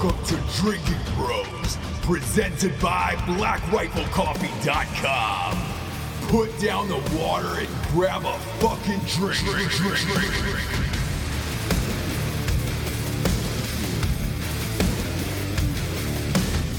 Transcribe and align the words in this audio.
Welcome 0.00 0.24
to 0.26 0.36
Drinking 0.54 1.00
Bros, 1.16 1.76
presented 2.02 2.80
by 2.80 3.16
BlackRifleCoffee.com. 3.26 5.58
Put 6.28 6.56
down 6.60 6.86
the 6.86 7.00
water 7.18 7.58
and 7.58 7.68
grab 7.88 8.24
a 8.24 8.38
fucking 8.60 9.00
drink. 9.08 9.40
drink, 9.40 9.72
drink, 9.72 9.98
drink, 9.98 10.32
drink. 10.34 10.68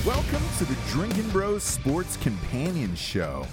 Welcome 0.05 0.43
to 0.59 0.63
the 0.63 0.77
Drinking 0.87 1.27
Bros 1.31 1.63
Sports 1.63 2.15
Companion 2.15 2.95
Show. 2.95 3.45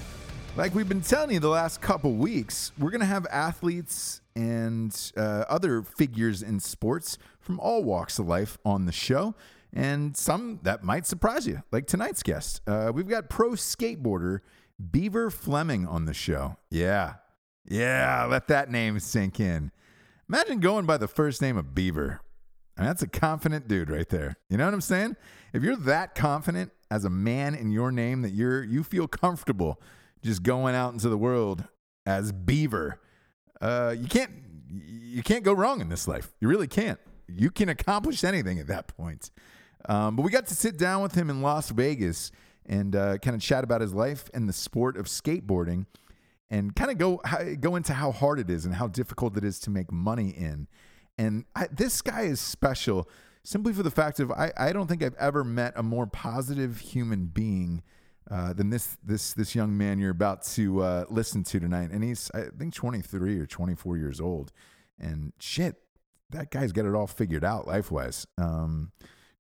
Like 0.57 0.77
we've 0.77 0.89
been 0.89 1.01
telling 1.01 1.33
you 1.33 1.41
the 1.41 1.49
last 1.49 1.81
couple 1.81 2.13
weeks, 2.13 2.71
we're 2.79 2.91
going 2.91 3.01
to 3.01 3.07
have 3.07 3.27
athletes 3.33 4.21
and 4.37 5.13
uh, 5.17 5.45
other 5.49 5.83
figures 5.83 6.43
in 6.43 6.61
sports 6.61 7.19
from 7.41 7.59
all 7.59 7.83
walks 7.83 8.19
of 8.19 8.29
life 8.29 8.59
on 8.65 8.87
the 8.87 8.93
show, 8.93 9.35
and 9.77 10.17
some 10.17 10.61
that 10.63 10.83
might 10.83 11.07
surprise 11.07 11.47
you, 11.47 11.63
like 11.71 11.87
tonight's 11.87 12.23
guest. 12.23 12.63
Uh, 12.67 12.91
we've 12.95 13.09
got 13.09 13.29
pro 13.29 13.51
skateboarder 13.51 14.41
Beaver 14.91 15.31
Fleming 15.31 15.87
on 15.87 16.07
the 16.07 16.15
show. 16.15 16.57
Yeah, 16.71 17.15
yeah, 17.69 18.27
let 18.29 18.49
that 18.49 18.71
name 18.71 18.99
sink 19.01 19.39
in. 19.41 19.71
Imagine 20.29 20.61
going 20.61 20.87
by 20.87 20.97
the 20.97 21.09
first 21.09 21.41
name 21.41 21.57
of 21.57 21.75
Beaver. 21.75 22.21
And 22.77 22.87
that's 22.87 23.03
a 23.03 23.07
confident 23.07 23.69
dude 23.69 23.89
right 23.89 24.09
there. 24.09 24.37
You 24.51 24.59
know 24.59 24.67
what 24.67 24.75
I'm 24.75 24.81
saying? 24.81 25.17
If 25.53 25.63
you're 25.63 25.77
that 25.77 26.15
confident 26.15 26.73
as 26.91 27.05
a 27.05 27.11
man 27.11 27.55
in 27.55 27.71
your 27.71 27.91
name 27.91 28.23
that 28.23 28.33
you're 28.33 28.63
you 28.63 28.83
feel 28.83 29.09
comfortable 29.09 29.81
just 30.23 30.43
going 30.43 30.75
out 30.75 30.93
into 30.93 31.09
the 31.09 31.17
world 31.17 31.65
as 32.05 32.33
Beaver, 32.33 33.01
uh, 33.61 33.95
you 33.99 34.09
can't 34.09 34.31
you 34.71 35.23
can't 35.23 35.45
go 35.45 35.53
wrong 35.53 35.81
in 35.81 35.89
this 35.89 36.07
life. 36.07 36.35
You 36.41 36.49
really 36.49 36.67
can't. 36.67 37.01
You 37.29 37.51
can 37.51 37.69
accomplish 37.69 38.25
anything 38.25 38.59
at 38.59 38.67
that 38.67 38.89
point. 38.89 39.31
Um, 39.89 40.17
but 40.17 40.23
we 40.23 40.31
got 40.31 40.47
to 40.49 40.55
sit 40.55 40.77
down 40.77 41.03
with 41.03 41.15
him 41.15 41.31
in 41.31 41.43
Las 41.43 41.71
Vegas 41.71 42.33
and 42.67 42.97
uh, 42.97 43.19
kind 43.19 43.37
of 43.37 43.41
chat 43.43 43.65
about 43.65 43.81
his 43.81 43.95
life 43.95 44.29
and 44.35 44.49
the 44.49 44.53
sport 44.53 44.97
of 44.97 45.07
skateboarding, 45.07 45.87
and 46.51 46.75
kind 46.75 46.91
of 46.91 46.99
go 46.99 47.21
go 47.61 47.77
into 47.77 47.95
how 47.95 48.11
hard 48.13 48.39
it 48.39 48.51
is 48.51 48.65
and 48.65 48.75
how 48.75 48.89
difficult 48.89 49.37
it 49.37 49.45
is 49.45 49.59
to 49.61 49.71
make 49.71 49.93
money 49.93 50.31
in. 50.31 50.67
And 51.19 51.45
I, 51.55 51.69
this 51.71 52.03
guy 52.03 52.23
is 52.23 52.41
special 52.41 53.09
simply 53.47 53.73
for 53.73 53.85
the 53.85 53.91
fact 53.91 54.19
of 54.19 54.33
I, 54.33 54.53
I 54.59 54.73
don't 54.73 54.89
think 54.89 55.03
I've 55.03 55.15
ever 55.15 55.45
met 55.45 55.73
a 55.77 55.83
more 55.83 56.07
positive 56.07 56.81
human 56.81 57.27
being 57.27 57.83
uh, 58.29 58.53
than 58.53 58.71
this 58.71 58.99
this 59.05 59.33
this 59.35 59.55
young 59.55 59.77
man 59.79 59.99
you're 60.01 60.11
about 60.11 60.43
to 60.43 60.83
uh, 60.83 61.05
listen 61.09 61.45
to 61.45 61.61
tonight. 61.61 61.91
And 61.93 62.03
he's 62.03 62.31
I 62.35 62.47
think 62.59 62.75
23 62.75 63.39
or 63.39 63.47
24 63.47 63.97
years 63.97 64.21
old. 64.21 64.53
And 64.99 65.33
shit, 65.39 65.77
that 66.31 66.51
guy's 66.51 66.73
got 66.73 66.87
it 66.87 66.95
all 66.95 67.07
figured 67.07 67.45
out 67.45 67.67
life 67.67 67.91
wise. 67.91 68.27
Um, 68.37 68.91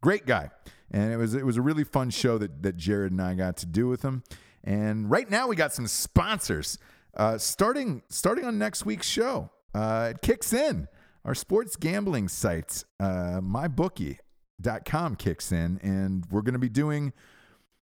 great 0.06 0.24
guy, 0.24 0.48
and 0.92 1.12
it 1.12 1.16
was 1.16 1.34
it 1.34 1.44
was 1.44 1.56
a 1.56 1.60
really 1.60 1.82
fun 1.82 2.10
show 2.10 2.38
that 2.38 2.62
that 2.62 2.76
Jarred 2.76 3.10
and 3.10 3.20
I 3.20 3.34
got 3.34 3.56
to 3.56 3.66
do 3.66 3.88
with 3.88 4.02
him. 4.02 4.22
And 4.62 5.10
right 5.10 5.28
now 5.28 5.48
we 5.48 5.56
got 5.56 5.72
some 5.72 5.88
sponsors. 5.88 6.78
Uh, 7.16 7.38
starting 7.38 8.02
starting 8.08 8.44
on 8.44 8.56
next 8.56 8.86
week's 8.86 9.08
show, 9.08 9.50
uh, 9.74 10.12
it 10.14 10.22
kicks 10.22 10.52
in 10.52 10.86
our 11.24 11.34
sports 11.34 11.74
gambling 11.74 12.28
site, 12.28 12.84
uh, 13.00 13.40
mybookie.com 13.40 15.16
kicks 15.16 15.50
in, 15.50 15.80
and 15.82 16.24
we're 16.30 16.42
going 16.42 16.52
to 16.52 16.60
be 16.60 16.68
doing 16.68 17.12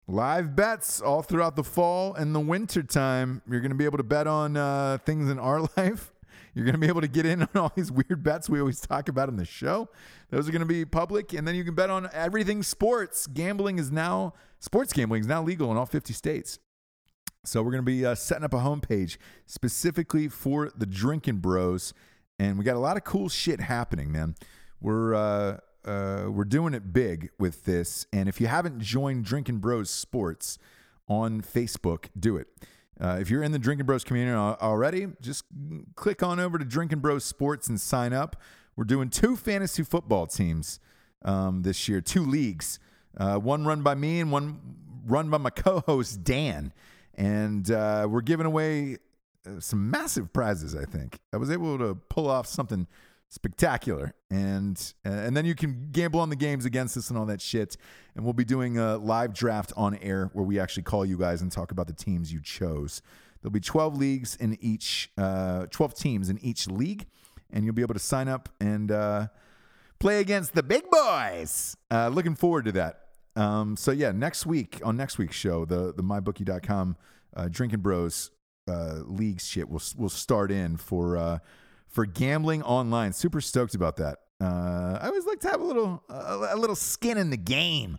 live 0.09 0.57
bets 0.57 1.03
all 1.03 1.21
throughout 1.21 1.55
the 1.55 1.65
fall 1.65 2.15
and 2.15 2.35
the 2.35 2.41
winter 2.41 2.83
time. 2.83 3.43
You're 3.47 3.61
going 3.61 3.73
to 3.73 3.77
be 3.77 3.85
able 3.85 3.99
to 3.99 4.05
bet 4.05 4.27
on 4.27 4.57
uh, 4.57 4.97
things 5.05 5.29
in 5.29 5.39
our 5.39 5.69
life. 5.77 6.15
You're 6.57 6.65
going 6.65 6.75
to 6.75 6.81
be 6.81 6.89
able 6.89 7.03
to 7.03 7.09
get 7.09 7.25
in 7.25 7.43
on 7.43 7.49
all 7.55 7.73
these 7.77 7.93
weird 7.93 8.25
bets 8.25 8.49
we 8.49 8.59
always 8.59 8.81
talk 8.81 9.09
about 9.09 9.29
in 9.29 9.37
the 9.37 9.45
show. 9.45 9.89
Those 10.31 10.49
are 10.49 10.53
going 10.53 10.61
to 10.61 10.67
be 10.67 10.85
public, 10.85 11.33
and 11.33 11.47
then 11.47 11.55
you 11.55 11.63
can 11.63 11.75
bet 11.75 11.91
on 11.91 12.09
everything 12.13 12.65
sports. 12.65 13.29
Gambling 13.29 13.79
is 13.79 13.93
now 13.93 14.33
sports 14.59 14.93
gambling 14.93 15.21
is 15.21 15.29
now 15.29 15.43
legal 15.43 15.71
in 15.71 15.77
all 15.77 15.87
50 15.87 16.13
states. 16.13 16.59
So 17.45 17.63
we're 17.63 17.71
going 17.71 17.85
to 17.85 17.87
be 17.87 18.05
uh, 18.05 18.17
setting 18.17 18.43
up 18.43 18.55
a 18.55 18.59
homepage 18.59 19.19
specifically 19.47 20.27
for 20.27 20.73
the 20.77 20.87
drinking 20.87 21.37
bros 21.37 21.95
and 22.39 22.59
we 22.59 22.65
got 22.65 22.77
a 22.77 22.81
lot 22.81 22.97
of 22.97 23.05
cool 23.05 23.29
shit 23.29 23.61
happening, 23.61 24.13
man. 24.13 24.35
We're 24.81 25.15
uh, 25.15 25.59
uh, 25.85 26.27
we're 26.31 26.45
doing 26.45 26.75
it 26.75 26.93
big 26.93 27.31
with 27.39 27.65
this, 27.65 28.07
and 28.13 28.29
if 28.29 28.41
you 28.41 28.47
haven't 28.47 28.81
joined 28.81 29.25
Drinking 29.25 29.59
Bros 29.59 29.89
Sports 29.89 30.59
on 31.09 31.41
Facebook, 31.41 32.07
do 32.19 32.37
it. 32.37 32.49
Uh, 33.01 33.19
if 33.21 33.31
you're 33.31 33.43
in 33.43 33.53
the 33.53 33.59
Drinking 33.59 33.87
Bros 33.87 34.05
community 34.05 34.37
already, 34.37 35.09
just 35.21 35.45
click 35.97 36.23
on 36.23 36.41
over 36.41 36.59
to 36.59 36.65
Drinking 36.65 37.01
Bros 37.01 37.25
Sports 37.25 37.69
and 37.69 37.81
sign 37.81 38.13
up. 38.13 38.37
We're 38.75 38.85
doing 38.85 39.11
two 39.11 39.37
fantasy 39.37 39.83
football 39.83 40.27
teams 40.27 40.81
um, 41.25 41.63
this 41.63 41.89
year, 41.89 42.01
two 42.01 42.25
leagues, 42.25 42.79
uh, 43.17 43.37
one 43.37 43.67
run 43.67 43.83
by 43.83 43.95
me 43.95 44.21
and 44.21 44.33
one 44.33 44.61
run 45.07 45.31
by 45.31 45.39
my 45.39 45.51
co-host 45.51 46.25
Dan, 46.25 46.73
and 47.15 47.71
uh, 47.71 48.07
we're 48.09 48.21
giving 48.23 48.47
away 48.47 48.99
uh, 49.47 49.61
some 49.61 49.91
massive 49.91 50.33
prizes. 50.33 50.75
I 50.75 50.85
think 50.85 51.21
I 51.33 51.37
was 51.37 51.51
able 51.51 51.79
to 51.79 51.95
pull 51.95 52.29
off 52.29 52.47
something 52.47 52.87
spectacular, 53.37 54.15
and 54.31 54.95
uh, 55.05 55.11
and 55.11 55.37
then 55.37 55.45
you 55.45 55.55
can 55.55 55.89
gamble 55.93 56.21
on 56.21 56.31
the 56.31 56.37
games 56.37 56.65
against 56.65 56.97
us 56.97 57.11
and 57.11 57.19
all 57.19 57.27
that 57.27 57.41
shit. 57.41 57.77
And 58.15 58.25
we'll 58.25 58.33
be 58.33 58.47
doing 58.47 58.79
a 58.79 58.97
live 58.97 59.35
draft 59.35 59.75
on 59.77 59.95
air 59.99 60.31
where 60.33 60.45
we 60.45 60.59
actually 60.59 60.85
call 60.85 61.05
you 61.05 61.19
guys 61.19 61.43
and 61.43 61.53
talk 61.53 61.71
about 61.71 61.87
the 61.87 61.93
teams 61.93 62.33
you 62.33 62.41
chose. 62.41 63.03
There'll 63.41 63.53
be 63.53 63.61
12 63.61 63.97
leagues 63.97 64.37
in 64.37 64.57
each, 64.61 65.11
uh, 65.19 65.67
12 65.67 65.95
teams 65.95 66.31
in 66.31 66.39
each 66.39 66.67
league, 66.67 67.07
and 67.53 67.65
you'll 67.65 67.75
be 67.75 67.83
able 67.83 67.95
to 67.95 68.01
sign 68.01 68.27
up 68.27 68.49
and 68.59 68.91
uh, 68.91 69.27
play 70.01 70.21
against 70.21 70.55
the 70.55 70.63
big 70.63 70.85
boys. 70.91 71.77
Uh, 71.91 72.09
looking 72.09 72.35
forward 72.35 72.65
to 72.65 72.73
that. 72.73 73.03
Um, 73.37 73.77
so 73.77 73.91
yeah, 73.91 74.13
next 74.13 74.47
week 74.47 74.81
on 74.83 74.97
next 74.97 75.19
week's 75.19 75.37
show, 75.37 75.67
the 75.67 75.93
the 75.95 76.03
mybookie.com 76.03 76.97
uh, 77.37 77.49
drinking 77.51 77.81
bros 77.81 78.31
uh, 78.67 79.01
league 79.05 79.43
shit 79.43 79.69
will 79.69 79.83
will 79.99 80.09
start 80.09 80.51
in 80.51 80.79
for 80.79 81.41
for 81.97 82.05
gambling 82.05 82.63
online. 82.63 83.11
Super 83.15 83.41
stoked 83.41 83.75
about 83.75 83.97
that. 83.97 84.19
Uh, 84.39 84.99
I 85.01 85.07
always 85.07 85.25
like 85.25 85.41
to 85.41 85.49
have 85.49 85.63
a 85.63 85.65
little 85.65 86.05
a, 86.11 86.55
little 86.55 86.77
skin 86.77 87.17
in 87.17 87.31
the 87.31 87.39
game 87.39 87.99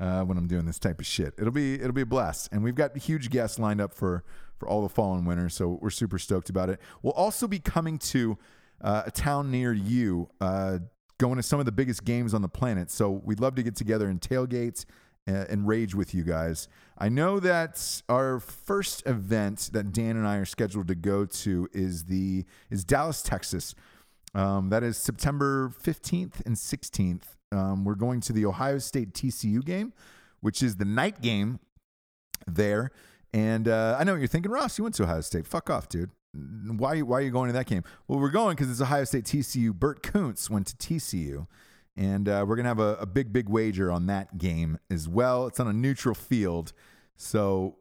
uh, 0.00 0.24
when 0.24 0.36
I'm 0.36 0.48
doing 0.48 0.66
this 0.66 0.80
type 0.80 0.98
of 0.98 1.06
shit. 1.06 1.32
It'll 1.38 1.52
be 1.52 1.74
it'll 1.74 1.92
be 1.92 2.02
a 2.02 2.06
blast, 2.06 2.48
and 2.50 2.64
we've 2.64 2.74
got 2.74 2.96
huge 2.98 3.30
guests 3.30 3.60
lined 3.60 3.80
up 3.80 3.94
for 3.94 4.24
for 4.58 4.68
all 4.68 4.82
the 4.82 4.88
fall 4.88 5.14
and 5.14 5.24
winter. 5.24 5.48
So 5.48 5.78
we're 5.80 5.90
super 5.90 6.18
stoked 6.18 6.50
about 6.50 6.70
it. 6.70 6.80
We'll 7.02 7.12
also 7.12 7.46
be 7.46 7.60
coming 7.60 7.98
to 7.98 8.36
uh, 8.80 9.04
a 9.06 9.12
town 9.12 9.52
near 9.52 9.72
you. 9.72 10.28
Uh, 10.40 10.80
going 11.18 11.36
to 11.36 11.42
some 11.42 11.60
of 11.60 11.66
the 11.66 11.72
biggest 11.72 12.04
games 12.04 12.34
on 12.34 12.42
the 12.42 12.48
planet. 12.48 12.90
So 12.90 13.10
we'd 13.10 13.38
love 13.38 13.54
to 13.54 13.62
get 13.62 13.76
together 13.76 14.08
and 14.08 14.20
tailgates 14.20 14.86
and 15.26 15.66
rage 15.66 15.94
with 15.94 16.14
you 16.14 16.22
guys. 16.22 16.68
I 16.98 17.08
know 17.08 17.40
that 17.40 18.02
our 18.08 18.40
first 18.40 19.06
event 19.06 19.70
that 19.72 19.92
Dan 19.92 20.16
and 20.16 20.26
I 20.26 20.36
are 20.36 20.44
scheduled 20.44 20.88
to 20.88 20.94
go 20.94 21.26
to 21.26 21.68
is 21.72 22.04
the 22.04 22.44
is 22.70 22.84
Dallas, 22.84 23.22
Texas. 23.22 23.74
Um, 24.34 24.68
that 24.68 24.82
is 24.82 24.96
September 24.98 25.72
15th 25.82 26.44
and 26.44 26.56
16th. 26.56 27.22
Um, 27.52 27.84
we're 27.84 27.94
going 27.94 28.20
to 28.22 28.32
the 28.32 28.44
Ohio 28.44 28.78
State 28.78 29.14
TCU 29.14 29.64
game, 29.64 29.92
which 30.40 30.62
is 30.62 30.76
the 30.76 30.84
night 30.84 31.22
game 31.22 31.58
there. 32.46 32.90
And 33.32 33.68
uh, 33.68 33.96
I 33.98 34.04
know 34.04 34.12
what 34.12 34.18
you're 34.18 34.28
thinking, 34.28 34.52
Ross. 34.52 34.78
You 34.78 34.84
went 34.84 34.94
to 34.96 35.04
Ohio 35.04 35.20
State. 35.22 35.46
Fuck 35.46 35.70
off, 35.70 35.88
dude. 35.88 36.10
Why, 36.34 37.00
why 37.00 37.18
are 37.18 37.22
you 37.22 37.30
going 37.30 37.46
to 37.48 37.54
that 37.54 37.66
game? 37.66 37.82
Well, 38.08 38.18
we're 38.18 38.28
going 38.28 38.56
because 38.56 38.70
it's 38.70 38.80
Ohio 38.80 39.04
State 39.04 39.24
TCU. 39.24 39.72
Bert 39.72 40.02
Koontz 40.02 40.50
went 40.50 40.66
to 40.66 40.76
TCU. 40.76 41.46
And 41.96 42.28
uh, 42.28 42.44
we're 42.46 42.56
going 42.56 42.64
to 42.64 42.68
have 42.68 42.78
a, 42.78 42.96
a, 43.00 43.06
big, 43.06 43.32
big 43.32 43.48
wager 43.48 43.90
on 43.90 44.06
that 44.06 44.36
game 44.36 44.78
as 44.90 45.08
well. 45.08 45.46
It's 45.46 45.58
on 45.58 45.66
a 45.66 45.72
neutral 45.72 46.14
field. 46.14 46.72
So 47.16 47.76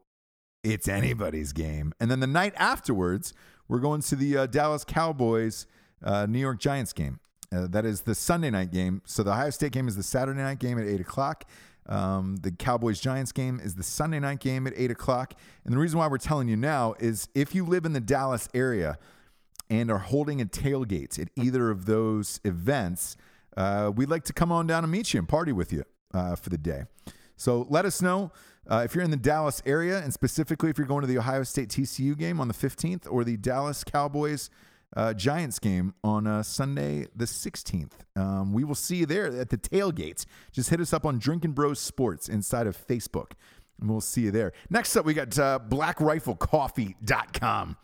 it's 0.63 0.87
anybody's 0.87 1.51
game. 1.51 1.93
And 1.99 2.09
then 2.09 2.21
the 2.21 2.27
night 2.27 2.53
afterwards, 2.55 3.33
we're 3.67 3.79
going 3.79 4.01
to 4.03 4.15
the 4.15 4.37
uh, 4.37 4.45
Dallas 4.45 4.83
Cowboys 4.85 5.67
uh, 6.03 6.25
New 6.27 6.39
York 6.39 6.59
Giants 6.59 6.93
game. 6.93 7.19
Uh, 7.53 7.67
that 7.67 7.85
is 7.85 8.01
the 8.01 8.15
Sunday 8.15 8.49
night 8.49 8.71
game. 8.71 9.01
So 9.05 9.23
the 9.23 9.31
Ohio 9.31 9.49
State 9.49 9.71
game 9.71 9.87
is 9.87 9.95
the 9.95 10.03
Saturday 10.03 10.39
night 10.39 10.59
game 10.59 10.77
at 10.77 10.85
8 10.85 11.01
o'clock. 11.01 11.45
Um, 11.87 12.37
the 12.37 12.51
Cowboys 12.51 12.99
Giants 12.99 13.31
game 13.31 13.59
is 13.63 13.75
the 13.75 13.83
Sunday 13.83 14.19
night 14.19 14.39
game 14.39 14.65
at 14.65 14.73
8 14.75 14.91
o'clock. 14.91 15.33
And 15.63 15.73
the 15.73 15.77
reason 15.77 15.99
why 15.99 16.07
we're 16.07 16.17
telling 16.17 16.47
you 16.47 16.55
now 16.55 16.95
is 16.99 17.27
if 17.35 17.53
you 17.53 17.65
live 17.65 17.85
in 17.85 17.93
the 17.93 17.99
Dallas 17.99 18.49
area 18.53 18.97
and 19.69 19.91
are 19.91 19.99
holding 19.99 20.41
a 20.41 20.45
tailgate 20.45 21.19
at 21.19 21.29
either 21.35 21.69
of 21.69 21.85
those 21.85 22.39
events, 22.43 23.17
uh, 23.57 23.91
we'd 23.95 24.09
like 24.09 24.23
to 24.25 24.33
come 24.33 24.51
on 24.51 24.67
down 24.67 24.83
and 24.83 24.91
meet 24.91 25.13
you 25.13 25.19
and 25.19 25.29
party 25.29 25.51
with 25.51 25.71
you 25.71 25.83
uh, 26.13 26.35
for 26.35 26.49
the 26.49 26.57
day. 26.57 26.83
So 27.37 27.65
let 27.69 27.85
us 27.85 28.01
know 28.01 28.31
uh, 28.69 28.83
if 28.85 28.95
you're 28.95 29.03
in 29.03 29.11
the 29.11 29.17
Dallas 29.17 29.61
area, 29.65 29.99
and 29.99 30.13
specifically 30.13 30.69
if 30.69 30.77
you're 30.77 30.87
going 30.87 31.01
to 31.01 31.07
the 31.07 31.17
Ohio 31.17 31.43
State 31.43 31.69
TCU 31.69 32.17
game 32.17 32.39
on 32.39 32.47
the 32.47 32.53
15th 32.53 33.07
or 33.09 33.23
the 33.23 33.37
Dallas 33.37 33.83
Cowboys 33.83 34.49
uh, 34.95 35.13
Giants 35.13 35.59
game 35.59 35.93
on 36.03 36.25
uh, 36.25 36.41
Sunday 36.41 37.07
the 37.15 37.25
16th. 37.25 37.91
Um, 38.15 38.53
we 38.53 38.63
will 38.63 38.75
see 38.75 38.97
you 38.97 39.05
there 39.05 39.27
at 39.27 39.49
the 39.49 39.57
tailgates. 39.57 40.25
Just 40.51 40.69
hit 40.69 40.79
us 40.79 40.93
up 40.93 41.05
on 41.05 41.19
Drinking 41.19 41.51
Bros 41.51 41.79
Sports 41.79 42.29
inside 42.29 42.67
of 42.67 42.77
Facebook, 42.77 43.31
and 43.79 43.89
we'll 43.89 44.01
see 44.01 44.21
you 44.21 44.31
there. 44.31 44.53
Next 44.69 44.95
up, 44.95 45.05
we 45.05 45.13
got 45.13 45.37
uh, 45.37 45.59
BlackRifleCoffee.com. 45.67 47.77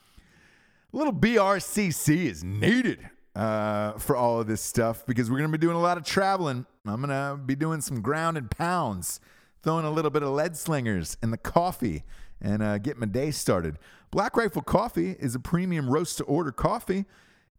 A 0.93 0.97
little 0.97 1.13
BRCC 1.13 2.25
is 2.25 2.43
needed 2.43 3.09
uh, 3.35 3.93
for 3.93 4.15
all 4.15 4.39
of 4.39 4.47
this 4.47 4.61
stuff 4.61 5.05
because 5.05 5.29
we're 5.29 5.37
going 5.37 5.51
to 5.51 5.57
be 5.57 5.61
doing 5.61 5.75
a 5.75 5.81
lot 5.81 5.97
of 5.97 6.03
traveling. 6.03 6.65
I'm 6.85 7.01
going 7.01 7.09
to 7.09 7.41
be 7.43 7.55
doing 7.55 7.81
some 7.81 8.01
ground 8.01 8.37
and 8.37 8.49
pounds, 8.49 9.19
throwing 9.63 9.85
a 9.85 9.91
little 9.91 10.11
bit 10.11 10.23
of 10.23 10.29
lead 10.29 10.57
slingers 10.57 11.17
in 11.21 11.31
the 11.31 11.37
coffee, 11.37 12.03
and 12.41 12.61
uh, 12.61 12.77
get 12.77 12.97
my 12.97 13.05
day 13.05 13.31
started. 13.31 13.77
Black 14.09 14.35
Rifle 14.35 14.61
Coffee 14.61 15.11
is 15.19 15.35
a 15.35 15.39
premium 15.39 15.89
roast 15.89 16.17
to 16.17 16.23
order 16.25 16.51
coffee. 16.51 17.05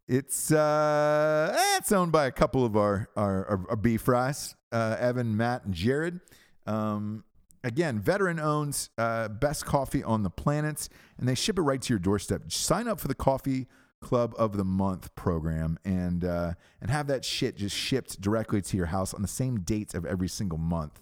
It's 0.08 0.50
uh, 0.50 1.56
eh, 1.56 1.76
it's 1.78 1.92
owned 1.92 2.12
by 2.12 2.26
a 2.26 2.32
couple 2.32 2.64
of 2.64 2.76
our 2.76 3.08
our, 3.16 3.46
our, 3.46 3.66
our 3.70 3.76
beef 3.76 4.02
fries, 4.02 4.56
uh, 4.72 4.96
Evan, 4.98 5.36
Matt, 5.36 5.64
and 5.64 5.72
Jarred. 5.72 6.20
Um, 6.66 7.24
again, 7.64 8.00
veteran 8.00 8.40
owns 8.40 8.90
uh, 8.98 9.28
best 9.28 9.64
coffee 9.64 10.02
on 10.02 10.24
the 10.24 10.30
planet, 10.30 10.88
and 11.18 11.28
they 11.28 11.34
ship 11.34 11.58
it 11.58 11.62
right 11.62 11.80
to 11.80 11.92
your 11.92 12.00
doorstep. 12.00 12.50
Sign 12.50 12.88
up 12.88 13.00
for 13.00 13.08
the 13.08 13.14
Coffee 13.14 13.68
Club 14.02 14.34
of 14.36 14.56
the 14.56 14.64
Month 14.64 15.14
program 15.14 15.78
and 15.84 16.24
uh, 16.24 16.52
and 16.80 16.90
have 16.90 17.06
that 17.06 17.24
shit 17.24 17.56
just 17.56 17.74
shipped 17.74 18.20
directly 18.20 18.60
to 18.60 18.76
your 18.76 18.86
house 18.86 19.14
on 19.14 19.22
the 19.22 19.28
same 19.28 19.60
dates 19.60 19.94
of 19.94 20.04
every 20.04 20.28
single 20.28 20.58
month. 20.58 21.00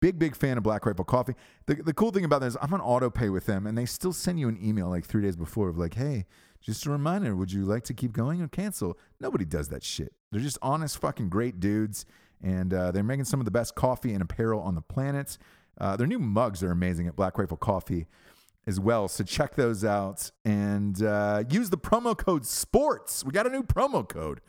Big, 0.00 0.18
big 0.18 0.34
fan 0.36 0.58
of 0.58 0.62
Black 0.62 0.84
Rifle 0.84 1.04
Coffee. 1.04 1.34
The, 1.66 1.76
the 1.76 1.94
cool 1.94 2.10
thing 2.10 2.24
about 2.24 2.40
that 2.40 2.48
is 2.48 2.58
I'm 2.60 2.74
on 2.74 2.80
auto 2.80 3.08
pay 3.08 3.30
with 3.30 3.46
them, 3.46 3.66
and 3.66 3.78
they 3.78 3.86
still 3.86 4.12
send 4.12 4.38
you 4.38 4.48
an 4.48 4.58
email 4.62 4.88
like 4.90 5.06
three 5.06 5.22
days 5.22 5.36
before 5.36 5.68
of 5.68 5.78
like, 5.78 5.94
hey, 5.94 6.26
just 6.60 6.84
a 6.86 6.90
reminder, 6.90 7.34
would 7.36 7.52
you 7.52 7.64
like 7.64 7.84
to 7.84 7.94
keep 7.94 8.12
going 8.12 8.42
or 8.42 8.48
cancel? 8.48 8.98
Nobody 9.20 9.44
does 9.44 9.68
that 9.68 9.82
shit. 9.82 10.12
They're 10.30 10.42
just 10.42 10.58
honest, 10.60 10.98
fucking 10.98 11.28
great 11.28 11.60
dudes, 11.60 12.04
and 12.42 12.74
uh, 12.74 12.90
they're 12.90 13.02
making 13.02 13.24
some 13.24 13.40
of 13.40 13.44
the 13.44 13.50
best 13.50 13.74
coffee 13.74 14.12
and 14.12 14.20
apparel 14.20 14.60
on 14.60 14.74
the 14.74 14.82
planet. 14.82 15.38
Uh, 15.80 15.96
their 15.96 16.06
new 16.06 16.18
mugs 16.18 16.62
are 16.62 16.70
amazing 16.70 17.06
at 17.06 17.16
Black 17.16 17.38
Rifle 17.38 17.56
Coffee 17.56 18.06
as 18.66 18.80
well. 18.80 19.08
So 19.08 19.24
check 19.24 19.54
those 19.54 19.84
out 19.84 20.30
and 20.44 21.02
uh, 21.02 21.44
use 21.48 21.70
the 21.70 21.78
promo 21.78 22.16
code 22.16 22.46
SPORTS. 22.46 23.24
We 23.24 23.32
got 23.32 23.46
a 23.46 23.50
new 23.50 23.62
promo 23.62 24.08
code 24.08 24.40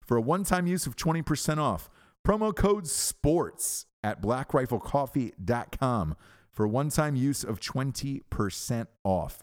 for 0.00 0.16
a 0.16 0.20
one 0.20 0.44
time 0.44 0.66
use 0.66 0.86
of 0.86 0.96
20% 0.96 1.58
off. 1.58 1.88
Promo 2.26 2.54
code 2.54 2.86
SPORTS 2.86 3.86
at 4.04 4.22
blackriflecoffee.com 4.22 6.16
for 6.50 6.68
one 6.68 6.90
time 6.90 7.16
use 7.16 7.44
of 7.44 7.60
20% 7.60 8.86
off. 9.04 9.42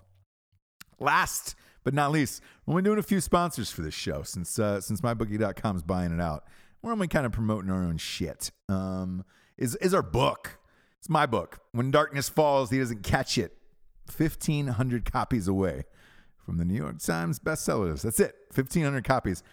Last 0.99 1.55
but 1.83 1.93
not 1.93 2.11
least, 2.11 2.41
we're 2.65 2.73
only 2.73 2.83
doing 2.83 2.99
a 2.99 3.03
few 3.03 3.21
sponsors 3.21 3.71
for 3.71 3.81
this 3.81 3.93
show 3.93 4.21
since 4.21 4.59
uh, 4.59 4.81
since 4.81 5.01
mybookie.com 5.01 5.77
is 5.77 5.83
buying 5.83 6.11
it 6.11 6.21
out. 6.21 6.43
We're 6.81 6.91
only 6.91 7.07
kind 7.07 7.25
of 7.25 7.31
promoting 7.31 7.71
our 7.71 7.83
own 7.83 7.97
shit. 7.97 8.51
Um, 8.67 9.23
is 9.57 9.75
is 9.77 9.93
our 9.93 10.03
book? 10.03 10.59
It's 10.99 11.09
my 11.09 11.25
book. 11.25 11.61
When 11.71 11.91
darkness 11.91 12.27
falls, 12.27 12.69
he 12.69 12.79
doesn't 12.79 13.03
catch 13.03 13.37
it. 13.37 13.57
Fifteen 14.11 14.67
hundred 14.67 15.09
copies 15.11 15.47
away 15.47 15.85
from 16.45 16.57
the 16.57 16.65
New 16.65 16.75
York 16.75 16.99
Times 16.99 17.39
bestseller 17.39 17.91
list. 17.91 18.03
That's 18.03 18.19
it. 18.19 18.35
Fifteen 18.51 18.83
hundred 18.83 19.03
copies, 19.03 19.43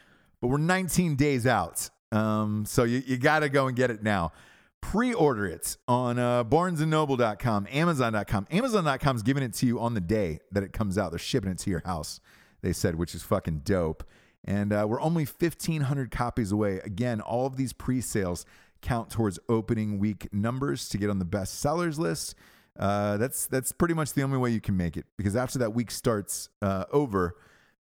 but 0.40 0.48
we're 0.48 0.58
19 0.58 1.16
days 1.16 1.46
out. 1.46 1.88
Um, 2.12 2.64
so 2.66 2.84
you, 2.84 3.02
you 3.06 3.16
got 3.16 3.40
to 3.40 3.48
go 3.48 3.66
and 3.66 3.76
get 3.76 3.90
it 3.90 4.02
now. 4.02 4.32
Pre-order 4.80 5.46
it 5.46 5.76
on 5.88 6.18
uh, 6.18 6.44
BarnesandNoble.com, 6.44 7.66
Amazon.com. 7.70 8.46
Amazon.com 8.50 9.16
is 9.16 9.22
giving 9.22 9.42
it 9.42 9.52
to 9.54 9.66
you 9.66 9.80
on 9.80 9.94
the 9.94 10.00
day 10.00 10.38
that 10.52 10.62
it 10.62 10.72
comes 10.72 10.96
out. 10.96 11.10
They're 11.10 11.18
shipping 11.18 11.50
it 11.50 11.58
to 11.58 11.70
your 11.70 11.82
house. 11.84 12.20
They 12.62 12.72
said, 12.72 12.94
which 12.94 13.14
is 13.14 13.22
fucking 13.22 13.62
dope. 13.64 14.04
And 14.44 14.72
uh, 14.72 14.86
we're 14.88 15.00
only 15.00 15.24
1,500 15.24 16.10
copies 16.10 16.52
away. 16.52 16.80
Again, 16.84 17.20
all 17.20 17.46
of 17.46 17.56
these 17.56 17.72
pre-sales 17.72 18.46
count 18.80 19.10
towards 19.10 19.40
opening 19.48 19.98
week 19.98 20.32
numbers 20.32 20.88
to 20.90 20.98
get 20.98 21.10
on 21.10 21.18
the 21.18 21.24
best 21.24 21.58
sellers 21.58 21.98
list. 21.98 22.36
Uh, 22.78 23.16
that's 23.16 23.46
that's 23.46 23.72
pretty 23.72 23.94
much 23.94 24.12
the 24.12 24.22
only 24.22 24.38
way 24.38 24.50
you 24.50 24.60
can 24.60 24.76
make 24.76 24.96
it 24.96 25.06
because 25.16 25.34
after 25.34 25.58
that 25.58 25.74
week 25.74 25.90
starts 25.90 26.48
uh, 26.62 26.84
over, 26.92 27.36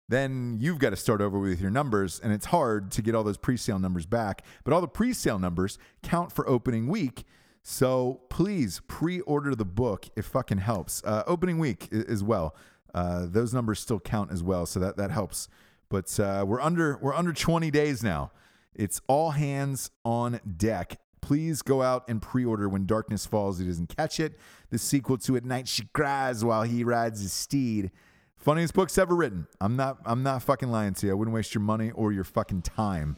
then 0.07 0.57
you've 0.59 0.79
got 0.79 0.91
to 0.91 0.95
start 0.95 1.21
over 1.21 1.39
with 1.39 1.59
your 1.59 1.71
numbers, 1.71 2.19
and 2.23 2.31
it's 2.31 2.45
hard 2.47 2.91
to 2.91 3.01
get 3.01 3.15
all 3.15 3.23
those 3.23 3.37
pre-sale 3.37 3.79
numbers 3.79 4.05
back. 4.05 4.43
But 4.63 4.73
all 4.73 4.81
the 4.81 4.87
pre-sale 4.87 5.39
numbers 5.39 5.77
count 6.03 6.31
for 6.31 6.47
opening 6.47 6.87
week. 6.87 7.23
So 7.63 8.21
please 8.29 8.81
pre-order 8.87 9.55
the 9.55 9.65
book. 9.65 10.05
It 10.15 10.23
fucking 10.23 10.59
helps. 10.59 11.03
Uh, 11.03 11.23
opening 11.25 11.57
week 11.57 11.91
as 11.91 12.23
well. 12.23 12.55
Uh, 12.93 13.25
those 13.27 13.53
numbers 13.53 13.79
still 13.79 13.99
count 13.99 14.31
as 14.31 14.43
well, 14.43 14.65
so 14.65 14.79
that 14.79 14.97
that 14.97 15.11
helps. 15.11 15.49
But 15.89 16.19
uh, 16.19 16.45
we're 16.47 16.61
under 16.61 16.97
we're 17.01 17.13
under 17.13 17.33
20 17.33 17.71
days 17.71 18.03
now. 18.03 18.31
It's 18.73 19.01
all 19.07 19.31
hands 19.31 19.89
on 20.03 20.39
deck. 20.57 20.99
Please 21.25 21.63
go 21.63 21.81
out 21.81 22.07
and 22.07 22.21
pre-order 22.21 22.69
when 22.69 22.85
darkness 22.85 23.25
falls. 23.25 23.57
He 23.57 23.65
doesn't 23.65 23.89
catch 23.97 24.19
it. 24.19 24.37
The 24.69 24.77
sequel 24.77 25.17
to 25.17 25.35
At 25.35 25.43
Night 25.43 25.67
She 25.67 25.85
Cries 25.91 26.45
while 26.45 26.61
he 26.61 26.83
rides 26.83 27.19
his 27.19 27.33
steed. 27.33 27.89
Funniest 28.37 28.75
books 28.75 28.95
ever 28.99 29.15
written. 29.15 29.47
I'm 29.59 29.75
not. 29.75 29.97
I'm 30.05 30.21
not 30.21 30.43
fucking 30.43 30.69
lying 30.69 30.93
to 30.93 31.07
you. 31.07 31.13
I 31.13 31.15
wouldn't 31.15 31.33
waste 31.33 31.55
your 31.55 31.63
money 31.63 31.89
or 31.89 32.11
your 32.11 32.25
fucking 32.25 32.61
time. 32.61 33.17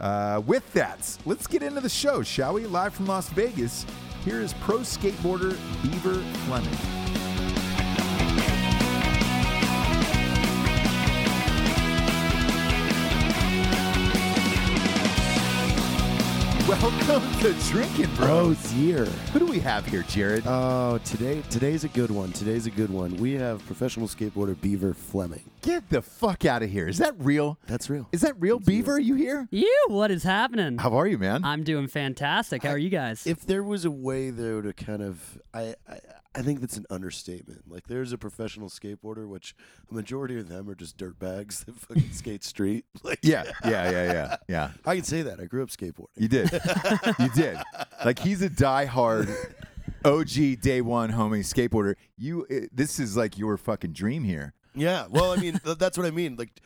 Uh, 0.00 0.40
with 0.46 0.72
that, 0.72 1.18
let's 1.26 1.46
get 1.46 1.62
into 1.62 1.82
the 1.82 1.88
show, 1.90 2.22
shall 2.22 2.54
we? 2.54 2.64
Live 2.64 2.94
from 2.94 3.04
Las 3.04 3.28
Vegas. 3.28 3.84
Here 4.24 4.40
is 4.40 4.54
pro 4.54 4.78
skateboarder 4.78 5.54
Beaver 5.82 6.14
Fleming. 6.46 7.03
Welcome 16.80 16.98
to 17.38 17.52
Drinking 17.70 18.08
Oh 18.18 18.46
Bros. 18.48 18.72
dear. 18.72 19.04
Who 19.04 19.38
do 19.38 19.46
we 19.46 19.60
have 19.60 19.86
here, 19.86 20.02
Jarred? 20.02 20.42
Oh, 20.44 20.98
today 21.04 21.40
today's 21.48 21.84
a 21.84 21.88
good 21.88 22.10
one. 22.10 22.32
Today's 22.32 22.66
a 22.66 22.70
good 22.70 22.90
one. 22.90 23.16
We 23.16 23.34
have 23.34 23.64
professional 23.64 24.08
skateboarder 24.08 24.60
Beaver 24.60 24.92
Fleming. 24.92 25.44
Get 25.62 25.88
the 25.88 26.02
fuck 26.02 26.44
out 26.44 26.64
of 26.64 26.70
here. 26.70 26.88
Is 26.88 26.98
that 26.98 27.14
real? 27.20 27.58
That's 27.68 27.88
real. 27.88 28.08
Is 28.10 28.22
that 28.22 28.34
real, 28.40 28.58
Beaver? 28.58 28.98
You 28.98 29.14
here? 29.14 29.46
You, 29.52 29.84
what 29.86 30.10
is 30.10 30.24
happening? 30.24 30.78
How 30.78 30.94
are 30.94 31.06
you, 31.06 31.16
man? 31.16 31.44
I'm 31.44 31.62
doing 31.62 31.86
fantastic. 31.86 32.64
How 32.64 32.70
are 32.70 32.78
you 32.78 32.90
guys? 32.90 33.24
If 33.24 33.46
there 33.46 33.62
was 33.62 33.84
a 33.84 33.90
way 33.92 34.30
though 34.30 34.60
to 34.60 34.72
kind 34.72 35.00
of 35.00 35.38
I, 35.54 35.76
I 35.88 36.00
I 36.36 36.42
think 36.42 36.60
that's 36.60 36.76
an 36.76 36.86
understatement. 36.90 37.70
Like 37.70 37.86
there's 37.86 38.12
a 38.12 38.18
professional 38.18 38.68
skateboarder, 38.68 39.28
which 39.28 39.54
a 39.90 39.94
majority 39.94 40.38
of 40.38 40.48
them 40.48 40.68
are 40.68 40.74
just 40.74 40.96
dirt 40.96 41.18
bags 41.18 41.64
that 41.64 41.76
fucking 41.76 42.10
skate 42.12 42.44
street. 42.44 42.84
Like 43.04 43.20
yeah, 43.22 43.44
yeah, 43.64 43.90
yeah, 43.90 44.12
yeah, 44.12 44.36
yeah. 44.48 44.70
I 44.86 44.96
can 44.96 45.04
say 45.04 45.22
that. 45.22 45.38
I 45.40 45.44
grew 45.44 45.62
up 45.62 45.68
skateboarding. 45.68 46.06
You 46.16 46.28
did. 46.28 46.50
you 47.18 47.28
did. 47.34 47.58
Like 48.04 48.18
he's 48.18 48.40
a 48.42 48.48
diehard 48.48 49.28
OG 50.04 50.60
day 50.60 50.80
one 50.80 51.12
homie 51.12 51.40
skateboarder. 51.40 51.94
You, 52.16 52.46
uh, 52.50 52.66
this 52.72 52.98
is 52.98 53.16
like 53.16 53.36
your 53.38 53.56
fucking 53.56 53.92
dream 53.92 54.24
here. 54.24 54.54
Yeah. 54.74 55.06
Well, 55.10 55.32
I 55.32 55.36
mean, 55.36 55.58
th- 55.64 55.78
that's 55.78 55.96
what 55.98 56.06
I 56.06 56.10
mean. 56.10 56.36
Like, 56.36 56.60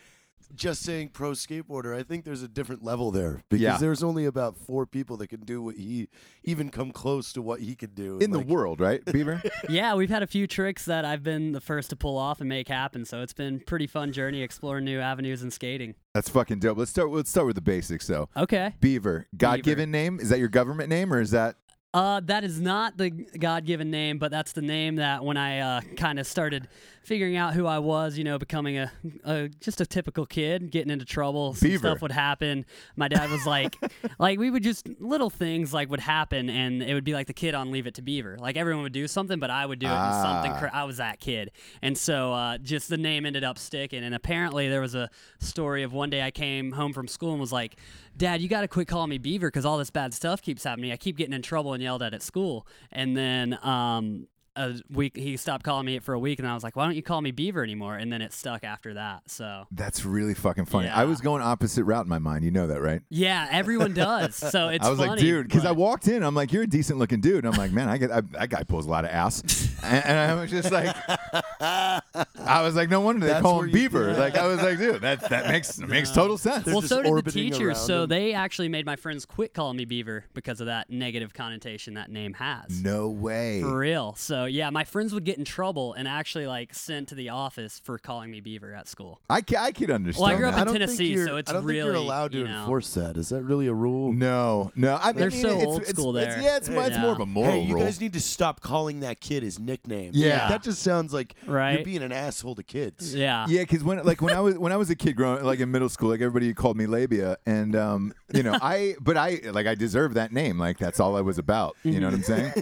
just 0.55 0.83
saying 0.83 1.11
pro 1.11 1.33
skateboarder, 1.33 1.95
I 1.97 2.03
think 2.03 2.25
there's 2.25 2.43
a 2.43 2.49
different 2.49 2.83
level 2.83 3.11
there 3.11 3.43
because 3.49 3.63
Yeah. 3.63 3.77
there's 3.79 4.03
only 4.03 4.25
about 4.25 4.57
four 4.57 4.87
people 4.87 5.17
that 5.19 5.29
can 5.29 5.41
do 5.41 5.63
what 5.63 5.77
he 5.77 6.09
even 6.45 6.71
come 6.71 6.91
close 6.91 7.33
to 7.35 7.43
what 7.43 7.61
he 7.61 7.75
could 7.75 7.95
do 7.95 8.19
In 8.19 8.31
the 8.31 8.39
world, 8.41 8.81
right, 8.81 9.05
Beaver? 9.13 9.43
yeah, 9.69 9.95
we've 9.95 10.11
had 10.11 10.23
a 10.23 10.27
few 10.27 10.47
tricks 10.47 10.85
that 10.87 11.05
I've 11.05 11.23
been 11.23 11.53
the 11.53 11.61
first 11.61 11.91
to 11.91 11.97
pull 11.97 12.17
off 12.19 12.41
and 12.41 12.49
make 12.49 12.69
happen. 12.69 13.05
So 13.05 13.23
it's 13.23 13.33
been 13.33 13.61
pretty 13.61 13.87
fun 13.87 14.13
journey 14.13 14.43
exploring 14.43 14.85
new 14.85 15.01
avenues 15.01 15.43
in 15.43 15.51
skating. 15.51 15.95
That's 16.15 16.29
fucking 16.29 16.59
dope. 16.61 16.79
Let's 16.79 16.91
start. 16.91 17.11
Let's 17.11 17.31
start 17.31 17.47
with 17.47 17.55
the 17.57 17.63
basics, 17.63 18.07
though. 18.07 18.29
Okay. 18.37 18.75
Beaver, 18.81 19.27
God-given 19.37 19.91
name. 19.91 20.19
Is 20.21 20.31
that 20.31 20.39
your 20.39 20.49
government 20.49 20.89
name, 20.89 21.13
or 21.13 21.21
is 21.21 21.31
that? 21.31 21.57
Uh, 21.95 22.21
that 22.21 22.45
is 22.45 22.61
not 22.61 22.99
the 22.99 23.09
God-given 23.09 23.91
name, 23.91 24.19
but 24.19 24.31
that's 24.31 24.53
the 24.53 24.61
name 24.61 24.97
that 24.97 25.25
when 25.25 25.39
I 25.39 25.61
uh, 25.61 25.81
kind 25.97 26.19
of 26.19 26.27
started 26.27 26.69
figuring 27.03 27.37
out 27.37 27.55
who 27.55 27.65
I 27.65 27.79
was, 27.79 28.19
you 28.19 28.25
know, 28.25 28.39
becoming 28.39 28.77
a, 28.77 28.93
a 29.25 29.49
just 29.61 29.81
a 29.81 29.87
typical 29.87 30.27
kid, 30.27 30.71
getting 30.71 30.91
into 30.91 31.07
trouble, 31.07 31.55
some 31.55 31.71
Beaver. 31.71 31.89
stuff 31.89 32.03
would 32.03 32.13
happen. 32.13 32.67
My 32.97 33.09
dad 33.09 33.31
was 33.31 33.47
like, 33.47 33.75
like 34.19 34.39
we 34.39 34.51
would 34.51 34.63
just 34.63 34.87
little 35.01 35.31
things 35.31 35.73
like 35.73 35.89
would 35.89 36.01
happen, 36.01 36.51
and 36.51 36.83
it 36.83 36.93
would 36.93 37.05
be 37.05 37.15
like 37.15 37.27
the 37.27 37.33
kid 37.33 37.55
on 37.55 37.71
Leave 37.71 37.87
It 37.87 37.95
to 37.95 38.03
Beaver. 38.03 38.37
Like 38.39 38.59
everyone 38.59 38.83
would 38.83 38.93
do 38.93 39.09
something, 39.09 39.39
but 39.39 39.51
I 39.51 39.65
would 39.65 39.79
do 39.79 39.87
it 39.87 39.91
something. 39.91 40.53
Ah. 40.53 40.59
Cra- 40.59 40.71
I 40.75 40.85
was 40.85 40.99
that 40.99 41.21
kid, 41.21 41.53
and 41.81 41.97
so 41.97 42.35
uh, 42.35 42.59
just 42.59 42.91
the 42.91 42.99
name 42.99 43.25
ended 43.25 43.45
up 43.45 43.57
sticking. 43.57 44.05
And 44.05 44.15
apparently 44.15 44.69
there 44.69 44.83
was 44.83 44.95
a 44.95 45.09
story 45.39 45.85
of 45.85 45.95
one 45.95 46.11
day 46.11 46.21
I 46.21 46.31
came 46.31 46.73
home 46.73 46.93
from 46.93 47.09
school 47.09 47.31
and 47.31 47.41
was 47.41 47.53
like, 47.53 47.77
Dad, 48.19 48.43
you 48.43 48.49
got 48.49 48.63
to 48.63 48.69
quit 48.69 48.89
calling 48.89 49.11
me 49.11 49.19
Beaver 49.19 49.47
because 49.47 49.65
all 49.65 49.79
this 49.79 49.91
bad 49.91 50.13
stuff 50.13 50.43
keeps 50.43 50.65
happening. 50.65 50.91
I 50.91 50.97
keep 50.97 51.17
getting 51.17 51.33
in 51.33 51.43
trouble 51.43 51.73
and 51.73 51.83
yelled 51.83 52.03
at 52.03 52.15
at 52.15 52.23
school. 52.23 52.67
And 52.91 53.17
then 53.17 53.57
um, 53.63 54.27
a 54.57 54.75
week 54.91 55.17
he 55.17 55.37
stopped 55.37 55.65
calling 55.65 55.87
me 55.87 55.95
it 55.95 56.03
for 56.03 56.15
a 56.15 56.19
week, 56.19 56.41
and 56.41 56.49
I 56.49 56.53
was 56.55 56.65
like, 56.65 56.75
Why 56.75 56.85
don't 56.85 56.97
you 56.97 57.03
call 57.03 57.21
me 57.21 57.31
Beaver 57.31 57.63
anymore? 57.63 57.97
And 57.97 58.13
then 58.13 58.21
it 58.21 58.33
stuck 58.33 58.65
after 58.65 58.95
that. 58.95 59.31
So 59.31 59.67
That's 59.71 60.05
really 60.05 60.35
fucking 60.35 60.65
funny. 60.65 60.89
I 60.89 61.05
was 61.05 61.21
going 61.21 61.43
opposite 61.43 61.85
route 61.85 62.07
in 62.07 62.09
my 62.09 62.19
mind. 62.19 62.45
You 62.45 62.51
know 62.51 62.67
that, 62.67 62.81
right? 62.83 63.03
yeah, 63.09 63.47
everyone 63.51 63.95
does. 63.95 64.43
So 64.49 64.69
it's 64.69 64.85
I 64.85 64.89
was 64.89 64.99
like, 64.99 65.19
dude, 65.19 65.47
because 65.47 65.67
I 65.67 65.73
walked 65.73 66.09
in, 66.09 66.23
I'm 66.23 66.35
like, 66.35 66.53
you're 66.53 66.63
a 66.63 66.67
decent 66.67 66.99
looking 66.99 67.21
dude. 67.21 67.45
And 67.45 67.55
I'm 67.55 67.59
like, 67.59 67.71
man, 67.71 67.89
I 67.89 67.99
get 67.99 68.11
I, 68.11 68.23
that 68.23 68.49
guy 68.49 68.63
pulls 68.63 68.87
a 68.87 68.91
lot 68.91 69.05
of 69.05 69.11
ass, 69.11 69.43
and, 69.85 70.05
and 70.05 70.19
I 70.19 70.35
was 70.41 70.51
just 70.51 70.73
like, 70.73 70.97
I 71.61 72.63
was 72.63 72.75
like, 72.75 72.89
no 72.91 73.01
wonder 73.01 73.27
they 73.27 73.33
That's 73.33 73.43
call 73.43 73.57
where 73.59 73.65
him 73.67 73.71
you- 73.71 73.89
Beaver. 73.89 74.15
Like 74.15 74.37
I 74.37 74.47
was 74.47 74.63
like, 74.63 74.79
dude, 74.79 75.01
that 75.03 75.29
that 75.29 75.49
makes 75.49 75.77
that 75.77 75.89
makes 75.89 76.11
total 76.11 76.39
sense. 76.39 76.67
well, 76.67 76.81
just 76.81 76.89
so 76.89 76.97
did 76.99 77.07
the 77.07 77.11
orbiting 77.11 77.51
teachers. 77.53 77.61
around 77.61 77.77
So 77.77 78.01
them. 78.03 78.11
they 78.11 78.33
actually 78.35 78.69
made 78.69 78.87
my 78.87 78.97
friends 78.97 79.25
quit 79.27 79.55
calling 79.55 79.77
me 79.77 79.85
Beaver 79.85 80.25
because 80.35 80.61
of 80.61 80.67
that 80.67 80.91
negative 80.91 81.35
connotation 81.35 81.95
that 81.95 82.11
name 82.11 82.35
has. 82.35 82.83
no 82.83 83.09
way. 83.09 83.61
For 83.63 83.77
real. 83.79 84.15
So 84.17 84.45
yeah, 84.47 84.71
my 84.71 84.85
friends 84.85 85.13
would 85.15 85.25
get 85.25 85.39
in 85.39 85.45
trouble 85.45 85.93
and 85.95 86.07
actually 86.09 86.47
like 86.47 86.75
sent 86.75 87.09
to 87.09 87.15
the 87.15 87.29
office 87.31 87.81
for 87.85 87.99
calling 87.99 88.31
me 88.31 88.41
Beaver 88.41 88.75
at 88.75 88.89
school. 88.89 89.21
I, 89.29 89.41
ca- 89.43 89.59
I 89.63 89.73
could 89.73 89.91
understand. 89.91 90.23
Well, 90.27 90.35
I 90.35 90.37
grew 90.39 90.49
up 90.49 90.55
that. 90.55 90.61
I 90.63 90.65
don't 90.65 90.75
Tennessee, 90.75 90.97
think 90.97 91.17
you're, 91.17 91.27
so 91.27 91.37
it's 91.37 91.51
I 91.51 91.55
don't 91.55 91.63
think 91.63 91.71
really, 91.71 91.87
you're 91.87 91.95
allowed 91.95 92.33
to 92.33 92.39
you 92.39 92.45
know- 92.45 92.61
enforce 92.61 92.95
that. 92.95 93.17
Is 93.17 93.29
that 93.31 93.43
really 93.43 93.67
a 93.67 93.75
rule? 93.75 94.13
No, 94.13 94.73
no. 94.77 94.99
I 95.01 95.13
mean, 95.13 95.21
They're 95.21 95.31
so 95.31 95.49
it's, 95.57 95.65
old 95.65 95.81
it's- 95.83 95.91
school 95.97 96.17
it's- 96.17 96.35
there. 96.35 96.43
yeah, 96.45 96.57
it's, 96.57 96.69
it's 96.69 96.97
Yeah. 96.97 97.03
more 97.03 97.13
of 97.13 97.21
a 97.21 97.27
moral 97.27 97.53
Hey, 97.53 97.61
you 97.63 97.75
rule. 97.75 97.85
guys 97.85 98.01
need 98.01 98.13
to 98.15 98.21
stop 98.21 98.61
calling 98.61 99.01
that 99.01 99.21
kid 99.21 99.43
his 99.43 99.59
nickname. 99.59 100.13
Yeah. 100.15 100.49
that 100.49 100.63
just 100.63 100.83
sounds 100.83 101.13
like 101.19 101.35
Right. 101.47 101.75
you're 101.75 101.85
being 101.85 102.03
an 102.03 102.13
asshole 102.13 102.55
to 102.55 102.63
kids. 102.63 103.15
Yeah. 103.15 103.47
Yeah, 103.49 103.63
because 103.63 103.83
when 103.85 104.03
like 104.05 104.21
when 104.23 104.35
I 104.35 104.41
was 104.41 104.59
when 104.59 104.73
I 104.73 104.77
was 104.77 104.91
a 104.91 104.97
kid 104.97 105.15
growing 105.17 105.45
like 105.45 105.61
in 105.61 105.71
middle 105.71 105.89
school, 105.89 106.11
like 106.11 106.21
everybody 106.21 106.53
called 106.55 106.77
me 106.77 106.87
Labia, 106.87 107.37
and 107.47 107.75
um, 107.77 108.15
you 108.33 108.43
know 108.43 108.57
I 108.63 108.95
but 109.01 109.17
I 109.17 109.41
like 109.53 109.67
I 109.67 109.75
deserve 109.75 110.15
that 110.15 110.33
name. 110.33 110.59
Like 110.59 110.79
that's 110.79 111.01
all 111.01 111.17
I 111.17 111.21
was 111.21 111.39
about. 111.39 111.77
You 111.83 112.01
know 112.01 112.07
what 112.07 112.15
I'm 112.15 112.23
saying? 112.23 112.53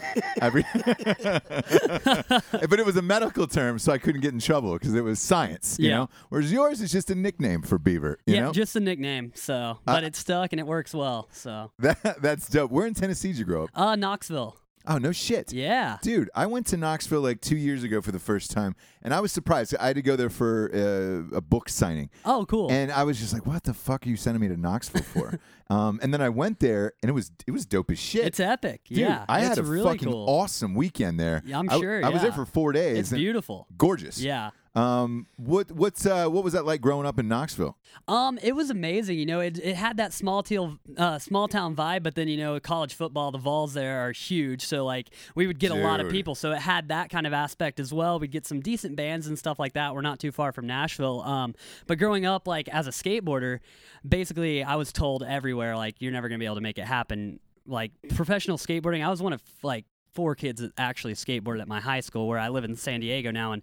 Every, 0.40 0.64
but 0.74 2.80
it 2.80 2.86
was 2.86 2.96
a 2.96 3.02
medical 3.02 3.46
term, 3.46 3.78
so 3.78 3.92
I 3.92 3.98
couldn't 3.98 4.20
get 4.20 4.32
in 4.32 4.40
trouble 4.40 4.74
because 4.74 4.94
it 4.94 5.02
was 5.04 5.20
science. 5.20 5.76
You 5.78 5.88
Yeah. 5.90 5.96
know, 5.96 6.08
whereas 6.28 6.52
yours 6.52 6.80
is 6.80 6.92
just 6.92 7.10
a 7.10 7.14
nickname 7.14 7.62
for 7.62 7.78
Beaver. 7.78 8.18
You 8.26 8.34
yeah, 8.34 8.40
know, 8.46 8.52
just 8.52 8.76
a 8.76 8.80
nickname. 8.80 9.32
So, 9.34 9.78
but 9.84 10.04
it's 10.04 10.18
stuck 10.18 10.52
and 10.52 10.60
it 10.60 10.66
works 10.66 10.94
well. 10.94 11.28
So, 11.32 11.72
that 11.80 12.22
that's 12.22 12.48
dope. 12.48 12.70
Where 12.70 12.86
in 12.86 12.94
Tennessee 12.94 13.28
did 13.28 13.38
you 13.38 13.44
grow 13.44 13.64
up? 13.64 13.70
uh, 13.74 13.96
Knoxville. 13.96 14.56
Oh 14.86 14.98
no 14.98 15.12
shit. 15.12 15.52
Yeah. 15.52 15.98
Dude, 16.02 16.30
I 16.34 16.46
went 16.46 16.66
to 16.68 16.76
Knoxville 16.76 17.20
like 17.20 17.40
two 17.40 17.56
years 17.56 17.82
ago 17.82 18.00
for 18.00 18.12
the 18.12 18.18
first 18.18 18.50
time, 18.50 18.76
and 19.02 19.12
I 19.12 19.20
was 19.20 19.32
surprised. 19.32 19.74
I 19.80 19.88
had 19.88 19.96
to 19.96 20.02
go 20.02 20.16
there 20.16 20.30
for 20.30 20.70
uh, 20.72 21.36
a 21.36 21.40
book 21.40 21.68
signing, 21.68 22.10
Oh, 22.24 22.46
cool. 22.46 22.70
and 22.70 22.92
I 22.92 23.04
was 23.04 23.18
just 23.18 23.32
like, 23.32 23.46
"What 23.46 23.64
the 23.64 23.74
fuck 23.74 24.06
are 24.06 24.08
you 24.08 24.16
sending 24.16 24.40
me 24.40 24.48
to 24.48 24.56
Knoxville 24.56 25.02
for?" 25.02 25.38
um, 25.70 25.98
and 26.02 26.12
then 26.14 26.20
I 26.20 26.28
went 26.28 26.60
there, 26.60 26.92
and 27.02 27.10
it 27.10 27.12
was 27.12 27.32
it 27.46 27.50
was 27.50 27.66
dope 27.66 27.90
as 27.90 27.98
shit. 27.98 28.26
it's 28.26 28.40
epic. 28.40 28.84
Dude, 28.88 28.98
yeah. 28.98 29.24
I 29.28 29.40
had 29.40 29.58
a 29.58 29.62
really 29.62 29.84
fucking 29.90 30.08
cool. 30.10 30.26
awesome 30.28 30.74
weekend 30.74 31.18
there. 31.18 31.42
Yeah, 31.44 31.58
I'm 31.58 31.68
I- 31.70 31.78
sure, 31.80 32.04
I 32.04 32.08
was 32.10 32.22
there 32.22 32.32
for 32.32 32.44
four 32.46 32.72
days. 32.72 32.98
It's 32.98 33.10
beautiful. 33.12 33.66
gorgeous. 33.76 34.20
Yeah. 34.20 34.50
Um, 34.76 35.26
what 35.36 35.72
what's 35.72 36.04
uh 36.04 36.28
what 36.28 36.44
was 36.44 36.52
that 36.52 36.66
like 36.66 36.82
growing 36.82 37.06
up 37.06 37.18
in 37.18 37.26
Knoxville? 37.28 37.78
Um, 38.08 38.38
it 38.42 38.54
was 38.54 38.68
amazing. 38.68 39.18
You 39.18 39.24
know, 39.24 39.40
it, 39.40 39.58
it 39.58 39.74
had 39.74 39.96
that 39.96 40.12
small 40.12 40.42
teal, 40.42 40.78
uh, 40.98 41.18
small 41.18 41.48
town 41.48 41.74
vibe, 41.74 42.02
but 42.02 42.14
then 42.14 42.28
you 42.28 42.36
know, 42.36 42.60
college 42.60 42.92
football, 42.92 43.30
the 43.30 43.38
Vols 43.38 43.72
there 43.72 44.06
are 44.06 44.12
huge, 44.12 44.66
so 44.66 44.84
like 44.84 45.08
we 45.34 45.46
would 45.46 45.58
get 45.58 45.70
a 45.70 45.74
lot 45.74 46.00
of 46.00 46.10
people. 46.10 46.34
So 46.34 46.52
it 46.52 46.58
had 46.58 46.88
that 46.88 47.08
kind 47.08 47.26
of 47.26 47.32
aspect 47.32 47.80
as 47.80 47.90
well. 47.90 48.18
We'd 48.18 48.30
get 48.30 48.46
some 48.46 48.60
decent 48.60 48.96
bands 48.96 49.26
and 49.26 49.38
stuff 49.38 49.58
like 49.58 49.72
that. 49.72 49.94
We're 49.94 50.02
not 50.02 50.18
too 50.18 50.30
far 50.30 50.52
from 50.52 50.66
Nashville. 50.66 51.22
Um, 51.22 51.54
but 51.86 51.98
growing 51.98 52.26
up, 52.26 52.46
like 52.46 52.68
as 52.68 52.86
a 52.86 52.90
skateboarder, 52.90 53.60
basically 54.06 54.62
I 54.62 54.74
was 54.76 54.92
told 54.92 55.22
everywhere 55.22 55.74
like 55.74 55.96
you're 56.00 56.12
never 56.12 56.28
gonna 56.28 56.38
be 56.38 56.44
able 56.44 56.56
to 56.56 56.60
make 56.60 56.76
it 56.76 56.84
happen. 56.84 57.40
Like 57.66 57.92
professional 58.14 58.58
skateboarding, 58.58 59.02
I 59.02 59.08
was 59.08 59.22
one 59.22 59.32
of 59.32 59.42
like 59.62 59.86
four 60.16 60.34
kids 60.34 60.60
that 60.60 60.72
actually 60.78 61.12
skateboarded 61.14 61.60
at 61.60 61.68
my 61.68 61.80
high 61.80 62.00
school, 62.00 62.26
where 62.26 62.38
I 62.38 62.48
live 62.48 62.64
in 62.64 62.74
San 62.74 63.00
Diego 63.00 63.30
now, 63.30 63.52
and 63.52 63.62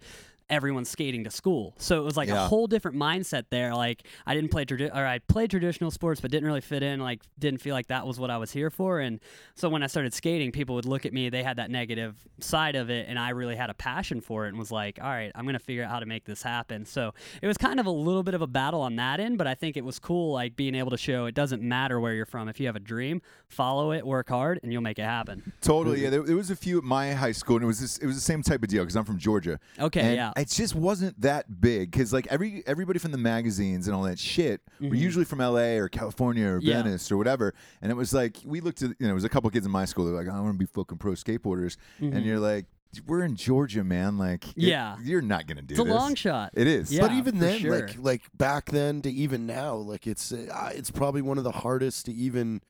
everyone's 0.53 0.89
skating 0.89 1.23
to 1.23 1.29
school. 1.31 1.73
So 1.77 1.99
it 1.99 2.03
was 2.03 2.15
like 2.15 2.29
Yeah. 2.29 2.45
a 2.45 2.47
whole 2.47 2.67
different 2.67 2.95
mindset 2.97 3.45
there. 3.49 3.75
Like 3.75 4.03
I 4.25 4.33
didn't 4.35 4.51
play 4.51 4.65
tradi- 4.65 4.93
or 4.95 5.05
I 5.05 5.19
played 5.19 5.49
traditional 5.49 5.91
sports, 5.91 6.21
but 6.21 6.31
didn't 6.31 6.45
really 6.47 6.61
fit 6.61 6.83
in. 6.83 6.99
Like 6.99 7.21
didn't 7.39 7.61
feel 7.61 7.73
like 7.73 7.87
that 7.87 8.05
was 8.07 8.19
what 8.19 8.29
I 8.29 8.37
was 8.37 8.51
here 8.51 8.69
for. 8.69 8.99
And 8.99 9.19
so 9.55 9.67
when 9.69 9.83
I 9.83 9.87
started 9.87 10.13
skating, 10.13 10.51
people 10.51 10.75
would 10.75 10.85
look 10.85 11.05
at 11.05 11.13
me. 11.13 11.29
They 11.29 11.43
had 11.43 11.57
that 11.57 11.71
negative 11.71 12.15
side 12.39 12.75
of 12.75 12.89
it, 12.89 13.07
and 13.09 13.17
I 13.17 13.29
really 13.31 13.55
had 13.55 13.69
a 13.69 13.73
passion 13.73 14.21
for 14.21 14.45
it, 14.45 14.49
and 14.49 14.57
was 14.57 14.71
like, 14.71 14.99
all 15.01 15.09
right, 15.09 15.31
I'm 15.35 15.45
gonna 15.45 15.59
figure 15.59 15.83
out 15.83 15.89
how 15.89 15.99
to 15.99 16.05
make 16.05 16.25
this 16.25 16.43
happen. 16.43 16.85
So 16.85 17.13
it 17.41 17.47
was 17.47 17.57
kind 17.57 17.79
of 17.79 17.85
a 17.85 17.91
little 17.91 18.23
bit 18.23 18.33
of 18.33 18.41
a 18.41 18.47
battle 18.47 18.81
on 18.81 18.95
that 18.97 19.19
end, 19.19 19.37
but 19.37 19.47
I 19.47 19.55
think 19.55 19.75
it 19.77 19.83
was 19.83 19.99
cool, 19.99 20.33
like 20.33 20.55
being 20.55 20.75
able 20.75 20.91
to 20.91 20.97
show 20.97 21.25
it 21.25 21.35
doesn't 21.35 21.61
matter 21.61 21.99
where 21.99 22.13
you're 22.13 22.25
from. 22.25 22.47
If 22.47 22.59
you 22.59 22.67
have 22.67 22.75
a 22.75 22.79
dream, 22.79 23.21
follow 23.47 23.91
it, 23.91 24.05
work 24.05 24.29
hard, 24.29 24.59
and 24.63 24.71
you'll 24.71 24.81
make 24.81 24.99
it 24.99 25.03
happen. 25.05 25.53
Totally. 25.61 26.03
Yeah, 26.03 26.09
there, 26.09 26.21
there 26.23 26.35
was 26.35 26.49
a 26.51 26.55
few 26.55 26.77
at 26.77 26.83
my 26.83 27.13
high 27.13 27.31
school, 27.31 27.55
and 27.57 27.63
it 27.63 27.67
was 27.67 27.79
this, 27.79 27.97
it 27.97 28.05
was 28.05 28.15
the 28.15 28.21
same 28.21 28.43
type 28.43 28.61
of 28.63 28.69
deal 28.69 28.83
because 28.83 28.95
I'm 28.95 29.05
from 29.05 29.17
Georgia. 29.17 29.59
Okay, 29.79 30.01
and 30.01 30.15
yeah. 30.15 30.31
It 30.43 30.49
just 30.49 30.75
wasn't 30.75 31.19
that 31.21 31.61
big 31.61 31.91
because 31.91 32.11
like 32.11 32.27
every 32.27 32.63
everybody 32.67 32.99
from 32.99 33.11
the 33.11 33.17
magazines 33.17 33.87
and 33.87 33.95
all 33.95 34.03
that 34.03 34.19
shit 34.19 34.61
were 34.81 34.93
usually 34.93 35.25
from 35.25 35.39
L.A. 35.41 35.77
or 35.77 35.87
California 35.89 36.45
or 36.47 36.59
Mm-hmm. 36.59 36.67
Yeah. 36.67 36.83
Venice 36.83 37.11
or 37.11 37.17
whatever, 37.17 37.53
and 37.81 37.91
it 37.91 37.95
was 37.95 38.13
like 38.13 38.37
we 38.45 38.59
looked 38.59 38.81
at 38.81 38.89
you 38.99 39.07
know 39.07 39.11
it 39.11 39.15
was 39.15 39.23
a 39.23 39.29
couple 39.29 39.49
kids 39.49 39.65
in 39.65 39.71
my 39.71 39.85
school. 39.85 40.05
They're 40.05 40.13
like, 40.13 40.27
I 40.27 40.39
want 40.39 40.53
to 40.53 40.57
be 40.59 40.65
fucking 40.65 40.97
pro 40.97 41.13
skateboarders, 41.13 41.77
and 41.99 42.23
you're 42.25 42.39
like. 42.39 42.65
We're 43.07 43.23
in 43.23 43.35
Georgia, 43.35 43.83
man. 43.83 44.19
Like, 44.19 44.49
it- 44.49 44.51
Mm-hmm. 44.51 44.61
Yeah. 44.69 44.97
you're 45.01 45.23
not 45.23 45.47
gonna 45.47 45.63
do 45.63 45.73
It's 45.73 45.81
a 45.81 45.83
this. 45.83 45.91
long 45.91 46.13
shot. 46.13 46.51
It 46.53 46.67
is. 46.67 46.93
Yeah. 46.93 47.01
but 47.01 47.11
even 47.13 47.33
for 47.33 47.39
then, 47.45 47.59
sure. 47.59 47.71
like 47.79 47.97
like 47.97 48.21
back 48.37 48.65
then 48.69 49.01
to 49.01 49.09
even 49.11 49.47
now, 49.47 49.73
like 49.73 50.05
it's 50.05 50.31
uh, 50.31 50.71
it's 50.75 50.91
probably 50.91 51.23
one 51.23 51.39
of 51.39 51.43
the 51.43 51.51
hardest 51.53 52.05
to 52.05 52.13
even 52.13 52.61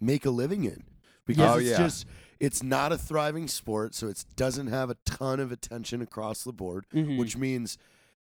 make 0.00 0.24
a 0.24 0.30
living 0.30 0.62
in 0.62 0.84
because 1.26 1.56
Oh, 1.56 1.58
it's 1.58 1.70
yeah. 1.70 1.78
just 1.78 2.06
it's 2.42 2.62
not 2.62 2.92
a 2.92 2.98
thriving 2.98 3.46
sport, 3.48 3.94
so 3.94 4.08
it 4.08 4.24
doesn't 4.36 4.66
have 4.66 4.90
a 4.90 4.96
ton 5.06 5.40
of 5.40 5.50
attention 5.52 6.02
across 6.02 6.42
the 6.44 6.52
board, 6.52 6.84
Mhm. 6.92 7.16
which 7.18 7.36
means 7.36 7.78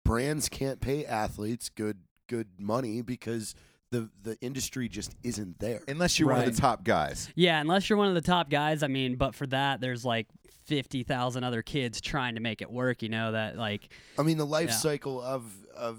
brands 0.05 0.49
can't 0.49 0.81
pay 0.81 1.05
athletes 1.05 1.69
good 1.69 1.99
good 2.27 2.49
money 2.59 3.03
because 3.03 3.55
the 3.91 4.09
the 4.23 4.39
industry 4.41 4.89
just 4.89 5.15
isn't 5.23 5.59
there. 5.59 5.83
Unless 5.89 6.19
you're 6.19 6.31
one 6.31 6.41
of 6.49 6.55
the 6.55 6.61
top 6.61 6.85
guys. 6.85 7.29
Yeah, 7.35 7.61
unless 7.61 7.91
you're 7.91 7.99
one 7.99 8.09
of 8.09 8.15
the 8.15 8.23
top 8.23 8.49
guys. 8.49 8.83
I 8.83 8.87
mean, 8.89 9.17
but 9.17 9.35
for 9.35 9.47
that, 9.49 9.81
there's 9.81 10.05
like 10.05 10.27
fifty 10.65 11.03
thousand 11.03 11.45
other 11.45 11.61
kids 11.63 12.01
trying 12.01 12.35
to 12.37 12.41
make 12.41 12.63
it 12.63 12.71
work. 12.71 13.03
You 13.03 13.09
know 13.11 13.33
that 13.33 13.57
like 13.57 13.93
I 14.19 14.23
mean, 14.23 14.39
the 14.39 14.47
life 14.47 14.71
Yeah. 14.71 14.77
cycle 14.77 15.21
of 15.21 15.67
of 15.77 15.99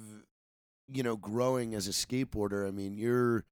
you 0.87 1.03
know 1.03 1.15
growing 1.17 1.75
as 1.75 1.87
a 1.87 1.91
skateboarder. 1.91 2.67
I 2.67 2.71
mean, 2.71 2.95
you're 2.97 3.45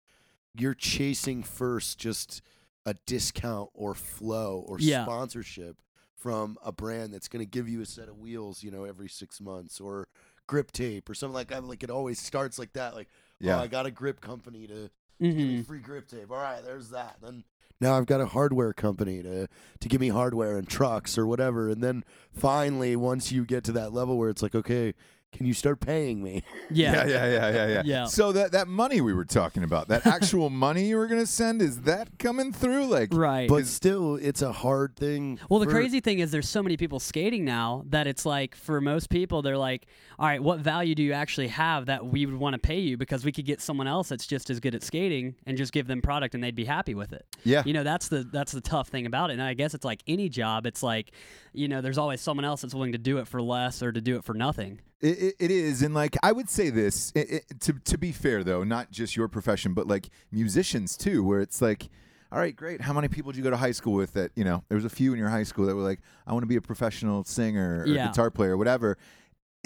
you're 0.55 0.73
chasing 0.75 1.41
first 1.43 1.97
just 1.97 2.41
a 2.85 2.93
discount 3.05 3.69
or 3.73 3.93
flow 3.93 4.63
or 4.67 4.77
Yeah. 4.79 5.03
sponsorship 5.05 5.77
from 6.15 6.57
a 6.63 6.71
brand 6.71 7.13
that's 7.13 7.27
going 7.27 7.43
to 7.45 7.49
give 7.49 7.67
you 7.67 7.81
a 7.81 7.85
set 7.85 8.07
of 8.09 8.17
wheels, 8.17 8.63
you 8.63 8.71
know, 8.71 8.83
every 8.85 9.09
six 9.09 9.41
months 9.41 9.79
or 9.81 10.07
grip 10.47 10.71
tape 10.71 11.09
or 11.09 11.13
something 11.13 11.33
like 11.33 11.47
that. 11.49 11.63
Like 11.63 11.83
it 11.83 11.89
always 11.89 12.19
starts 12.19 12.57
like 12.59 12.73
that. 12.73 12.93
Like, 12.95 13.09
Yeah. 13.39 13.57
oh, 13.59 13.63
I 13.63 13.67
got 13.67 13.85
a 13.85 13.91
grip 13.91 14.21
company 14.21 14.67
to 14.67 14.89
give 15.19 15.35
me 15.35 15.57
mhm. 15.59 15.65
free 15.65 15.79
grip 15.79 16.07
tape. 16.07 16.31
All 16.31 16.37
right, 16.37 16.63
there's 16.63 16.89
that. 16.89 17.17
Then 17.21 17.43
now 17.81 17.97
I've 17.97 18.05
got 18.05 18.21
a 18.21 18.25
hardware 18.27 18.73
company 18.73 19.21
to 19.23 19.47
to 19.79 19.87
give 19.89 19.99
me 20.01 20.09
hardware 20.09 20.57
and 20.57 20.67
trucks 20.67 21.17
or 21.17 21.25
whatever. 21.25 21.69
And 21.69 21.81
then 21.83 22.03
finally, 22.31 22.95
once 22.95 23.31
you 23.31 23.45
get 23.45 23.63
to 23.65 23.71
that 23.73 23.93
level 23.93 24.17
where 24.17 24.29
it's 24.29 24.41
like, 24.41 24.55
okay, 24.55 24.93
can 25.33 25.45
you 25.45 25.53
start 25.53 25.79
paying 25.79 26.23
me? 26.23 26.43
yeah, 26.71 27.05
yeah, 27.05 27.07
yeah, 27.07 27.25
yeah, 27.27 27.49
yeah, 27.49 27.67
yeah. 27.67 27.81
Yeah. 27.83 28.05
So 28.05 28.31
that 28.31 28.51
that 28.53 28.67
money 28.67 29.01
we 29.01 29.13
were 29.13 29.25
talking 29.25 29.63
about, 29.63 29.87
that 29.89 30.05
actual 30.07 30.49
money 30.49 30.85
you 30.85 30.97
were 30.97 31.07
gonna 31.07 31.25
send, 31.25 31.61
is 31.61 31.81
that 31.81 32.17
coming 32.19 32.53
through? 32.53 32.85
Like, 32.85 33.09
right. 33.13 33.49
But 33.49 33.65
still, 33.67 34.15
it's 34.15 34.41
a 34.41 34.51
hard 34.51 34.95
thing. 34.95 35.39
Well, 35.49 35.59
the 35.59 35.65
for- 35.65 35.71
crazy 35.71 35.99
thing 35.99 36.19
is, 36.19 36.31
there's 36.31 36.47
so 36.47 36.63
many 36.63 36.77
people 36.77 36.99
skating 36.99 37.43
now 37.43 37.83
that 37.89 38.07
it's 38.07 38.25
like 38.25 38.55
for 38.55 38.79
most 38.79 39.09
people, 39.09 39.41
they're 39.41 39.57
like, 39.57 39.87
"All 40.19 40.27
right, 40.27 40.41
what 40.41 40.59
value 40.59 40.95
do 40.95 41.03
you 41.03 41.13
actually 41.13 41.47
have 41.49 41.87
that 41.87 42.05
we 42.05 42.25
would 42.25 42.35
want 42.35 42.53
to 42.53 42.59
pay 42.59 42.79
you? 42.79 42.95
Because 42.97 43.25
we 43.25 43.31
could 43.31 43.45
get 43.45 43.59
someone 43.61 43.87
else 43.87 44.09
that's 44.09 44.27
just 44.27 44.49
as 44.49 44.59
good 44.59 44.75
at 44.75 44.83
skating 44.83 45.35
and 45.45 45.57
just 45.57 45.73
give 45.73 45.87
them 45.87 46.01
product 46.01 46.35
and 46.35 46.43
they'd 46.43 46.55
be 46.55 46.65
happy 46.65 46.93
with 46.95 47.11
it." 47.13 47.25
Yeah. 47.43 47.63
You 47.65 47.73
know, 47.73 47.83
that's 47.83 48.07
the 48.07 48.23
that's 48.23 48.51
the 48.51 48.61
tough 48.61 48.89
thing 48.89 49.05
about 49.05 49.29
it. 49.29 49.33
And 49.33 49.41
I 49.41 49.53
guess 49.53 49.73
it's 49.73 49.85
like 49.85 50.01
any 50.07 50.29
job. 50.29 50.65
It's 50.65 50.83
like, 50.83 51.11
you 51.53 51.67
know, 51.67 51.81
there's 51.81 51.97
always 51.97 52.21
someone 52.21 52.45
else 52.45 52.61
that's 52.61 52.73
willing 52.73 52.91
to 52.93 52.97
do 52.97 53.17
it 53.17 53.27
for 53.27 53.41
less 53.41 53.81
or 53.83 53.91
to 53.91 54.01
do 54.01 54.15
it 54.17 54.23
for 54.23 54.33
nothing. 54.33 54.79
It, 55.03 55.19
it, 55.21 55.35
it 55.37 55.51
is, 55.51 55.81
and 55.83 55.93
like 55.93 56.15
I 56.23 56.31
would 56.31 56.49
say 56.49 56.69
this 56.69 57.11
it, 57.13 57.43
to 57.59 57.73
to 57.73 57.97
be 57.97 58.13
fair 58.13 58.41
though, 58.43 58.63
not 58.63 58.89
just 58.89 59.17
your 59.17 59.27
profession, 59.27 59.73
but 59.73 59.85
like 59.85 60.09
musicians 60.31 60.95
too, 60.95 61.23
where 61.25 61.41
it's 61.41 61.61
like, 61.61 61.89
all 62.31 62.39
right, 62.39 62.55
great. 62.55 62.79
How 62.81 62.93
many 62.93 63.09
people 63.09 63.31
did 63.33 63.37
you 63.39 63.43
go 63.43 63.49
to 63.49 63.57
high 63.57 63.73
school 63.73 63.93
with? 63.93 64.13
That 64.13 64.31
you 64.35 64.45
know, 64.45 64.63
there 64.69 64.77
was 64.77 64.85
a 64.85 64.89
few 64.89 65.11
in 65.11 65.19
your 65.19 65.27
high 65.29 65.43
school 65.43 65.65
that 65.65 65.75
were 65.75 65.81
like, 65.81 65.99
I 66.25 66.31
want 66.31 66.43
to 66.43 66.47
be 66.47 66.55
a 66.55 66.61
professional 66.61 67.25
singer 67.25 67.83
or 67.83 67.87
Yeah. 67.87 68.07
guitar 68.07 68.31
player, 68.31 68.53
or 68.53 68.57
whatever. 68.57 68.97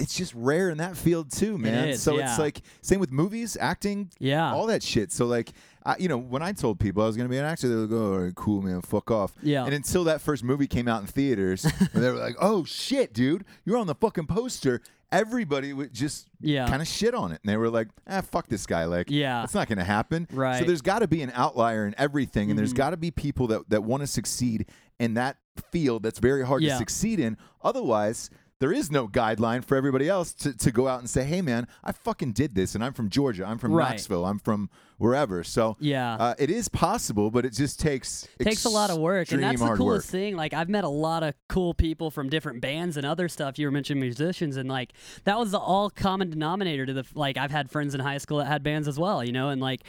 It's 0.00 0.16
just 0.16 0.32
rare 0.34 0.70
in 0.70 0.78
that 0.78 0.96
field 0.96 1.32
too, 1.32 1.56
man. 1.58 1.88
is, 1.88 2.02
so 2.02 2.18
yeah. 2.18 2.30
it's 2.30 2.38
like 2.38 2.60
same 2.82 3.00
with 3.00 3.10
movies, 3.10 3.56
acting, 3.60 4.10
Yeah. 4.18 4.52
all 4.52 4.66
that 4.66 4.82
shit. 4.82 5.10
So 5.12 5.24
like, 5.26 5.52
I, 5.84 5.96
you 5.98 6.08
know, 6.08 6.18
when 6.18 6.42
I 6.42 6.52
told 6.52 6.78
people 6.78 7.02
I 7.02 7.06
was 7.06 7.16
gonna 7.16 7.28
be 7.28 7.38
an 7.38 7.44
actor, 7.44 7.68
they 7.68 7.74
would 7.74 7.84
oh, 7.84 7.86
go, 7.86 8.12
"All 8.12 8.18
right, 8.20 8.34
cool, 8.34 8.60
man, 8.62 8.80
fuck 8.82 9.10
off." 9.10 9.34
Yeah. 9.42 9.64
And 9.64 9.72
until 9.72 10.04
that 10.04 10.20
first 10.20 10.44
movie 10.44 10.66
came 10.66 10.86
out 10.88 11.00
in 11.00 11.06
theaters, 11.06 11.62
they 11.94 12.10
were 12.10 12.18
like, 12.18 12.36
"Oh 12.40 12.64
shit, 12.64 13.12
dude, 13.12 13.44
you're 13.64 13.76
on 13.76 13.86
the 13.86 13.94
fucking 13.94 14.26
poster." 14.26 14.82
Everybody 15.10 15.72
would 15.72 15.92
just 15.94 16.28
Yeah. 16.40 16.66
kind 16.68 16.82
of 16.82 16.88
shit 16.88 17.14
on 17.14 17.32
it, 17.32 17.40
and 17.42 17.48
they 17.50 17.56
were 17.56 17.70
like, 17.70 17.88
"Ah, 18.06 18.20
fuck 18.20 18.46
this 18.48 18.66
guy." 18.66 18.84
Like, 18.84 19.10
Yeah. 19.10 19.42
it's 19.42 19.54
not 19.54 19.66
gonna 19.68 19.84
happen. 19.84 20.28
Right. 20.32 20.56
Mm-hmm. 20.58 20.66
there's 20.66 20.82
got 20.82 20.98
to 20.98 21.08
be 21.08 21.22
an 21.22 21.32
outlier 21.34 21.86
in 21.86 21.94
everything, 21.96 22.50
and 22.50 22.58
there's 22.58 22.74
got 22.74 22.90
to 22.90 22.96
be 22.98 23.10
people 23.10 23.46
that 23.48 23.70
that 23.70 23.82
want 23.84 24.02
to 24.02 24.06
succeed 24.06 24.66
in 24.98 25.14
that 25.14 25.38
field 25.72 26.02
that's 26.02 26.18
very 26.18 26.44
hard 26.44 26.62
Yeah. 26.62 26.72
to 26.72 26.78
succeed 26.78 27.20
in. 27.20 27.36
Otherwise. 27.62 28.30
There 28.60 28.72
is 28.72 28.90
no 28.90 29.06
guideline 29.06 29.64
for 29.64 29.76
everybody 29.76 30.08
else 30.08 30.32
to, 30.32 30.56
to 30.56 30.72
go 30.72 30.88
out 30.88 30.98
and 30.98 31.08
say, 31.08 31.22
hey, 31.24 31.40
man, 31.40 31.68
I 31.84 31.92
fucking 31.92 32.32
did 32.32 32.54
this 32.54 32.74
and 32.74 32.84
I'm 32.84 32.92
from 32.92 33.08
Georgia. 33.08 33.44
I'm 33.46 33.58
from 33.58 33.72
Right. 33.72 33.90
Knoxville. 33.90 34.24
I'm 34.24 34.40
from 34.40 34.68
wherever. 34.96 35.44
So 35.44 35.76
Yeah. 35.78 36.16
uh, 36.16 36.34
it 36.40 36.50
is 36.50 36.68
possible, 36.68 37.30
but 37.30 37.44
it 37.44 37.52
just 37.52 37.78
takes 37.78 38.26
it 38.40 38.44
takes 38.44 38.64
a 38.64 38.68
lot 38.68 38.90
of 38.90 38.98
work 38.98 39.30
and 39.30 39.40
that's 39.42 39.60
the 39.60 39.66
coolest 39.76 40.08
work. 40.08 40.10
thing 40.10 40.34
like 40.36 40.52
i've 40.52 40.68
met 40.68 40.82
a 40.82 40.88
lot 40.88 41.22
of 41.22 41.34
cool 41.48 41.72
people 41.72 42.10
from 42.10 42.28
different 42.28 42.60
bands 42.60 42.96
and 42.96 43.06
other 43.06 43.28
stuff 43.28 43.58
you 43.58 43.66
were 43.66 43.70
mentioning 43.70 44.00
musicians 44.00 44.56
and 44.56 44.68
like 44.68 44.92
that 45.24 45.38
was 45.38 45.52
the 45.52 45.58
all 45.58 45.88
common 45.88 46.28
denominator 46.30 46.84
to 46.84 46.92
the 46.92 47.04
like 47.14 47.36
i've 47.36 47.50
had 47.52 47.70
friends 47.70 47.94
in 47.94 48.00
high 48.00 48.18
school 48.18 48.38
that 48.38 48.46
had 48.46 48.62
bands 48.64 48.88
as 48.88 48.98
well 48.98 49.22
you 49.24 49.30
know 49.32 49.50
and 49.50 49.60
like 49.60 49.82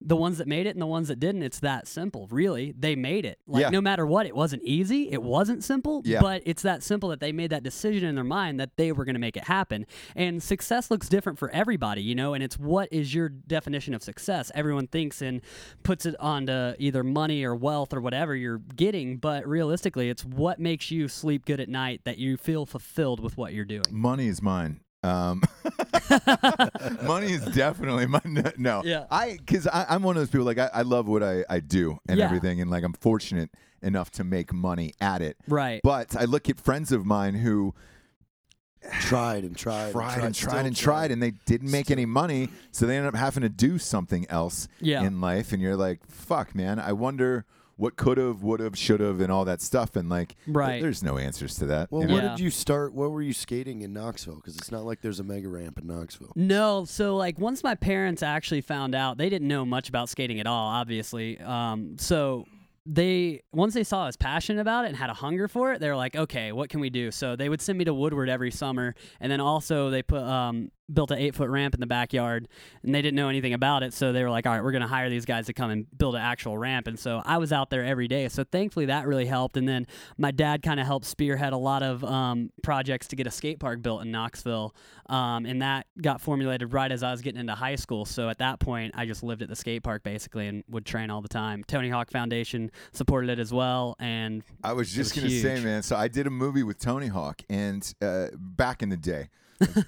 the 0.00 0.16
ones 0.16 0.38
that 0.38 0.46
made 0.48 0.66
it 0.66 0.70
and 0.70 0.82
the 0.82 0.86
ones 0.86 1.08
that 1.08 1.18
didn't 1.20 1.42
it's 1.42 1.60
that 1.60 1.86
simple 1.86 2.26
really 2.30 2.72
they 2.78 2.94
made 2.96 3.24
it 3.24 3.38
like 3.46 3.62
Yeah. 3.62 3.70
no 3.70 3.80
matter 3.80 4.06
what 4.06 4.26
it 4.26 4.34
wasn't 4.36 4.62
easy 4.62 5.10
it 5.10 5.22
wasn't 5.22 5.64
simple 5.64 6.02
Yeah. 6.04 6.20
but 6.20 6.42
it's 6.44 6.62
that 6.62 6.82
simple 6.82 7.08
that 7.10 7.20
they 7.20 7.32
made 7.32 7.50
that 7.50 7.62
decision 7.62 8.08
in 8.08 8.14
their 8.14 8.24
mind 8.24 8.60
that 8.60 8.76
they 8.76 8.92
were 8.92 9.04
going 9.04 9.14
to 9.14 9.20
make 9.20 9.36
it 9.36 9.44
happen 9.44 9.86
and 10.14 10.42
success 10.42 10.90
looks 10.90 11.08
different 11.08 11.38
for 11.38 11.50
everybody 11.50 12.02
you 12.02 12.14
know 12.14 12.34
and 12.34 12.42
it's 12.42 12.58
what 12.58 12.88
is 12.92 13.14
your 13.14 13.28
definition 13.28 13.94
of 13.94 14.02
success 14.02 14.50
everyone 14.54 14.86
thinks 14.86 15.22
and 15.22 15.40
puts 15.82 16.06
it 16.06 16.14
onto 16.20 16.72
either 16.78 17.02
money 17.02 17.44
or 17.44 17.54
wealth 17.54 17.92
or 17.94 18.00
whatever 18.00 18.34
you're 18.36 18.58
getting 18.76 19.16
but 19.16 19.46
realistically 19.46 20.08
it's 20.10 20.24
what 20.24 20.58
makes 20.58 20.90
you 20.90 21.08
sleep 21.08 21.44
good 21.46 21.60
at 21.60 21.68
night 21.68 22.00
that 22.04 22.18
you 22.18 22.36
feel 22.36 22.66
fulfilled 22.66 23.20
with 23.20 23.36
what 23.36 23.52
you're 23.54 23.64
doing 23.64 23.84
Money 23.90 24.28
is 24.28 24.42
mine. 24.42 24.80
Um, 25.04 25.42
money 27.02 27.32
is 27.32 27.44
definitely 27.46 28.06
mine. 28.06 28.52
No, 28.56 28.82
Yeah. 28.84 29.04
I 29.10 29.36
because 29.38 29.68
I'm 29.72 30.02
one 30.02 30.16
of 30.16 30.20
those 30.20 30.30
people 30.30 30.46
like 30.46 30.58
I, 30.58 30.70
I 30.72 30.82
love 30.82 31.06
what 31.08 31.22
I, 31.22 31.44
I 31.48 31.60
do 31.60 31.98
and 32.08 32.18
Yeah. 32.18 32.24
everything, 32.26 32.60
and 32.60 32.70
like 32.70 32.84
I'm 32.84 32.94
fortunate 32.94 33.50
enough 33.82 34.10
to 34.12 34.24
make 34.24 34.52
money 34.52 34.92
at 35.00 35.20
it. 35.22 35.36
right 35.46 35.80
But 35.84 36.16
I 36.16 36.24
look 36.24 36.48
at 36.48 36.58
friends 36.58 36.90
of 36.92 37.04
mine 37.04 37.34
who 37.34 37.74
tried 39.00 39.44
and 39.44 39.56
tried, 39.56 39.92
tried 39.92 40.18
and 40.24 40.34
still 40.36 40.50
tried 40.50 40.66
and 40.66 40.76
tried, 40.76 41.10
and 41.10 41.22
they 41.22 41.32
didn't 41.46 41.70
make 41.70 41.90
any 41.90 42.06
money, 42.06 42.48
so 42.70 42.86
they 42.86 42.96
ended 42.96 43.14
up 43.14 43.18
having 43.18 43.42
to 43.42 43.48
do 43.48 43.78
something 43.78 44.26
else 44.30 44.68
Yeah. 44.80 45.02
in 45.02 45.20
life. 45.20 45.52
And 45.52 45.60
you're 45.62 45.76
like, 45.76 46.00
fuck, 46.06 46.54
man. 46.54 46.78
I 46.78 46.92
wonder 46.92 47.44
what 47.76 47.96
could 47.96 48.18
have, 48.18 48.42
would 48.42 48.60
have, 48.60 48.76
should 48.78 49.00
have, 49.00 49.20
and 49.20 49.32
all 49.32 49.44
that 49.44 49.60
stuff. 49.60 49.96
And 49.96 50.08
like, 50.08 50.36
Right. 50.46 50.80
there's 50.80 51.02
no 51.02 51.18
answers 51.18 51.56
to 51.56 51.66
that. 51.66 51.90
Well, 51.90 52.02
you 52.02 52.08
know? 52.08 52.14
where 52.14 52.22
Yeah. 52.22 52.28
did 52.30 52.40
you 52.40 52.50
start? 52.50 52.94
Where 52.94 53.08
were 53.08 53.22
you 53.22 53.32
skating 53.32 53.82
in 53.82 53.92
Knoxville? 53.92 54.36
Because 54.36 54.56
it's 54.56 54.70
not 54.70 54.84
like 54.84 55.00
there's 55.00 55.20
a 55.20 55.24
mega 55.24 55.48
ramp 55.48 55.78
in 55.78 55.86
Knoxville. 55.86 56.32
No, 56.36 56.84
so 56.84 57.16
like 57.16 57.38
once 57.38 57.62
my 57.64 57.74
parents 57.74 58.22
actually 58.22 58.60
found 58.60 58.94
out, 58.94 59.18
they 59.18 59.28
didn't 59.28 59.48
know 59.48 59.64
much 59.64 59.88
about 59.88 60.08
skating 60.08 60.38
at 60.40 60.46
all, 60.46 60.68
obviously. 60.68 61.38
Um, 61.40 61.96
so 61.98 62.44
they 62.86 63.40
once 63.52 63.72
they 63.72 63.82
saw 63.82 64.02
I 64.02 64.06
was 64.06 64.16
passionate 64.18 64.60
about 64.60 64.84
it 64.84 64.88
and 64.88 64.96
had 64.96 65.08
a 65.08 65.14
hunger 65.14 65.48
for 65.48 65.72
it, 65.72 65.80
they 65.80 65.88
were 65.88 65.96
like, 65.96 66.14
okay, 66.14 66.52
what 66.52 66.68
can 66.68 66.80
we 66.80 66.90
do? 66.90 67.10
So 67.10 67.34
they 67.34 67.48
would 67.48 67.62
send 67.62 67.78
me 67.78 67.84
to 67.86 67.94
Woodward 67.94 68.28
every 68.28 68.50
summer, 68.50 68.94
and 69.20 69.32
then 69.32 69.40
also 69.40 69.88
they 69.88 70.02
put 70.02 70.22
um, 70.22 70.70
built 70.92 71.10
an 71.10 71.18
eight 71.18 71.34
foot 71.34 71.48
ramp 71.48 71.74
in 71.74 71.80
the 71.80 71.86
backyard, 71.86 72.48
and 72.82 72.94
they 72.94 73.02
didn't 73.02 73.16
know 73.16 73.28
anything 73.28 73.54
about 73.54 73.82
it, 73.82 73.94
so 73.94 74.12
they 74.12 74.22
were 74.22 74.30
like, 74.30 74.46
all 74.46 74.52
right, 74.52 74.62
we're 74.62 74.72
gonna 74.72 74.86
hire 74.86 75.08
these 75.08 75.24
guys 75.24 75.46
to 75.46 75.52
come 75.52 75.70
and 75.70 75.86
build 75.96 76.14
an 76.14 76.20
actual 76.20 76.58
ramp, 76.58 76.86
and 76.86 76.98
so 76.98 77.22
I 77.24 77.38
was 77.38 77.52
out 77.52 77.70
there 77.70 77.84
every 77.84 78.08
day. 78.08 78.28
So 78.28 78.44
thankfully 78.44 78.86
that 78.86 79.06
really 79.06 79.26
helped, 79.26 79.56
and 79.56 79.68
then 79.68 79.86
my 80.18 80.30
dad 80.30 80.62
kind 80.62 80.80
of 80.80 80.86
helped 80.86 81.06
spearhead 81.06 81.52
a 81.52 81.58
lot 81.58 81.82
of 81.82 82.04
um, 82.04 82.50
projects 82.62 83.08
to 83.08 83.16
get 83.16 83.26
a 83.26 83.30
skate 83.30 83.60
park 83.60 83.82
built 83.82 84.02
in 84.02 84.10
Knoxville, 84.10 84.74
um, 85.06 85.46
and 85.46 85.62
that 85.62 85.86
got 86.00 86.20
formulated 86.20 86.72
right 86.72 86.90
as 86.90 87.02
I 87.02 87.10
was 87.10 87.20
getting 87.20 87.40
into 87.40 87.54
high 87.54 87.76
school. 87.76 88.04
So 88.04 88.28
at 88.28 88.38
that 88.38 88.60
point, 88.60 88.94
I 88.96 89.06
just 89.06 89.22
lived 89.22 89.42
at 89.42 89.48
the 89.48 89.56
skate 89.56 89.82
park 89.82 90.02
basically 90.02 90.48
and 90.48 90.64
would 90.68 90.86
train 90.86 91.10
all 91.10 91.22
the 91.22 91.28
time. 91.28 91.64
Tony 91.64 91.88
Hawk 91.88 92.10
Foundation 92.10 92.70
supported 92.92 93.30
it 93.30 93.38
as 93.38 93.52
well, 93.52 93.96
and 93.98 94.42
I 94.62 94.72
was 94.72 94.92
just 94.92 95.14
gonna 95.14 95.30
say, 95.30 95.60
man. 95.60 95.82
So 95.82 95.96
I 95.96 96.08
did 96.08 96.26
a 96.26 96.30
movie 96.30 96.62
with 96.62 96.78
Tony 96.78 97.08
Hawk, 97.08 97.42
and 97.48 97.94
uh, 98.02 98.28
back 98.34 98.82
in 98.82 98.88
the 98.90 98.96
day, 98.96 99.28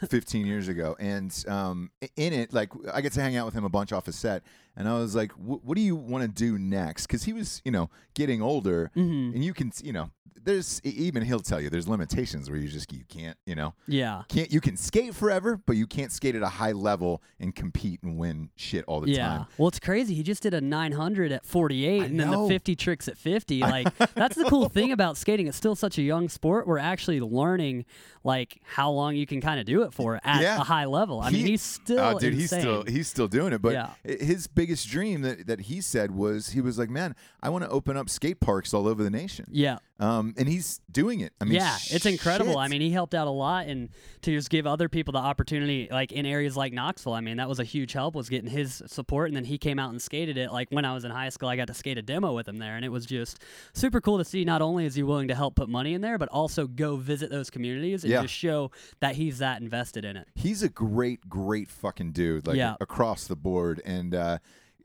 15 0.09 0.47
years 0.47 0.69
ago, 0.69 0.97
and 0.99 1.45
um, 1.49 1.91
in 2.17 2.33
it, 2.33 2.53
like 2.53 2.71
I 2.93 3.01
get 3.01 3.13
to 3.13 3.21
hang 3.21 3.37
out 3.37 3.47
with 3.47 3.55
him 3.55 3.65
a 3.65 3.69
bunch 3.69 3.93
off 3.93 4.09
a 4.09 4.13
set, 4.13 4.43
and 4.77 4.89
I 4.89 4.95
was 4.95 5.15
like, 5.15 5.33
"What 5.33 5.75
do 5.77 5.81
you 5.81 5.97
want 5.97 6.23
to 6.23 6.29
do 6.29 6.59
next?" 6.59 7.07
Because 7.07 7.25
he 7.25 7.33
was, 7.33 7.63
you 7.65 7.71
know, 7.73 7.91
getting 8.15 8.43
older, 8.43 8.91
Mhm. 8.97 9.35
and 9.35 9.45
you 9.45 9.53
can, 9.55 9.73
you 9.83 9.93
know, 9.93 10.11
there's 10.45 10.81
even 10.85 11.25
he'll 11.25 11.41
tell 11.41 11.61
you 11.61 11.69
there's 11.69 11.89
limitations 11.89 12.49
where 12.49 12.57
you 12.57 12.69
just 12.69 12.93
you 12.93 13.03
can't, 13.09 13.37
you 13.47 13.57
know, 13.57 13.75
yeah. 13.89 14.23
can't 14.29 14.53
you 14.53 14.61
can 14.61 14.77
skate 14.77 15.13
forever, 15.13 15.61
but 15.67 15.75
you 15.77 15.89
can't 15.89 16.13
skate 16.13 16.37
at 16.37 16.43
a 16.43 16.49
high 16.49 16.71
level 16.71 17.21
and 17.41 17.53
compete 17.57 17.99
and 18.05 18.17
win 18.17 18.51
shit 18.55 18.85
all 18.87 19.01
the 19.01 19.11
Yeah. 19.11 19.27
time. 19.27 19.47
Well, 19.59 19.67
it's 19.67 19.81
crazy. 19.81 20.15
He 20.15 20.23
just 20.23 20.45
did 20.45 20.55
a 20.55 20.61
900 20.61 21.33
at 21.33 21.45
48 21.45 22.01
I 22.03 22.05
and 22.05 22.21
then 22.21 22.31
the 22.31 22.47
50 22.47 22.77
tricks 22.77 23.09
at 23.09 23.19
50. 23.19 23.59
Like 23.61 23.89
that's 24.15 24.37
the 24.37 24.45
cool 24.45 24.69
thing 24.69 24.93
about 24.93 25.17
skating. 25.17 25.49
It's 25.49 25.57
still 25.57 25.75
such 25.75 25.99
a 25.99 26.03
young 26.03 26.29
sport. 26.29 26.69
We're 26.69 26.79
actually 26.79 27.19
learning 27.21 27.85
like 28.23 28.61
how 28.63 28.91
long 28.93 29.17
you 29.17 29.27
can 29.27 29.41
kind 29.41 29.59
of 29.59 29.67
do 29.67 29.83
it 29.83 29.93
for 29.93 30.21
at 30.23 30.43
Yeah. 30.43 30.61
a 30.61 30.65
high 30.65 30.85
level. 30.85 31.21
I 31.21 31.31
mean, 31.31 31.45
he's 31.47 31.63
still 31.63 31.99
Oh, 31.99 32.19
dude, 32.21 32.35
he's 32.35 32.51
still 32.51 32.85
he's 32.85 33.09
still 33.09 33.27
doing 33.27 33.53
it. 33.53 33.61
But 33.61 33.73
Yeah. 33.73 33.91
his 34.05 34.47
biggest 34.67 34.89
dream 34.89 35.21
that, 35.23 35.47
that 35.47 35.61
he 35.63 35.81
said 35.81 36.11
was 36.11 36.49
he 36.49 36.61
was 36.61 36.77
like, 36.77 36.91
man, 36.91 37.15
I 37.41 37.51
want 37.51 37.63
to 37.63 37.71
open 37.71 37.97
up 37.97 38.11
skate 38.11 38.41
parks 38.41 38.75
all 38.75 38.89
over 38.89 39.03
the 39.05 39.11
nation. 39.11 39.47
yeah. 39.53 39.79
Um, 39.99 40.35
and 40.37 40.47
he's 40.47 40.81
doing 40.93 41.21
it. 41.21 41.33
I 41.41 41.45
mean, 41.45 41.55
yeah, 41.55 41.75
it's 41.91 42.05
incredible. 42.05 42.53
shit. 42.53 42.59
I 42.59 42.69
mean, 42.69 42.83
he 42.83 42.91
helped 42.91 43.15
out 43.15 43.27
a 43.27 43.31
lot, 43.31 43.67
and 43.67 43.89
to 44.23 44.31
just 44.31 44.51
give 44.51 44.67
other 44.67 44.91
people 44.91 45.13
the 45.13 45.19
opportunity, 45.19 45.89
like 45.91 46.13
in 46.13 46.27
areas 46.27 46.55
like 46.55 46.75
Knoxville. 46.75 47.15
I 47.15 47.23
mean, 47.23 47.39
that 47.39 47.49
was 47.49 47.61
a 47.61 47.65
huge 47.65 47.95
help 47.95 48.15
was 48.15 48.29
getting 48.29 48.51
his 48.51 48.83
support, 48.87 49.29
and 49.29 49.37
then 49.37 49.45
he 49.47 49.57
came 49.57 49.79
out 49.79 49.89
and 49.91 50.03
skated 50.03 50.37
it. 50.37 50.53
Like 50.53 50.69
when 50.71 50.85
I 50.85 50.93
was 50.93 51.07
in 51.07 51.11
high 51.11 51.31
school, 51.31 51.49
I 51.49 51.57
got 51.57 51.69
to 51.69 51.75
skate 51.75 51.97
a 51.97 52.03
demo 52.03 52.35
with 52.35 52.47
him 52.47 52.59
there, 52.59 52.77
and 52.77 52.85
it 52.85 52.91
was 52.91 53.07
just 53.07 53.39
super 53.73 54.03
cool 54.03 54.19
to 54.19 54.25
see. 54.25 54.45
Not 54.45 54.61
only 54.61 54.85
is 54.85 54.95
he 54.95 55.03
willing 55.03 55.29
to 55.29 55.35
help 55.35 55.55
put 55.57 55.69
money 55.71 55.95
in 55.95 56.03
there, 56.03 56.19
but 56.19 56.29
also 56.29 56.67
go 56.67 56.97
visit 56.97 57.31
those 57.31 57.49
communities 57.49 58.05
and 58.05 58.11
Yeah. 58.13 58.21
just 58.21 58.35
show 58.35 58.71
that 59.01 59.15
he's 59.17 59.39
that 59.39 59.63
invested 59.63 60.05
in 60.05 60.17
it. 60.19 60.29
he's 60.35 60.63
a 60.63 60.69
great, 60.69 61.27
great 61.29 61.71
fucking 61.71 62.13
dude. 62.13 62.47
Like 62.47 62.57
Yeah. 62.57 62.77
across 62.83 63.27
the 63.27 63.37
board. 63.37 63.81
And 63.87 64.15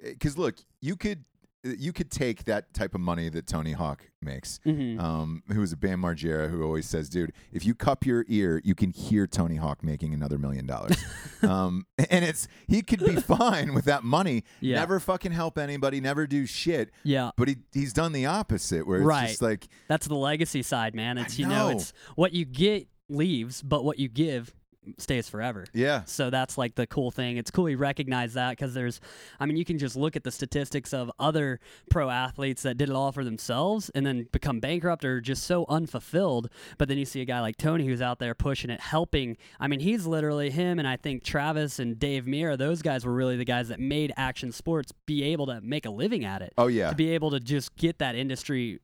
because 0.02 0.38
look, 0.38 0.56
you 0.80 0.96
could 0.96 1.26
you 1.64 1.94
could 1.94 2.10
take 2.10 2.46
that 2.46 2.74
type 2.74 2.96
of 2.96 3.02
money 3.02 3.30
that 3.30 3.46
Tony 3.46 3.74
Hawk 3.74 4.10
makes. 4.22 4.60
Mhm. 4.66 5.00
Um, 5.00 5.44
who 5.52 5.62
is 5.62 5.72
a 5.72 5.78
Bam 5.78 6.02
Margera 6.02 6.50
who 6.50 6.64
always 6.64 6.88
says, 6.88 7.08
"Dude, 7.10 7.34
if 7.52 7.66
you 7.66 7.76
cup 7.76 8.06
your 8.06 8.26
ear, 8.28 8.62
you 8.64 8.74
can 8.74 8.92
hear 8.92 9.28
Tony 9.28 9.58
Hawk 9.58 9.84
making 9.84 10.14
another 10.14 10.38
million 10.40 10.66
dollars." 10.66 10.98
um, 11.44 11.86
and 12.10 12.26
it's 12.26 12.48
he 12.68 12.82
could 12.82 13.00
be 13.00 13.16
fine 13.16 13.74
with 13.74 13.86
that 13.86 14.04
money, 14.04 14.44
Yeah. 14.60 14.80
never 14.80 15.00
fucking 15.00 15.32
help 15.34 15.58
anybody, 15.58 16.02
never 16.02 16.26
do 16.26 16.46
shit. 16.46 16.92
Yeah. 17.04 17.32
But 17.38 17.48
he 17.48 17.58
he's 17.74 17.94
done 17.94 18.12
the 18.12 18.26
opposite, 18.26 18.88
where 18.88 19.00
it's 19.00 19.06
Right. 19.06 19.28
just 19.30 19.42
like, 19.42 19.68
That's 19.88 20.08
the 20.08 20.16
legacy 20.16 20.64
side, 20.64 20.96
man. 20.96 21.18
It's 21.20 21.38
you 21.38 21.48
know. 21.48 21.70
it's 21.70 21.94
what 22.16 22.34
you 22.34 22.46
get 22.46 22.88
leaves, 23.10 23.62
but 23.62 23.84
what 23.84 24.00
you 24.00 24.08
give 24.08 24.54
stays 24.98 25.30
forever. 25.30 25.66
yeah, 25.74 26.04
So 26.06 26.30
that's 26.30 26.58
like 26.58 26.76
the 26.76 26.88
cool 26.88 27.12
thing. 27.12 27.38
It's 27.38 27.52
cool 27.52 27.70
you 27.70 27.78
recognize 27.78 28.34
that 28.34 28.52
because 28.52 28.74
there's, 28.74 29.00
I 29.40 29.46
mean, 29.46 29.58
you 29.58 29.66
can 29.66 29.78
just 29.78 29.96
look 29.96 30.16
at 30.16 30.24
the 30.24 30.32
statistics 30.32 30.94
of 30.94 31.12
other 31.20 31.60
pro 31.90 32.10
athletes 32.10 32.64
that 32.64 32.78
did 32.78 32.90
it 32.90 32.96
all 32.96 33.12
for 33.12 33.24
themselves 33.24 33.92
and 33.94 34.06
then 34.06 34.28
become 34.32 34.60
bankrupt 34.60 35.06
or 35.06 35.22
just 35.22 35.44
so 35.44 35.66
unfulfilled. 35.70 36.50
But 36.78 36.88
then 36.88 36.98
you 36.98 37.06
see 37.06 37.22
a 37.22 37.26
guy 37.26 37.42
like 37.42 37.58
Tony 37.58 37.86
who's 37.86 38.02
out 38.02 38.20
there 38.20 38.34
pushing 38.34 38.70
it, 38.70 38.80
helping. 38.80 39.38
I 39.60 39.68
mean, 39.68 39.80
he's 39.80 40.06
literally 40.06 40.50
him, 40.50 40.80
and 40.80 40.88
I 40.88 40.98
think 40.98 41.24
Travis 41.24 41.80
and 41.80 42.00
Dave 42.00 42.26
Mirra, 42.26 42.58
those 42.58 42.82
guys 42.82 43.06
were 43.06 43.14
really 43.14 43.38
the 43.38 43.46
guys 43.46 43.68
that 43.68 43.80
made 43.80 44.12
action 44.18 44.52
sports 44.52 44.92
be 45.06 45.24
able 45.24 45.46
to 45.48 45.62
make 45.62 45.86
a 45.86 45.92
living 45.92 46.26
at 46.26 46.42
it. 46.42 46.54
Oh, 46.58 46.68
yeah. 46.68 46.90
To 46.90 46.96
be 46.96 47.12
able 47.12 47.32
to 47.32 47.40
just 47.40 47.76
get 47.76 48.00
that 48.00 48.16
industry 48.16 48.80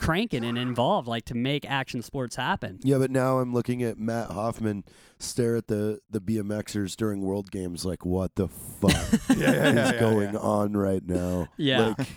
cranking 0.00 0.44
and 0.44 0.58
involved, 0.58 1.06
like 1.06 1.26
to 1.26 1.34
make 1.34 1.68
action 1.68 2.02
sports 2.02 2.36
happen. 2.36 2.80
Yeah, 2.82 2.98
but 2.98 3.10
now 3.10 3.38
I'm 3.38 3.52
looking 3.52 3.82
at 3.82 3.98
Mat 3.98 4.30
Hoffman 4.30 4.84
stare 5.18 5.56
at 5.56 5.66
the 5.68 6.00
the 6.10 6.20
BMXers 6.20 6.96
during 6.96 7.20
World 7.20 7.50
Games 7.50 7.84
like, 7.84 8.04
what 8.04 8.34
the 8.34 8.48
fuck 8.48 9.12
is 9.30 9.92
going 10.00 10.36
on 10.36 10.72
right 10.76 11.06
now? 11.06 11.48
Yeah. 11.56 11.94
like 11.98 12.08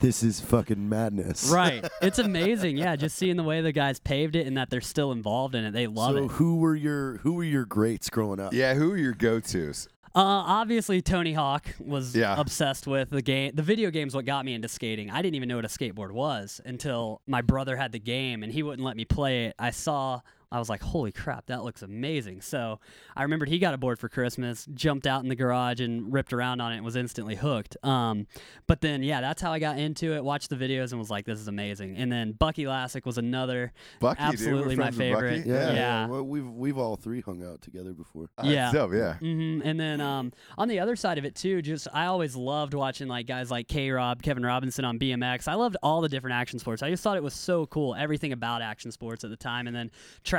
this 0.00 0.22
is 0.24 0.40
fucking 0.40 0.88
madness. 0.88 1.48
Right. 1.48 1.88
It's 2.02 2.18
amazing. 2.18 2.76
Yeah, 2.76 2.96
just 2.96 3.16
seeing 3.16 3.36
the 3.36 3.44
way 3.44 3.60
the 3.60 3.70
guys 3.70 4.00
paved 4.00 4.34
it 4.34 4.48
and 4.48 4.56
that 4.56 4.70
they're 4.70 4.80
still 4.80 5.12
involved 5.12 5.54
in 5.54 5.64
it. 5.64 5.70
They 5.70 5.86
love 5.86 6.16
it. 6.16 6.18
so 6.18 6.24
it. 6.24 6.30
who 6.32 6.56
were 6.56 6.74
your 6.74 7.18
who 7.18 7.34
were 7.34 7.44
your 7.44 7.64
greats 7.64 8.10
growing 8.10 8.40
up? 8.40 8.52
yeah. 8.52 8.74
Who 8.74 8.90
are 8.90 8.96
your 8.96 9.12
go 9.14 9.38
tos? 9.38 9.88
Uh, 10.14 10.20
obviously 10.46 11.00
Tony 11.00 11.32
Hawk 11.32 11.66
was 11.80 12.14
Yeah. 12.14 12.38
obsessed 12.38 12.86
with 12.86 13.10
the 13.10 13.22
game. 13.22 13.52
The 13.54 13.62
video 13.62 13.90
game's 13.90 14.14
what 14.14 14.24
got 14.26 14.44
me 14.44 14.52
into 14.52 14.68
skating. 14.68 15.10
I 15.10 15.22
didn't 15.22 15.36
even 15.36 15.48
know 15.48 15.56
what 15.56 15.64
a 15.64 15.68
skateboard 15.68 16.12
was 16.12 16.60
until 16.66 17.22
my 17.26 17.40
brother 17.40 17.76
had 17.76 17.92
the 17.92 17.98
game 17.98 18.42
and 18.42 18.52
he 18.52 18.62
wouldn't 18.62 18.84
let 18.84 18.96
me 18.96 19.04
play 19.06 19.46
it. 19.46 19.54
I 19.58 19.70
saw 19.70 20.20
I 20.52 20.58
was 20.58 20.68
like, 20.68 20.82
"Holy 20.82 21.10
crap, 21.12 21.46
that 21.46 21.64
looks 21.64 21.82
amazing!" 21.82 22.40
So 22.42 22.78
I 23.16 23.22
remembered 23.22 23.48
he 23.48 23.58
got 23.58 23.74
a 23.74 23.78
board 23.78 23.98
for 23.98 24.08
Christmas, 24.08 24.66
jumped 24.74 25.06
out 25.06 25.22
in 25.22 25.28
the 25.28 25.34
garage 25.34 25.80
and 25.80 26.12
ripped 26.12 26.32
around 26.32 26.60
on 26.60 26.72
it, 26.72 26.76
and 26.76 26.84
was 26.84 26.96
instantly 26.96 27.34
hooked. 27.34 27.76
Um, 27.82 28.26
but 28.66 28.80
then, 28.80 29.02
yeah, 29.02 29.20
that's 29.20 29.40
how 29.42 29.52
I 29.52 29.58
got 29.58 29.78
into 29.78 30.14
it. 30.14 30.22
Watched 30.22 30.50
the 30.50 30.56
videos 30.56 30.90
and 30.90 30.98
was 30.98 31.10
like, 31.10 31.24
"This 31.24 31.40
is 31.40 31.48
amazing." 31.48 31.96
And 31.96 32.12
then 32.12 32.32
Bucky 32.32 32.64
Lasek 32.64 33.06
was 33.06 33.18
another 33.18 33.72
Bucky, 34.00 34.20
absolutely 34.20 34.76
my 34.76 34.90
friends 34.90 34.96
Bucky. 34.98 35.12
favorite. 35.12 35.46
Yeah, 35.46 35.72
yeah. 35.72 36.06
Well, 36.06 36.22
we've 36.22 36.46
we've 36.46 36.78
all 36.78 36.96
three 36.96 37.20
hung 37.20 37.42
out 37.44 37.62
together 37.62 37.92
before. 37.92 38.28
Yeah. 38.42 38.70
That's 38.70 38.74
dope, 38.74 38.92
yeah. 38.92 39.14
hmm 39.14 39.60
And 39.64 39.80
then 39.80 40.00
um, 40.00 40.32
on 40.58 40.68
the 40.68 40.80
other 40.80 40.96
side 40.96 41.18
of 41.18 41.24
it 41.24 41.34
too, 41.34 41.62
just 41.62 41.88
I 41.92 42.06
always 42.06 42.36
loved 42.36 42.74
watching 42.74 43.08
like 43.08 43.26
guys 43.26 43.50
like 43.50 43.68
K 43.68 43.90
Rob, 43.90 44.22
Kevin 44.22 44.44
Robinson 44.44 44.84
on 44.84 44.98
BMX. 44.98 45.48
I 45.48 45.54
loved 45.54 45.76
all 45.82 46.00
the 46.00 46.08
different 46.08 46.34
action 46.34 46.58
sports. 46.58 46.82
I 46.82 46.90
just 46.90 47.02
thought 47.02 47.16
it 47.16 47.22
was 47.22 47.34
so 47.34 47.66
cool, 47.66 47.94
everything 47.94 48.32
about 48.32 48.62
action 48.62 48.90
sports 48.92 49.24
at 49.24 49.30
the 49.30 49.36
time. 49.36 49.66
And 49.66 49.74
then 49.74 49.90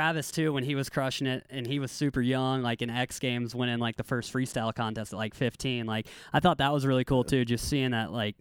Travis 0.04 0.30
too 0.30 0.52
when 0.52 0.64
he 0.64 0.74
was 0.74 0.90
crushing 0.90 1.26
it 1.26 1.46
and 1.48 1.66
he 1.66 1.78
was 1.78 1.90
super 1.90 2.20
young, 2.20 2.60
like 2.62 2.82
in 2.82 2.90
X 2.90 3.18
Games, 3.18 3.54
winning 3.54 3.78
like 3.78 3.96
the 3.96 4.04
first 4.04 4.30
freestyle 4.32 4.74
contest 4.74 5.14
at 5.14 5.16
like 5.16 5.34
15. 5.34 5.86
Like 5.86 6.06
I 6.32 6.40
thought 6.40 6.58
that 6.58 6.72
was 6.74 6.84
really 6.84 7.04
cool 7.04 7.24
too, 7.24 7.44
just 7.46 7.66
seeing 7.68 7.92
that 7.92 8.12
like 8.12 8.36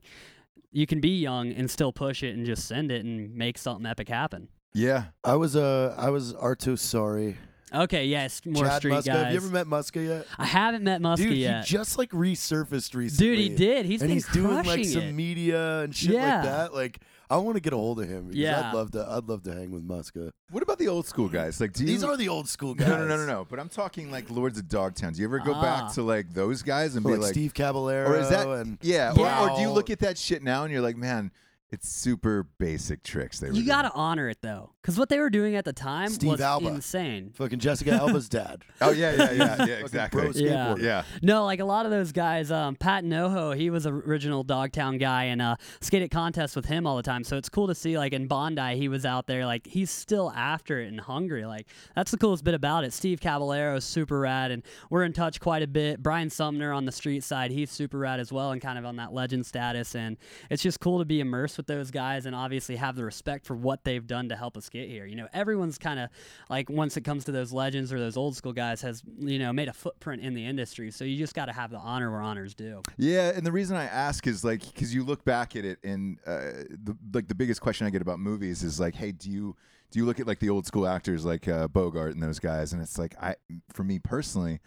you 0.73 0.85
can 0.85 0.99
be 0.99 1.19
young 1.21 1.53
and 1.53 1.71
still 1.71 1.93
push 1.93 2.21
it 2.21 2.35
and 2.35 2.45
just 2.45 2.67
send 2.67 2.91
it 2.91 3.05
and 3.05 3.33
make 3.35 3.57
something 3.57 3.85
epic 3.85 4.09
happen. 4.09 4.49
Yeah. 4.73 5.05
I 5.23 5.35
was 5.35 5.55
uh 5.55 5.95
I 5.97 6.09
was 6.09 6.33
Arto 6.33 6.77
sorry. 6.77 7.37
Okay, 7.73 8.05
yes, 8.05 8.41
more 8.45 8.65
Chad 8.65 8.79
street 8.81 8.91
Muska. 8.93 9.05
guys. 9.05 9.23
Have 9.23 9.31
you 9.31 9.37
ever 9.37 9.47
met 9.49 9.65
Muska 9.65 10.05
yet? 10.05 10.27
I 10.37 10.45
haven't 10.45 10.83
met 10.83 11.01
Muska 11.01 11.17
Dude, 11.17 11.37
yet. 11.37 11.65
he 11.65 11.71
just 11.75 11.97
like 11.97 12.11
resurfaced 12.11 12.93
recently. 12.93 13.35
Dude, 13.35 13.39
he 13.39 13.49
did. 13.55 13.85
He's 13.85 14.01
and 14.01 14.09
been 14.09 14.17
he's 14.17 14.27
doing 14.27 14.53
like 14.53 14.65
crushing 14.65 14.83
some 14.83 15.01
it. 15.03 15.13
media 15.13 15.79
and 15.83 15.95
shit 15.95 16.11
Yeah. 16.11 16.35
like 16.35 16.43
that. 16.43 16.73
Like 16.73 16.99
I 17.33 17.37
want 17.37 17.55
to 17.55 17.61
get 17.61 17.73
a 17.73 17.77
hold 17.77 17.99
of 17.99 18.07
him. 18.07 18.25
Because 18.25 18.37
Yeah. 18.37 18.69
I'd 18.69 18.73
love 18.73 18.91
to. 18.91 19.05
I'd 19.09 19.27
love 19.27 19.43
to 19.43 19.53
hang 19.53 19.71
with 19.71 19.87
Muska. 19.87 20.31
What 20.51 20.61
about 20.63 20.77
the 20.77 20.87
old 20.87 21.07
school 21.07 21.27
guys? 21.29 21.59
Like, 21.59 21.73
do 21.73 21.83
you? 21.83 21.87
These 21.87 22.03
are 22.03 22.15
the 22.15 22.29
old 22.29 22.47
school 22.47 22.73
guys. 22.73 22.87
no, 22.89 22.97
no, 22.99 23.07
no, 23.07 23.17
no, 23.17 23.25
no. 23.25 23.47
But 23.49 23.59
I'm 23.59 23.69
talking 23.69 24.11
like 24.11 24.29
Lords 24.29 24.57
of 24.57 24.67
Dogtown. 24.67 25.13
Do 25.13 25.19
you 25.21 25.27
ever 25.27 25.39
go 25.39 25.53
Ah. 25.55 25.61
back 25.61 25.93
to 25.93 26.03
like 26.03 26.33
those 26.33 26.61
guys 26.61 26.95
and 26.95 27.05
be 27.05 27.11
Like, 27.13 27.21
like, 27.21 27.31
Steve 27.31 27.53
Caballero 27.53 28.09
or 28.09 28.17
is 28.17 28.29
that 28.29 28.47
and 28.47 28.77
yeah? 28.81 29.13
Yeah. 29.17 29.41
Or, 29.45 29.49
or 29.49 29.55
do 29.55 29.61
you 29.61 29.69
look 29.71 29.89
at 29.89 29.99
that 29.99 30.17
shit 30.17 30.43
now 30.43 30.63
and 30.63 30.71
you're 30.71 30.81
like, 30.81 30.97
man, 30.97 31.31
it's 31.73 31.89
super 31.89 32.43
basic 32.59 33.03
tricks. 33.03 33.39
They 33.39 33.49
were 33.49 33.55
you 33.55 33.65
gotta 33.65 33.91
honor 33.93 34.29
it 34.29 34.37
though, 34.41 34.71
because 34.81 34.97
what 34.97 35.09
they 35.09 35.19
were 35.19 35.29
doing 35.31 35.55
at 35.55 35.65
the 35.65 35.73
time 35.73 36.09
Steve 36.09 36.29
was 36.31 36.39
Alba. 36.41 36.67
insane. 36.67 37.31
fucking 37.35 37.59
Jessica 37.59 37.91
Alba's 37.91 38.29
dad? 38.29 38.63
Oh 38.81 38.91
yeah, 38.91 39.13
yeah, 39.13 39.31
yeah, 39.31 39.65
yeah. 39.65 39.73
Exactly. 39.79 40.21
pro 40.21 40.31
Yeah. 40.31 40.67
skateboarder. 40.75 40.81
Yeah. 40.81 41.03
No, 41.21 41.45
like 41.45 41.59
a 41.61 41.65
lot 41.65 41.85
of 41.85 41.91
those 41.91 42.11
guys, 42.11 42.51
um, 42.51 42.75
Pat 42.75 43.03
Ngoho, 43.05 43.55
he 43.55 43.69
was 43.69 43.85
a 43.85 43.91
original 43.93 44.43
Dogtown 44.43 44.97
guy 44.97 45.25
and 45.25 45.41
uh, 45.41 45.55
skate 45.81 46.01
at 46.03 46.11
contests 46.11 46.55
with 46.55 46.65
him 46.65 46.85
all 46.85 46.97
the 46.97 47.03
time. 47.03 47.23
So 47.23 47.37
it's 47.37 47.47
cool 47.49 47.67
to 47.67 47.75
see, 47.75 47.97
like 47.97 48.11
in 48.13 48.27
Bondi, 48.27 48.75
he 48.75 48.87
was 48.89 49.05
out 49.05 49.25
there, 49.27 49.45
like 49.45 49.65
he's 49.65 49.89
still 49.89 50.31
after 50.35 50.81
it 50.81 50.87
and 50.89 50.99
hungry. 50.99 51.45
Like 51.45 51.67
that's 51.95 52.11
the 52.11 52.17
coolest 52.17 52.43
bit 52.43 52.53
about 52.53 52.83
it. 52.83 52.93
Steve 52.93 53.19
Caballero 53.21 53.77
is 53.77 53.85
super 53.85 54.19
rad, 54.19 54.51
and 54.51 54.63
we're 54.89 55.03
in 55.05 55.13
touch 55.13 55.39
quite 55.39 55.63
a 55.63 55.67
bit. 55.67 56.03
Brian 56.03 56.29
Sumner 56.29 56.71
on 56.73 56.85
the 56.85 56.91
street 56.91 57.23
side, 57.23 57.49
he's 57.51 57.71
super 57.71 57.97
rad 57.97 58.19
as 58.19 58.31
well, 58.33 58.51
and 58.51 58.61
kind 58.61 58.77
of 58.77 58.85
on 58.85 58.97
that 58.97 59.13
legend 59.13 59.45
status. 59.45 59.95
And 59.95 60.17
it's 60.51 60.61
just 60.61 60.79
cool 60.79 60.99
to 60.99 61.05
be 61.05 61.19
immersed 61.21 61.55
with 61.57 61.62
those 61.67 61.91
guys 61.91 62.25
and 62.25 62.35
obviously 62.35 62.75
have 62.75 62.95
the 62.95 63.03
respect 63.03 63.45
for 63.45 63.55
what 63.55 63.83
they've 63.83 64.05
done 64.05 64.29
to 64.29 64.35
help 64.35 64.57
us 64.57 64.69
get 64.69 64.89
here. 64.89 65.05
You 65.05 65.15
know, 65.15 65.27
everyone's 65.33 65.77
kind 65.77 65.99
of 65.99 66.09
like 66.49 66.69
once 66.69 66.97
it 66.97 67.01
comes 67.01 67.25
to 67.25 67.31
those 67.31 67.51
legends 67.53 67.91
or 67.93 67.99
those 67.99 68.17
old 68.17 68.35
school 68.35 68.53
guys 68.53 68.81
has 68.81 69.01
you 69.19 69.39
know 69.39 69.51
made 69.53 69.67
a 69.67 69.73
footprint 69.73 70.21
in 70.21 70.33
the 70.33 70.45
industry. 70.45 70.91
So 70.91 71.05
you 71.05 71.17
just 71.17 71.33
got 71.35 71.45
to 71.45 71.53
have 71.53 71.71
the 71.71 71.77
honor 71.77 72.11
where 72.11 72.21
honors 72.21 72.53
due. 72.53 72.81
Yeah, 72.97 73.31
and 73.35 73.45
the 73.45 73.51
reason 73.51 73.75
I 73.77 73.85
ask 73.85 74.25
is 74.27 74.43
like 74.43 74.61
because 74.73 74.93
you 74.93 75.03
look 75.03 75.23
back 75.25 75.55
at 75.55 75.65
it, 75.65 75.79
and 75.83 76.19
uh, 76.25 76.63
the 76.83 76.95
like 77.13 77.27
the 77.27 77.35
biggest 77.35 77.61
question 77.61 77.87
I 77.87 77.89
get 77.89 78.01
about 78.01 78.19
movies 78.19 78.63
is 78.63 78.79
like, 78.79 78.95
hey, 78.95 79.11
do 79.11 79.29
you 79.29 79.55
do 79.91 79.99
you 79.99 80.05
look 80.05 80.19
at 80.19 80.25
like 80.27 80.39
the 80.39 80.49
old 80.49 80.65
school 80.65 80.87
actors 80.87 81.23
like 81.25 81.47
uh, 81.47 81.67
Bogart 81.67 82.13
and 82.13 82.23
those 82.23 82.39
guys, 82.39 82.73
and 82.73 82.81
it's 82.81 82.97
like 82.97 83.15
I, 83.21 83.35
for 83.71 83.83
me 83.83 83.99
personally, 83.99 84.59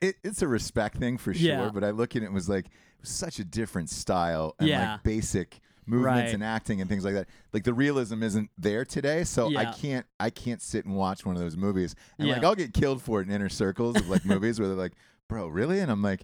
it, 0.00 0.16
it's 0.24 0.40
a 0.42 0.48
respect 0.48 0.96
thing 0.96 1.18
for 1.18 1.34
sure, 1.34 1.48
Yeah. 1.48 1.70
but 1.74 1.84
I 1.84 1.90
look 1.90 2.16
at 2.16 2.22
it 2.22 2.26
and 2.26 2.34
was 2.34 2.48
like 2.48 2.66
it 2.66 3.00
was 3.02 3.10
such 3.10 3.38
a 3.38 3.44
different 3.44 3.90
style 3.90 4.54
and 4.58 4.68
Yeah. 4.68 4.92
like 4.92 5.02
basic 5.02 5.60
movements 5.86 6.26
Right. 6.26 6.34
and 6.34 6.44
acting 6.44 6.80
and 6.80 6.88
things 6.88 7.04
like 7.04 7.14
that. 7.14 7.26
Like 7.52 7.64
the 7.64 7.74
realism 7.74 8.22
isn't 8.22 8.50
there 8.56 8.84
today, 8.84 9.24
so 9.24 9.48
I 9.56 9.66
can't 9.66 10.06
I 10.20 10.30
can't 10.30 10.62
sit 10.62 10.84
and 10.84 10.94
watch 10.96 11.24
one 11.26 11.36
of 11.36 11.42
those 11.42 11.56
movies 11.56 11.94
and 12.18 12.28
like 12.28 12.44
I'll 12.44 12.54
get 12.54 12.72
killed 12.74 13.02
for 13.02 13.20
it 13.20 13.26
in 13.28 13.32
inner 13.34 13.48
circles 13.48 13.96
of 13.96 14.08
like 14.08 14.24
movies 14.24 14.58
where 14.58 14.68
they're 14.68 14.76
like, 14.76 14.92
bro, 15.28 15.48
really? 15.48 15.80
And 15.80 15.90
I'm 15.90 16.02
like, 16.02 16.22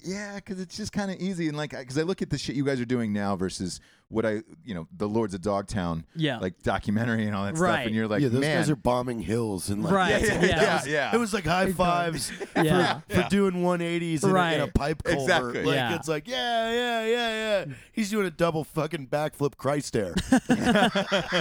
yeah, 0.00 0.36
because 0.36 0.60
it's 0.60 0.76
just 0.76 0.92
kind 0.92 1.10
of 1.10 1.18
easy 1.20 1.46
and 1.48 1.56
like 1.56 1.70
because 1.70 1.96
I 1.98 2.02
look 2.02 2.22
at 2.22 2.30
the 2.30 2.38
shit 2.38 2.56
you 2.56 2.64
guys 2.64 2.80
are 2.80 2.84
doing 2.84 3.12
now 3.12 3.36
versus 3.36 3.80
what 4.10 4.24
I 4.24 4.42
you 4.64 4.74
know 4.74 4.88
the 4.96 5.06
Lords 5.08 5.34
of 5.34 5.42
Dogtown 5.42 6.04
Yeah. 6.16 6.38
like 6.38 6.62
documentary 6.62 7.26
and 7.26 7.34
all 7.36 7.44
that 7.44 7.56
stuff, 7.56 7.68
Right. 7.68 7.86
and 7.86 7.94
you're 7.94 8.08
like, 8.08 8.22
yeah, 8.22 8.28
those 8.28 8.40
man, 8.40 8.56
guys 8.58 8.70
are 8.70 8.76
bombing 8.76 9.20
hills 9.20 9.68
and 9.68 9.82
like 9.84 9.92
Right, 9.92 10.10
that's- 10.20 10.28
yeah, 10.28 10.40
that 10.40 10.62
yeah, 10.62 10.74
was- 10.76 10.86
yeah. 10.86 11.14
It 11.14 11.18
was 11.18 11.34
like 11.34 11.44
high 11.44 11.72
fives 11.72 12.32
Yeah. 12.56 13.00
for, 13.08 13.22
for 13.22 13.28
doing 13.28 13.54
180s 13.62 14.24
in, 14.24 14.30
a, 14.30 14.32
in 14.32 14.60
a 14.60 14.64
Right. 14.64 14.74
pipe 14.74 15.02
culvert. 15.02 15.22
Exactly. 15.22 15.64
Like 15.64 15.74
Yeah. 15.74 15.94
it's 15.96 16.08
like 16.08 16.26
yeah, 16.26 16.72
yeah, 16.72 17.04
yeah, 17.06 17.66
yeah. 17.66 17.74
He's 17.92 18.10
doing 18.10 18.26
a 18.26 18.30
double 18.30 18.64
fucking 18.64 19.08
backflip 19.08 19.56
Christ 19.56 19.94
air. 19.96 20.14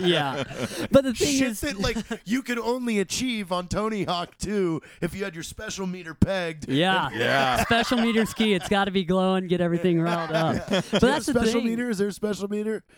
yeah, 0.04 0.44
but 0.92 1.04
the 1.04 1.14
thing 1.14 1.38
Shit 1.40 1.48
is, 1.52 1.62
that 1.62 1.80
like 1.80 1.98
you 2.26 2.42
could 2.42 2.60
only 2.60 3.00
achieve 3.00 3.52
on 3.52 3.68
Tony 3.68 4.04
Hawk 4.04 4.38
2 4.40 4.82
if 5.02 5.16
you 5.16 5.24
had 5.24 5.34
your 5.36 5.44
special 5.44 5.88
meter 5.88 6.14
pegged. 6.14 6.68
yeah, 6.70 7.10
Yeah. 7.14 7.64
special 7.64 7.98
meter 8.00 8.26
ski. 8.26 8.54
It's 8.54 8.68
got 8.70 8.86
to 8.86 8.92
be 8.92 9.04
glowing, 9.04 9.48
get 9.48 9.62
everything 9.62 10.02
riled 10.02 10.32
up. 10.32 10.68
But 10.70 10.84
Do 10.90 10.96
you 10.96 11.00
that's 11.14 11.26
the 11.28 11.34
special 11.34 11.62
thing. 11.62 11.66
meter? 11.66 11.90
Is 11.90 11.98
there 11.98 12.08
a 12.08 12.14
special 12.14 12.48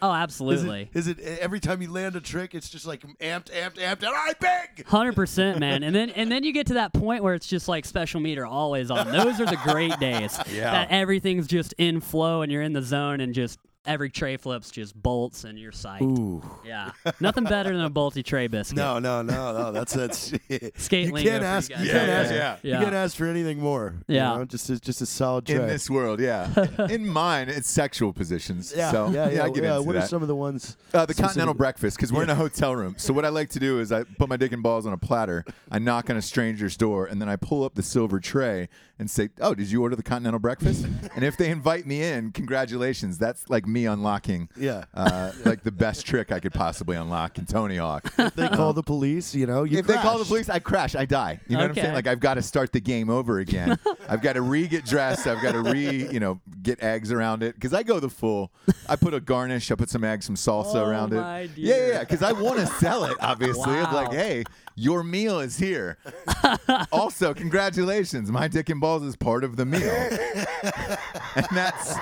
Oh, 0.02 0.12
Is 0.14 0.18
absolutely. 0.18 0.84
it, 0.94 0.98
is 0.98 1.08
it 1.08 1.20
every 1.20 1.60
time 1.60 1.82
you 1.82 1.92
land 1.92 2.16
a 2.16 2.22
trick, 2.22 2.56
it's 2.56 2.70
just 2.70 2.86
like 2.86 3.02
amped, 3.20 3.52
amped, 3.52 3.76
amped, 3.76 4.04
and 4.04 4.08
I 4.08 4.34
big. 4.40 4.86
Hundred 4.88 5.16
percent, 5.16 5.60
man. 5.60 5.84
And 5.84 5.96
then 5.96 6.10
and 6.12 6.32
then 6.32 6.44
you 6.44 6.52
get 6.54 6.68
to 6.68 6.76
that 6.76 6.94
point 6.94 7.24
where 7.24 7.34
it's 7.34 7.48
just 7.48 7.68
like 7.68 7.86
special 7.86 8.20
meter 8.20 8.46
always 8.46 8.90
on. 8.92 9.12
Those 9.12 9.40
are 9.40 9.46
the 9.46 9.60
great 9.64 9.98
days. 10.00 10.38
Yeah. 10.50 10.72
That 10.72 10.92
everything's 10.92 11.48
just 11.48 11.74
in 11.78 12.02
flow 12.02 12.42
and 12.42 12.52
you're 12.52 12.62
in 12.64 12.74
the 12.74 12.82
zone 12.82 13.22
and 13.22 13.34
just 13.34 13.60
every 13.86 14.10
tray 14.10 14.38
flips 14.38 14.70
just 14.72 14.94
bolts 14.96 15.44
and 15.44 15.58
you're 15.58 15.72
psyched. 15.72 16.02
Ooh. 16.02 16.44
Yeah. 16.66 16.92
Nothing 17.20 17.46
better 17.46 17.70
than 17.76 17.86
a 17.86 17.90
bolty 17.90 18.24
tray 18.24 18.48
biscuit. 18.48 18.78
No, 18.78 19.00
no, 19.00 19.22
no, 19.22 19.54
no. 19.54 19.72
That's 19.72 19.94
that's. 19.94 20.34
Skate 20.76 21.08
you 21.08 21.14
can't 21.14 21.44
ask. 21.44 21.70
You 21.70 21.78
Yeah, 21.78 21.92
can't 21.92 22.08
yeah, 22.08 22.14
ask. 22.14 22.64
yeah. 22.64 22.78
You 22.80 22.84
can't 22.84 22.96
ask 22.96 23.16
for 23.16 23.26
anything 23.26 23.60
more. 23.60 23.96
you 24.08 24.16
Yeah. 24.18 24.36
know, 24.38 24.46
just 24.46 24.70
a, 24.70 24.80
just 24.80 25.02
a 25.02 25.06
solid 25.06 25.46
tray. 25.46 25.56
in 25.56 25.68
this 25.68 25.90
world, 25.90 26.20
yeah. 26.20 26.50
in 26.90 27.08
mine, 27.08 27.50
it's 27.50 27.70
sexual 27.70 28.14
positions. 28.14 28.74
yeah, 28.76 28.92
so 28.92 29.10
yeah, 29.10 29.30
yeah. 29.30 29.44
I 29.46 29.50
get 29.50 29.64
yeah. 29.64 29.78
into 29.78 29.88
What 29.88 29.96
are 29.96 30.02
some 30.06 30.22
of 30.22 30.28
the 30.28 30.36
ones? 30.36 30.78
Uh, 30.94 31.06
the 31.06 31.14
continental 31.14 31.54
breakfast 31.54 31.98
because 31.98 32.12
we're 32.14 32.24
in 32.24 32.30
a 32.30 32.36
hotel 32.36 32.76
room. 32.76 32.96
So 32.98 33.14
what 33.14 33.26
I 33.26 33.30
like 33.30 33.50
to 33.52 33.60
do 33.60 33.80
is 33.80 33.92
I 33.92 34.04
put 34.04 34.30
my 34.30 34.38
dick 34.38 34.52
and 34.52 34.62
balls 34.62 34.86
on 34.86 34.94
a 34.94 34.98
platter. 34.98 35.46
I 35.72 35.80
knock 35.80 36.10
on 36.10 36.18
a 36.18 36.22
stranger's 36.22 36.78
door, 36.78 37.06
and 37.06 37.22
then 37.22 37.30
I 37.30 37.36
pull 37.36 37.64
up 37.64 37.76
the 37.76 37.84
silver 37.84 38.20
tray 38.20 38.70
and 39.00 39.10
say, 39.10 39.30
"Oh, 39.42 39.56
did 39.56 39.72
you 39.72 39.82
order 39.82 39.96
the 39.96 40.04
continental 40.04 40.40
breakfast?" 40.40 40.86
and 41.16 41.24
if 41.24 41.38
they 41.38 41.50
invite 41.50 41.88
me 41.88 42.04
in, 42.04 42.32
congratulations. 42.32 43.18
That's 43.18 43.50
like 43.50 43.66
me 43.66 43.86
unlocking, 43.86 44.50
Yeah. 44.58 44.84
uh, 44.94 45.32
like 45.46 45.64
the 45.64 45.72
best 45.72 46.06
trick 46.06 46.32
I 46.32 46.40
could 46.40 46.54
possibly 46.54 46.98
unlock 46.98 47.38
in 47.38 47.46
Tony 47.46 47.78
Hawk. 47.78 48.14
They 48.36 48.48
call 48.50 48.74
the 48.74 48.84
police. 48.84 49.34
You 49.34 49.48
know, 49.48 49.64
you 49.64 49.78
if 49.80 49.88
they 49.88 49.96
call 49.96 50.18
the 50.20 50.26
police, 50.26 50.50
I 50.50 50.60
crash. 50.60 50.96
I 50.96 51.06
die. 51.06 51.40
You 51.48 51.56
know 51.58 51.64
what 51.64 51.70
I'm 51.72 51.76
saying? 51.76 51.94
Like 51.94 52.08
I've 52.08 52.20
got 52.20 52.36
to 52.36 52.42
start 52.42 52.72
the 52.74 52.82
game 52.82 53.10
over 53.10 53.40
again. 53.40 53.78
I've 54.10 54.22
got 54.22 54.34
to 54.34 54.42
re 54.42 54.68
get 54.68 54.86
dressed. 54.86 55.26
I've 55.28 55.42
got 55.42 55.54
to 55.54 55.62
re, 55.62 56.08
you 56.12 56.20
know, 56.20 56.40
get 56.62 56.84
eggs 56.84 57.12
around 57.12 57.42
it 57.44 57.56
because 57.56 57.74
I 57.74 57.84
go 57.84 58.00
the 58.00 58.10
full. 58.10 58.52
I 58.88 58.96
put 58.96 59.14
a 59.14 59.20
garnish. 59.20 59.72
I 59.72 59.76
put 59.76 59.90
some 59.90 60.04
eggs, 60.04 60.26
some 60.26 60.36
salsa 60.36 60.76
Oh, 60.76 60.86
around 60.86 61.14
my 61.14 61.42
it. 61.42 61.52
Yeah, 61.56 61.74
yeah, 61.74 61.78
dear. 61.80 61.94
yeah. 61.94 62.00
Because 62.02 62.22
I 62.24 62.32
want 62.34 62.60
to 62.60 62.68
sell 62.68 63.06
it. 63.06 63.16
Obviously, 63.22 63.74
It's 63.78 63.94
like, 63.94 64.12
hey, 64.12 64.44
your 64.80 65.04
meal 65.04 65.40
is 65.40 65.58
here. 65.58 65.98
also, 66.92 67.34
congratulations, 67.34 68.32
my 68.32 68.48
dick 68.48 68.70
and 68.70 68.80
balls 68.80 69.04
is 69.04 69.16
part 69.16 69.44
of 69.44 69.58
the 69.58 69.66
meal. 69.66 69.82
and 71.36 71.48
that's 71.52 71.96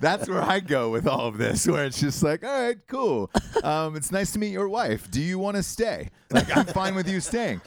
that's 0.00 0.28
where 0.28 0.42
I 0.42 0.60
go 0.60 0.90
with 0.90 1.08
all 1.08 1.26
of 1.26 1.38
this, 1.38 1.66
where 1.66 1.84
it's 1.84 2.00
just 2.00 2.22
like, 2.22 2.44
all 2.44 2.62
right, 2.62 2.78
cool. 2.86 3.30
Um, 3.64 3.96
it's 3.96 4.12
nice 4.12 4.32
to 4.32 4.38
meet 4.38 4.52
your 4.52 4.68
wife. 4.68 5.10
Do 5.10 5.20
you 5.20 5.38
want 5.38 5.56
to 5.56 5.62
stay? 5.62 6.10
Like, 6.30 6.56
I'm 6.56 6.66
fine 6.66 6.94
with 6.94 7.08
you 7.08 7.20
staying. 7.20 7.60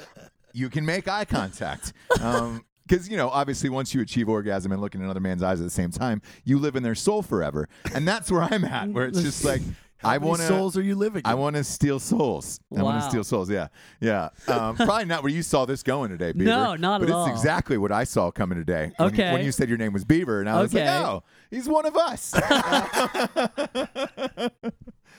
You 0.53 0.69
can 0.69 0.85
make 0.85 1.07
eye 1.07 1.25
contact. 1.25 1.93
Um, 2.21 2.63
because 2.87 3.09
you 3.09 3.17
know, 3.17 3.29
obviously, 3.29 3.69
once 3.69 3.93
you 3.93 4.01
achieve 4.01 4.29
orgasm 4.29 4.71
and 4.71 4.81
look 4.81 4.95
in 4.95 5.01
another 5.01 5.19
man's 5.19 5.43
eyes 5.43 5.59
at 5.59 5.63
the 5.63 5.69
same 5.69 5.91
time, 5.91 6.21
you 6.43 6.59
live 6.59 6.75
in 6.75 6.83
their 6.83 6.95
soul 6.95 7.21
forever, 7.21 7.67
and 7.93 8.07
that's 8.07 8.31
where 8.31 8.43
I'm 8.43 8.65
at. 8.65 8.89
Where 8.89 9.05
it's 9.07 9.21
just 9.21 9.43
like, 9.43 9.61
I 10.05 10.17
many 10.17 10.29
want 10.29 10.41
to. 10.41 10.47
souls 10.47 10.77
are 10.77 10.81
you 10.81 10.95
living? 10.95 11.21
I 11.25 11.33
want 11.35 11.55
to 11.55 11.63
steal 11.63 11.99
souls. 11.99 12.59
I 12.77 12.81
want 12.83 13.01
to 13.03 13.09
steal 13.09 13.23
souls. 13.23 13.49
Yeah, 13.49 13.67
yeah. 13.99 14.29
Um, 14.47 14.75
probably 14.75 15.05
not 15.05 15.23
where 15.23 15.31
you 15.31 15.41
saw 15.43 15.65
this 15.65 15.83
going 15.83 16.09
today, 16.11 16.31
Beaver. 16.31 16.45
No, 16.49 16.75
not 16.75 17.01
but 17.01 17.09
at 17.09 17.15
it's 17.21 17.29
exactly 17.29 17.77
what 17.77 17.91
I 17.91 18.03
saw 18.03 18.31
coming 18.31 18.57
today. 18.57 18.91
When, 18.97 19.09
Okay. 19.09 19.31
when 19.33 19.43
you 19.45 19.51
said 19.51 19.69
your 19.69 19.77
name 19.77 19.93
was 19.93 20.03
Beaver, 20.05 20.39
and 20.39 20.49
I 20.49 20.61
was 20.61 20.73
Okay. 20.73 20.85
like, 20.85 21.05
oh, 21.05 21.23
he's 21.51 21.67
one 21.69 21.85
of 21.85 21.95
us. 21.95 22.33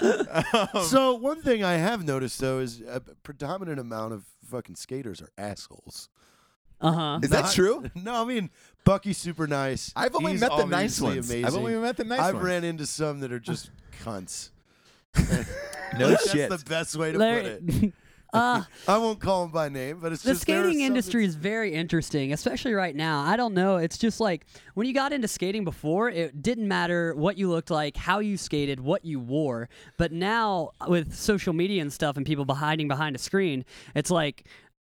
so 0.88 1.14
one 1.14 1.40
thing 1.42 1.62
I 1.62 1.74
have 1.74 2.04
noticed 2.04 2.40
though 2.40 2.58
is 2.58 2.82
a 2.88 3.00
predominant 3.00 3.78
amount 3.78 4.12
of 4.12 4.24
fucking 4.50 4.76
skaters 4.76 5.22
are 5.22 5.30
assholes. 5.38 6.08
Uh 6.80 6.92
huh. 6.92 7.20
Is 7.22 7.30
that 7.30 7.52
true? 7.52 7.84
No, 7.94 8.22
I 8.22 8.24
mean 8.26 8.50
Bucky's 8.84 9.18
super 9.18 9.46
nice. 9.46 9.92
I've 9.96 10.14
only 10.14 10.32
He's 10.32 10.40
met 10.40 10.50
the 10.56 10.66
nice 10.66 11.00
ones. 11.00 11.30
Amazing. 11.30 11.44
I've 11.46 11.54
only 11.56 11.74
met 11.76 11.96
the 11.96 12.04
nice 12.04 12.20
ones. 12.20 12.34
I've 12.34 12.42
ran 12.42 12.64
into 12.64 12.86
some 12.86 13.20
that 13.20 13.32
are 13.32 13.38
just 13.40 13.70
cunts. 14.02 14.50
No 15.98 16.08
That's 16.08 16.30
shit. 16.30 16.50
That's 16.50 16.62
the 16.62 16.70
best 16.70 16.96
way 16.96 17.12
to 17.12 17.18
put 17.18 17.44
it. 17.44 17.92
uh, 18.32 18.62
I 18.88 18.98
won't 18.98 19.20
call 19.20 19.44
him 19.44 19.50
by 19.50 19.68
name, 19.68 20.00
but 20.00 20.12
it's 20.12 20.22
the 20.22 20.32
just 20.32 20.46
there 20.46 20.60
are 20.60 20.64
skating 20.64 20.80
industry 20.80 21.24
is 21.24 21.34
very 21.34 21.72
interesting, 21.72 22.32
especially 22.32 22.74
right 22.74 22.94
now. 22.94 23.20
I 23.20 23.36
don't 23.36 23.54
know. 23.54 23.76
It's 23.76 23.98
just 23.98 24.20
like 24.20 24.46
when 24.74 24.86
you 24.86 24.94
got 24.94 25.12
into 25.12 25.28
skating 25.28 25.64
before, 25.64 26.10
it 26.10 26.42
didn't 26.42 26.68
matter 26.68 27.14
what 27.14 27.38
you 27.38 27.48
looked 27.48 27.70
like, 27.70 27.96
how 27.96 28.18
you 28.18 28.36
skated, 28.36 28.80
what 28.80 29.04
you 29.04 29.20
wore. 29.20 29.68
But 29.96 30.12
now 30.12 30.70
with 30.88 31.14
social 31.14 31.52
media 31.52 31.80
and 31.82 31.92
stuff 31.92 32.16
and 32.16 32.26
people 32.26 32.52
hiding 32.54 32.88
behind 32.88 33.16
a 33.16 33.18
screen, 33.18 33.64
it's 33.94 34.10
like, 34.10 34.44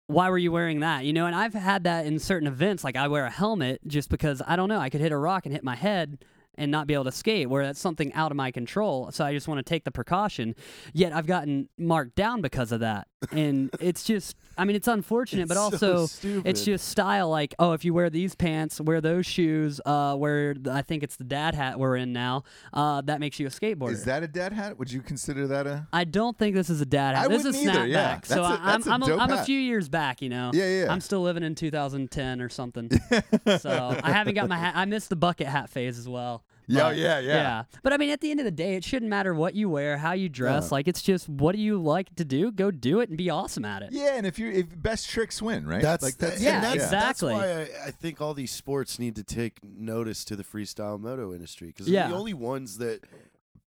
why 0.07 0.29
were 0.29 0.37
you 0.37 0.51
wearing 0.51 0.81
that? 0.81 1.03
You 1.05 1.13
know, 1.13 1.25
and 1.25 1.35
I've 1.35 1.53
had 1.53 1.83
that 1.83 2.05
in 2.05 2.19
certain 2.19 2.47
events. 2.47 2.83
Like 2.83 2.95
I 2.95 3.07
wear 3.07 3.25
a 3.25 3.31
helmet 3.31 3.81
just 3.87 4.09
because 4.09 4.41
I 4.45 4.55
don't 4.55 4.69
know. 4.69 4.79
I 4.79 4.89
could 4.89 5.01
hit 5.01 5.11
a 5.11 5.17
rock 5.17 5.45
and 5.45 5.53
hit 5.53 5.63
my 5.63 5.75
head 5.75 6.17
and 6.57 6.71
not 6.71 6.87
be 6.87 6.93
able 6.93 7.03
to 7.05 7.11
skate, 7.11 7.49
where 7.49 7.65
that's 7.65 7.79
something 7.79 8.11
out 8.13 8.31
of 8.31 8.37
my 8.37 8.51
control. 8.51 9.11
So 9.11 9.23
I 9.25 9.33
just 9.33 9.47
want 9.47 9.59
to 9.59 9.63
take 9.63 9.83
the 9.83 9.91
precaution. 9.91 10.55
Yet 10.93 11.13
I've 11.13 11.27
gotten 11.27 11.69
marked 11.77 12.15
down 12.15 12.41
because 12.41 12.71
of 12.71 12.79
that. 12.79 13.07
And 13.31 13.69
it's 13.79 14.03
just 14.03 14.35
I 14.59 14.65
mean 14.65 14.75
it's 14.75 14.87
unfortunate, 14.87 15.47
but 15.47 15.57
It's 15.71 15.79
so 15.79 15.91
also 15.93 16.05
stupid. 16.07 16.47
it's 16.49 16.63
just 16.63 16.87
style. 16.87 17.29
Like 17.29 17.55
oh, 17.59 17.73
if 17.73 17.83
you 17.83 17.93
wear 17.93 18.09
these 18.09 18.35
pants, 18.35 18.79
wear 18.79 19.01
those 19.01 19.25
shoes, 19.25 19.81
uh, 19.85 20.15
wear 20.17 20.53
the- 20.53 20.71
I 20.71 20.81
think 20.83 21.03
it's 21.03 21.15
the 21.15 21.23
dad 21.23 21.55
hat 21.55 21.79
we're 21.79 21.95
in 21.95 22.13
now. 22.13 22.43
Uh, 22.73 23.01
that 23.01 23.19
makes 23.19 23.39
you 23.39 23.47
a 23.47 23.49
skateboarder. 23.49 23.91
Is 23.93 24.05
that 24.05 24.23
a 24.23 24.27
dad 24.27 24.53
hat? 24.53 24.77
Would 24.77 24.91
you 24.91 25.01
consider 25.01 25.47
that 25.47 25.65
a? 25.67 25.87
I 25.91 26.03
don't 26.03 26.37
think 26.37 26.55
this 26.55 26.69
is 26.69 26.79
a 26.81 26.85
dad 26.85 27.15
hat. 27.15 27.25
I 27.25 27.27
this 27.27 27.45
is 27.45 27.55
either, 27.57 27.71
snapback. 27.85 27.89
yeah. 27.89 28.19
So 28.23 28.35
That's 28.35 28.37
a- 28.37 28.41
I- 28.41 28.53
I'm 28.53 28.81
that's 29.01 29.09
a 29.09 29.13
I'm, 29.13 29.19
I'm 29.19 29.31
a 29.31 29.43
few 29.43 29.59
years 29.59 29.89
back, 29.89 30.21
you 30.21 30.29
know. 30.29 30.51
Yeah, 30.53 30.83
yeah. 30.83 30.91
I'm 30.91 31.01
still 31.01 31.21
living 31.21 31.43
in 31.43 31.55
2010 31.55 32.41
or 32.41 32.49
something. 32.49 32.89
so 33.59 33.97
I 34.03 34.11
haven't 34.11 34.35
got 34.35 34.47
my 34.49 34.57
hat. 34.57 34.73
I 34.75 34.85
missed 34.85 35.09
the 35.09 35.15
bucket 35.15 35.47
hat 35.47 35.69
phase 35.69 35.97
as 35.97 36.07
well. 36.07 36.43
Yeah, 36.69 36.83
But- 36.83 36.97
yeah, 36.97 37.19
yeah. 37.19 37.63
But 37.81 37.93
I 37.93 37.97
mean, 37.97 38.09
at 38.09 38.19
the 38.21 38.29
end 38.29 38.39
of 38.41 38.43
the 38.43 38.51
day, 38.51 38.75
it 38.75 38.83
shouldn't 38.83 39.09
matter 39.09 39.33
what 39.33 39.55
you 39.55 39.69
wear, 39.69 39.97
how 39.97 40.11
you 40.11 40.27
dress. 40.27 40.65
Yeah. 40.65 40.69
Like 40.75 40.87
it's 40.87 41.01
just 41.01 41.29
what 41.29 41.55
do 41.55 41.61
you 41.61 41.81
like 41.81 42.13
to 42.15 42.25
do? 42.25 42.51
Go 42.51 42.71
do 42.71 42.99
it 42.99 43.09
and 43.09 43.17
be 43.17 43.29
awesome 43.29 43.63
at 43.65 43.83
it. 43.83 43.89
Yeah, 43.93 44.15
and 44.17 44.27
if 44.27 44.37
you 44.37 44.51
if 44.51 44.65
best 44.81 45.09
tricks 45.09 45.41
win, 45.41 45.65
right? 45.65 45.81
That's 45.81 46.03
like 46.03 46.17
that's 46.17 46.41
Yeah, 46.41 46.59
that's, 46.59 46.75
exactly. 46.75 47.33
That's 47.33 47.71
why 47.73 47.81
I, 47.83 47.87
I 47.87 47.91
think 47.91 48.19
all 48.21 48.33
these 48.33 48.51
sports 48.51 48.99
need 48.99 49.15
to 49.15 49.23
take 49.23 49.59
notice 49.63 50.25
to 50.25 50.35
the 50.35 50.43
freestyle 50.43 50.99
moto 50.99 51.33
industry 51.33 51.67
because 51.67 51.87
Yeah. 51.87 52.03
they're 52.03 52.11
the 52.11 52.17
only 52.17 52.33
ones 52.33 52.77
that 52.79 53.01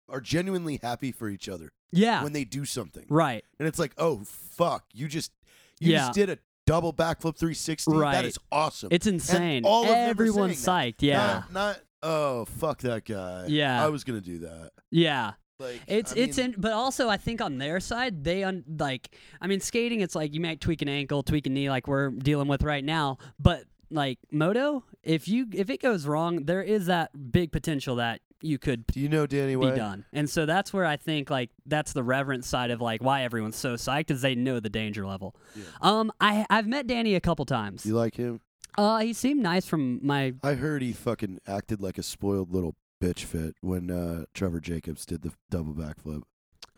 are 0.09 0.19
genuinely 0.21 0.79
happy 0.81 1.11
for 1.11 1.29
each 1.29 1.47
other 1.47 1.71
Yeah. 1.91 2.23
when 2.23 2.33
they 2.33 2.43
do 2.43 2.65
something. 2.65 3.05
right. 3.09 3.45
And 3.59 3.67
it's 3.67 3.79
like, 3.79 3.93
oh 3.97 4.21
fuck, 4.25 4.85
you 4.93 5.07
just 5.07 5.31
you 5.79 5.93
Yeah. 5.93 5.99
just 5.99 6.13
did 6.15 6.29
a 6.29 6.37
double 6.65 6.91
backflip 6.93 7.37
360. 7.37 7.91
Right. 7.93 8.11
That 8.13 8.25
is 8.25 8.37
awesome. 8.51 8.89
It's 8.91 9.07
And 9.07 9.15
insane. 9.15 9.63
all 9.65 9.83
of 9.83 9.89
them 9.89 10.07
are 10.07 10.09
Everyone's 10.09 10.59
saying 10.59 10.93
psyched. 10.93 11.01
Yeah. 11.01 11.43
Not, 11.51 11.53
not 11.53 11.79
oh 12.03 12.45
fuck 12.45 12.79
that 12.81 13.05
guy. 13.05 13.45
Yeah. 13.47 13.83
I 13.83 13.89
was 13.89 14.03
gonna 14.03 14.21
do 14.21 14.39
that. 14.39 14.71
Yeah. 14.91 15.33
Like 15.59 15.81
It's 15.87 16.13
I 16.13 16.17
it's 16.17 16.37
in, 16.37 16.55
but 16.57 16.71
also 16.71 17.09
I 17.09 17.17
think 17.17 17.41
on 17.41 17.57
their 17.57 17.79
side 17.79 18.23
they 18.23 18.43
un, 18.43 18.63
like 18.79 19.15
I 19.41 19.47
mean 19.47 19.59
skating 19.59 20.01
it's 20.01 20.15
like 20.15 20.33
you 20.33 20.39
might 20.39 20.61
tweak 20.61 20.81
an 20.81 20.89
ankle, 20.89 21.21
tweak 21.23 21.47
a 21.47 21.49
knee 21.49 21.69
like 21.69 21.87
we're 21.87 22.11
dealing 22.11 22.47
with 22.47 22.63
right 22.63 22.83
now, 22.83 23.17
but 23.39 23.63
like 23.91 24.19
moto, 24.31 24.83
if 25.03 25.27
you 25.27 25.47
if 25.53 25.69
it 25.69 25.81
goes 25.81 26.05
wrong, 26.07 26.45
there 26.45 26.63
is 26.63 26.85
that 26.85 27.31
big 27.31 27.51
potential 27.51 27.97
that 27.97 28.21
you 28.41 28.57
could 28.57 28.87
Do 28.87 29.01
you 29.01 29.09
know 29.09 29.27
Danny 29.27 29.55
be 29.55 29.57
Way? 29.57 29.75
done. 29.75 30.05
And 30.13 30.29
so 30.29 30.45
that's 30.45 30.71
where 30.71 30.85
I 30.85 30.95
think 30.95 31.29
like 31.29 31.49
that's 31.65 31.91
the 31.91 32.03
reverence 32.03 32.47
side 32.47 32.71
of 32.71 32.79
like 32.79 33.03
why 33.03 33.23
everyone's 33.23 33.57
so 33.57 33.73
psyched 33.73 34.11
is 34.11 34.21
they 34.21 34.35
know 34.35 34.61
the 34.61 34.69
danger 34.69 35.05
level. 35.05 35.35
Um 35.81 36.09
I 36.21 36.45
I've 36.49 36.67
met 36.67 36.87
Danny 36.87 37.15
a 37.15 37.19
couple 37.19 37.43
times. 37.43 37.85
You 37.85 37.95
like 37.95 38.15
him? 38.15 38.39
Uh 38.77 38.99
he 38.99 39.13
seemed 39.13 39.41
nice 39.41 39.65
from 39.65 39.99
my 40.05 40.33
I 40.43 40.53
heard 40.53 40.81
he 40.81 40.93
fucking 40.93 41.39
acted 41.47 41.81
like 41.81 41.97
a 41.97 42.03
spoiled 42.03 42.53
little 42.53 42.75
bitch 43.01 43.19
fit 43.23 43.55
when 43.61 43.89
uh, 43.89 44.25
Trevor 44.33 44.59
Jacobs 44.59 45.05
did 45.05 45.21
the 45.21 45.31
double 45.49 45.73
backflip. 45.73 46.23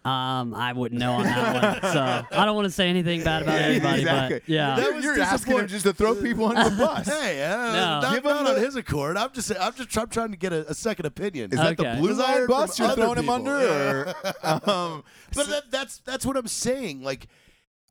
um 0.06 0.54
I 0.56 0.74
wouldn't 0.74 1.00
know 1.00 1.14
on 1.14 1.24
that 1.24 1.82
one. 1.84 1.92
So 1.94 2.00
I 2.40 2.46
don't 2.46 2.56
want 2.56 2.66
to 2.66 2.72
say 2.72 2.90
anything 2.90 3.24
bad 3.24 3.44
about 3.44 3.60
anybody 3.62 4.02
exactly. 4.02 4.40
but 4.40 4.50
yeah. 4.50 4.76
That 4.76 4.94
was 4.94 5.04
you're 5.04 5.20
asking 5.20 5.28
him 5.58 5.66
disappointing. 5.66 5.68
just 5.68 5.86
to 5.86 5.94
throw 5.94 6.16
people 6.16 6.46
under 6.46 6.70
the 6.70 6.76
bus. 6.86 7.08
Hey, 7.08 7.44
uh, 7.44 7.58
No. 7.58 7.74
not, 8.02 8.14
Give 8.16 8.24
him 8.26 8.30
not 8.32 8.48
on 8.48 8.56
the- 8.56 8.62
his 8.62 8.76
accord. 8.76 9.18
I'm 9.18 9.32
just 9.34 9.52
I'm 9.60 9.74
just 9.74 9.90
try, 9.90 10.06
trying 10.06 10.32
to 10.32 10.38
get 10.38 10.54
a, 10.54 10.68
a 10.70 10.74
second 10.74 11.06
opinion. 11.08 11.52
Is 11.52 11.60
that 11.60 11.78
the 11.78 11.88
Okay. 11.88 12.00
blue 12.00 12.10
'Cause 12.10 12.20
I 12.20 12.24
line 12.24 12.34
heard 12.38 12.50
bus 12.50 12.80
you're 12.80 12.88
other 12.88 13.02
throwing 13.02 13.18
him 13.18 13.24
people. 13.26 13.36
under? 13.36 13.60
Yeah. 13.60 14.60
Or, 14.64 14.70
um, 14.70 15.04
But 15.36 15.48
that, 15.50 15.72
that's 15.72 15.98
that's 16.00 16.26
what 16.26 16.36
I'm 16.38 16.48
saying. 16.48 17.02
Like, 17.04 17.28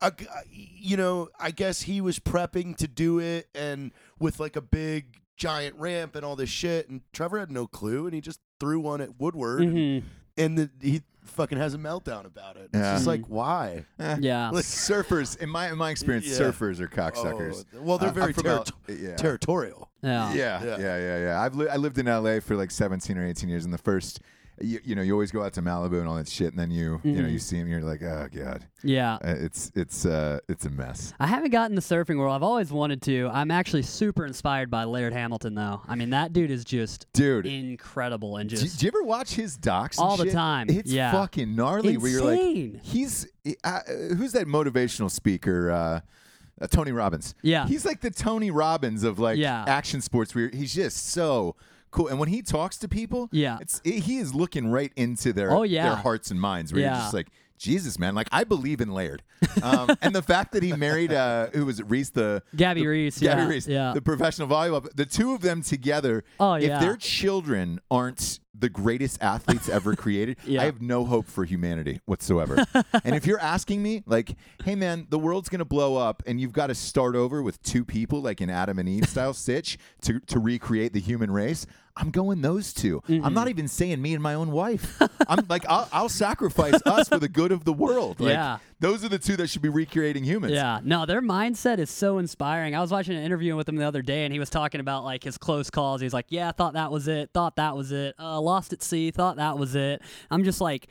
a 0.01 0.11
g- 0.11 0.27
you 0.51 0.97
know, 0.97 1.29
I 1.39 1.51
guess 1.51 1.81
he 1.83 2.01
was 2.01 2.19
prepping 2.19 2.75
to 2.77 2.87
do 2.87 3.19
it, 3.19 3.47
and 3.55 3.91
with 4.19 4.39
like 4.39 4.55
a 4.55 4.61
big 4.61 5.17
giant 5.37 5.75
ramp 5.77 6.15
and 6.15 6.23
all 6.25 6.35
this 6.35 6.49
shit, 6.49 6.89
and 6.89 7.01
Trevor 7.13 7.39
had 7.39 7.51
no 7.51 7.67
clue, 7.67 8.05
and 8.05 8.13
he 8.13 8.21
just 8.21 8.39
threw 8.59 8.79
one 8.79 9.01
at 9.01 9.19
Woodward, 9.19 9.61
Mhm. 9.61 10.03
and 10.37 10.57
the, 10.57 10.69
he 10.81 11.01
fucking 11.23 11.57
has 11.57 11.73
a 11.73 11.77
meltdown 11.77 12.25
about 12.25 12.57
it. 12.57 12.69
It's 12.73 12.75
Yeah. 12.75 12.93
just 12.95 13.07
like 13.07 13.25
why? 13.27 13.85
eh. 13.99 14.17
Yeah. 14.19 14.49
Like- 14.53 14.65
surfers, 14.65 15.37
in 15.37 15.49
my 15.49 15.71
in 15.71 15.77
my 15.77 15.89
experience, 15.91 16.27
Yeah. 16.27 16.37
surfers 16.47 16.79
are 16.79 16.87
cocksuckers. 16.87 17.65
Oh, 17.75 17.81
well, 17.81 17.97
they're 17.97 18.07
I- 18.09 18.11
I'm 18.11 18.15
very 18.15 18.33
from 18.33 18.43
terri- 18.43 18.71
L- 18.89 18.95
yeah. 18.95 19.15
territorial. 19.15 19.89
Yeah. 20.03 20.33
Yeah, 20.33 20.63
Yeah. 20.63 20.77
yeah, 20.79 20.97
yeah, 20.97 21.17
yeah. 21.19 21.41
I've 21.41 21.55
li- 21.55 21.69
I 21.69 21.75
lived 21.77 21.97
in 21.99 22.07
LA 22.07 22.39
for 22.39 22.55
like 22.55 22.71
17 22.71 23.17
or 23.17 23.25
18 23.25 23.49
years, 23.49 23.65
and 23.65 23.73
the 23.73 23.77
first, 23.77 24.19
you, 24.63 24.79
you 24.83 24.95
know, 24.95 25.01
you 25.01 25.13
always 25.13 25.31
go 25.31 25.43
out 25.43 25.53
to 25.53 25.61
Malibu 25.61 25.99
and 25.99 26.07
all 26.07 26.15
that 26.15 26.27
shit, 26.27 26.49
and 26.49 26.57
then 26.59 26.71
you, 26.71 26.99
you 27.03 27.21
know, 27.21 27.27
you 27.27 27.39
see 27.39 27.57
him, 27.57 27.67
you're 27.67 27.81
like, 27.81 28.01
oh 28.01 28.27
god, 28.33 28.65
Yeah. 28.83 29.15
Uh, 29.15 29.35
it's 29.37 29.71
it's 29.75 30.05
uh 30.05 30.39
it's 30.47 30.65
a 30.65 30.69
mess. 30.69 31.13
I 31.19 31.27
haven't 31.27 31.51
gotten 31.51 31.75
the 31.75 31.81
surfing 31.81 32.17
world. 32.17 32.35
I've 32.35 32.43
always 32.43 32.71
wanted 32.71 33.01
to. 33.03 33.29
I'm 33.33 33.51
actually 33.51 33.81
super 33.83 34.25
inspired 34.25 34.69
by 34.69 34.83
Laird 34.85 35.13
Hamilton, 35.13 35.55
though. 35.55 35.81
I 35.87 35.95
mean, 35.95 36.11
that 36.11 36.33
dude 36.33 36.51
is 36.51 36.63
just 36.65 37.07
Dude, 37.13 37.45
incredible 37.45 38.37
and 38.37 38.49
just 38.49 38.79
do 38.79 38.85
you 38.85 38.91
ever 38.95 39.03
watch 39.03 39.33
his 39.33 39.57
docs 39.57 39.97
All 39.99 40.17
the 40.17 40.31
time, 40.31 40.69
It's 40.69 40.91
yeah. 40.91 41.11
fucking 41.11 41.55
gnarly. 41.55 41.97
Where 41.97 42.11
you're 42.11 42.23
like, 42.23 42.81
he's 42.83 43.27
uh, 43.63 43.79
who's 44.17 44.33
that 44.33 44.47
motivational 44.47 45.09
speaker? 45.09 45.71
Uh, 45.71 45.99
uh, 46.61 46.67
Tony 46.67 46.91
Robbins. 46.91 47.33
Yeah. 47.41 47.65
he's 47.67 47.85
like 47.85 48.01
the 48.01 48.11
Tony 48.11 48.51
Robbins 48.51 49.03
of 49.03 49.17
like 49.17 49.37
Yeah. 49.39 49.63
action 49.67 49.99
sports. 50.01 50.35
Where 50.35 50.49
he's 50.53 50.73
just 50.75 51.09
so 51.09 51.55
cool, 51.91 52.07
and 52.07 52.19
when 52.19 52.29
he 52.29 52.41
talks 52.41 52.77
to 52.77 52.87
people, 52.87 53.29
Yeah. 53.31 53.57
it's 53.61 53.81
he 53.83 54.17
is 54.17 54.33
looking 54.33 54.67
right 54.71 54.91
into 54.95 55.33
their 55.33 55.51
Oh, 55.51 55.63
yeah. 55.63 55.83
their 55.89 55.95
hearts 55.95 56.31
and 56.31 56.39
minds. 56.41 56.73
Where 56.73 56.81
you're 56.81 56.89
just 56.91 57.13
like. 57.13 57.27
Jesus, 57.57 57.99
man! 57.99 58.15
Like 58.15 58.27
I 58.31 58.43
believe 58.43 58.81
in 58.81 58.89
Laird, 58.91 59.21
um, 59.61 59.95
and 60.01 60.15
the 60.15 60.23
fact 60.23 60.53
that 60.53 60.63
he 60.63 60.73
married 60.73 61.13
uh, 61.13 61.45
who 61.53 61.67
was 61.67 61.79
it, 61.79 61.87
Reece, 61.87 62.09
the 62.09 62.41
Gabby 62.55 62.81
the- 62.81 62.87
Reece, 62.87 63.19
Gabby 63.19 63.41
yeah, 63.43 63.47
Reece, 63.47 63.67
yeah. 63.67 63.93
the 63.93 64.01
professional 64.01 64.47
volleyball. 64.47 64.89
The 64.95 65.05
two 65.05 65.35
of 65.35 65.41
them 65.41 65.61
together, 65.61 66.23
Oh, 66.39 66.53
if 66.53 66.63
yeah. 66.63 66.79
their 66.79 66.97
children 66.97 67.79
aren't 67.91 68.39
the 68.57 68.69
greatest 68.69 69.21
athletes 69.21 69.69
ever 69.69 69.95
created, 69.95 70.37
Yeah. 70.45 70.61
I 70.61 70.65
have 70.65 70.81
no 70.81 71.05
hope 71.05 71.27
for 71.27 71.45
humanity 71.45 72.01
whatsoever. 72.05 72.65
and 73.03 73.15
if 73.15 73.25
you're 73.25 73.39
asking 73.55 73.81
me, 73.81 74.03
like, 74.05 74.35
hey 74.63 74.75
man, 74.75 75.07
the 75.09 75.19
world's 75.19 75.49
gonna 75.49 75.65
blow 75.65 75.95
up, 75.97 76.21
and 76.25 76.39
you've 76.39 76.51
got 76.53 76.67
to 76.67 76.75
start 76.75 77.15
over 77.15 77.41
with 77.41 77.61
two 77.63 77.85
people, 77.85 78.21
like 78.21 78.41
an 78.41 78.49
Adam 78.49 78.77
and 78.79 78.89
Eve 78.89 79.07
style 79.07 79.33
stitch, 79.43 79.77
to 80.01 80.19
to 80.21 80.39
recreate 80.39 80.93
the 80.93 80.99
human 80.99 81.31
race. 81.31 81.65
I'm 81.97 82.09
going 82.09 82.41
those 82.41 82.73
2 82.73 83.03
i 83.09 83.19
I'm 83.21 83.33
not 83.33 83.49
even 83.49 83.67
saying 83.67 84.01
me 84.01 84.13
and 84.13 84.23
my 84.23 84.33
own 84.33 84.51
wife. 84.51 84.97
I'm 85.27 85.45
like, 85.49 85.65
I'll, 85.67 85.89
I'll 85.91 86.09
sacrifice 86.09 86.79
us 86.85 87.09
for 87.09 87.19
the 87.19 87.27
good 87.27 87.51
of 87.51 87.65
the 87.65 87.73
world. 87.73 88.21
Like, 88.21 88.31
Yeah. 88.31 88.59
Those 88.81 89.05
are 89.05 89.09
the 89.09 89.19
two 89.19 89.37
that 89.37 89.47
should 89.49 89.61
be 89.61 89.69
recreating 89.69 90.23
humans. 90.25 90.53
Yeah, 90.53 90.79
no, 90.83 91.05
their 91.05 91.21
mindset 91.21 91.77
is 91.77 91.89
so 91.89 92.17
inspiring. 92.17 92.75
I 92.75 92.81
was 92.81 92.91
watching 92.91 93.15
an 93.15 93.23
interview 93.23 93.55
with 93.55 93.69
him 93.69 93.77
the 93.77 93.85
other 93.87 94.01
day, 94.01 94.25
and 94.25 94.33
he 94.33 94.39
was 94.39 94.49
talking 94.49 94.81
about 94.81 95.05
like 95.05 95.23
his 95.23 95.37
close 95.37 95.69
calls. 95.69 96.01
He's 96.01 96.13
like, 96.13 96.25
"Yeah, 96.29 96.49
I 96.49 96.51
thought 96.51 96.73
that 96.73 96.91
was 96.91 97.07
it. 97.07 97.29
Thought 97.33 97.55
that 97.55 97.77
was 97.77 97.91
it. 97.93 98.15
Uh, 98.19 98.41
lost 98.41 98.73
at 98.73 98.81
sea. 98.83 99.11
Thought 99.11 99.37
that 99.37 99.57
was 99.57 99.75
it." 99.75 100.01
I'm 100.29 100.43
just 100.43 100.59
like, 100.59 100.87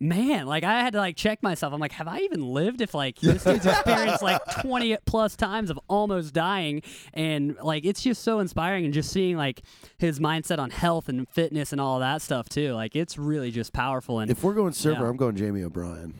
man, 0.00 0.46
like 0.46 0.64
I 0.64 0.80
had 0.80 0.94
to 0.94 0.98
like 0.98 1.16
check 1.16 1.42
myself. 1.42 1.72
I'm 1.72 1.80
like, 1.80 1.92
have 1.92 2.08
I 2.08 2.20
even 2.20 2.42
lived? 2.46 2.80
If 2.80 2.94
like 2.94 3.18
this 3.18 3.44
dude's 3.44 3.66
experienced 3.66 4.22
like 4.22 4.40
20 4.62 4.96
plus 5.04 5.36
times 5.36 5.70
of 5.70 5.78
almost 5.88 6.32
dying, 6.32 6.82
and 7.12 7.56
like 7.62 7.84
it's 7.84 8.02
just 8.02 8.22
so 8.22 8.40
inspiring, 8.40 8.84
and 8.86 8.94
just 8.94 9.10
seeing 9.12 9.36
like 9.36 9.62
his 9.98 10.20
mindset 10.20 10.58
on 10.58 10.70
health 10.70 11.08
and 11.10 11.28
fitness 11.28 11.72
and 11.72 11.80
all 11.80 12.00
that 12.00 12.22
stuff 12.22 12.48
too. 12.48 12.72
Like 12.72 12.96
it's 12.96 13.18
really 13.18 13.50
just 13.50 13.72
powerful. 13.74 14.20
And 14.20 14.30
If 14.30 14.42
we're 14.42 14.54
going 14.54 14.72
server, 14.72 15.02
Yeah. 15.02 15.08
I'm 15.10 15.16
going 15.16 15.36
Jamie 15.36 15.62
O'Brien. 15.62 16.14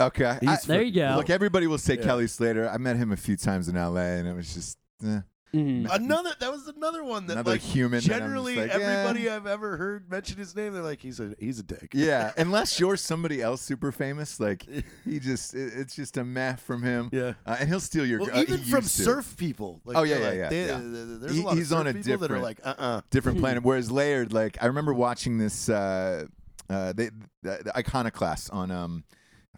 Okay. 0.00 0.38
He's 0.40 0.48
I- 0.48 0.58
there 0.66 0.82
you 0.82 0.92
go. 0.92 1.14
Look, 1.16 1.30
everybody 1.30 1.66
will 1.66 1.78
say 1.78 1.96
Yeah. 1.96 2.02
Kelly 2.04 2.26
Slater. 2.26 2.68
I 2.68 2.78
met 2.78 2.96
him 2.96 3.12
a 3.12 3.16
few 3.16 3.36
times 3.36 3.68
in 3.68 3.76
LA, 3.76 4.00
and 4.18 4.26
it 4.28 4.34
was 4.34 4.52
just 4.54 4.78
eh. 5.04 5.20
Mhm. 5.52 5.92
Another 5.92 6.30
that 6.38 6.52
was 6.52 6.68
another 6.68 7.02
one 7.02 7.26
that 7.26 7.32
Another 7.32 7.50
like 7.50 7.60
human 7.60 8.00
that 8.04 8.12
I'm 8.12 8.18
Generally, 8.20 8.54
like, 8.54 8.70
everybody 8.70 9.28
eh. 9.28 9.34
I've 9.34 9.48
ever 9.48 9.76
heard 9.76 10.08
mention 10.08 10.38
his 10.38 10.54
name, 10.54 10.72
they're 10.72 10.82
like, 10.82 11.00
he's 11.00 11.18
a 11.18 11.34
he's 11.40 11.58
a 11.58 11.64
dick. 11.64 11.88
yeah. 11.92 12.30
Unless 12.36 12.78
you're 12.78 12.96
somebody 12.96 13.42
else 13.42 13.60
super 13.60 13.90
famous, 13.90 14.38
like 14.38 14.64
he 15.04 15.18
just 15.18 15.52
it- 15.56 15.72
it's 15.74 15.96
just 15.96 16.16
a 16.16 16.22
meh 16.24 16.54
from 16.54 16.84
him. 16.84 17.08
Yeah. 17.10 17.32
Uh, 17.44 17.56
and 17.58 17.68
he'll 17.68 17.80
steal 17.80 18.06
your. 18.06 18.20
Well, 18.20 18.30
uh, 18.32 18.42
even 18.42 18.60
from 18.60 18.82
to. 18.82 18.88
surf 18.88 19.36
people. 19.36 19.80
Like, 19.84 19.96
Oh, 19.96 20.04
yeah, 20.04 20.18
yeah, 20.18 20.24
like, 20.28 20.38
yeah, 20.38 20.48
they- 20.50 20.66
yeah. 20.66 20.80
There's 20.82 21.34
He- 21.34 21.42
a 21.42 21.44
lot 21.44 21.56
he's 21.56 21.72
of 21.72 21.78
on 21.80 21.86
a 21.88 21.94
people 21.94 22.18
that 22.18 22.30
are 22.30 22.34
different- 22.36 22.42
like, 22.44 22.60
uh, 22.62 22.74
uh 22.78 23.00
different 23.10 23.40
planet. 23.40 23.64
Whereas 23.64 23.90
Laird, 23.90 24.32
like 24.32 24.56
I 24.62 24.66
remember 24.66 24.94
watching 24.94 25.38
this 25.38 25.68
uh, 25.68 26.26
uh, 26.68 26.92
they, 26.92 27.10
the, 27.42 27.58
the 27.64 27.76
Iconoclast 27.76 28.50
on 28.52 28.70
um, 28.70 29.02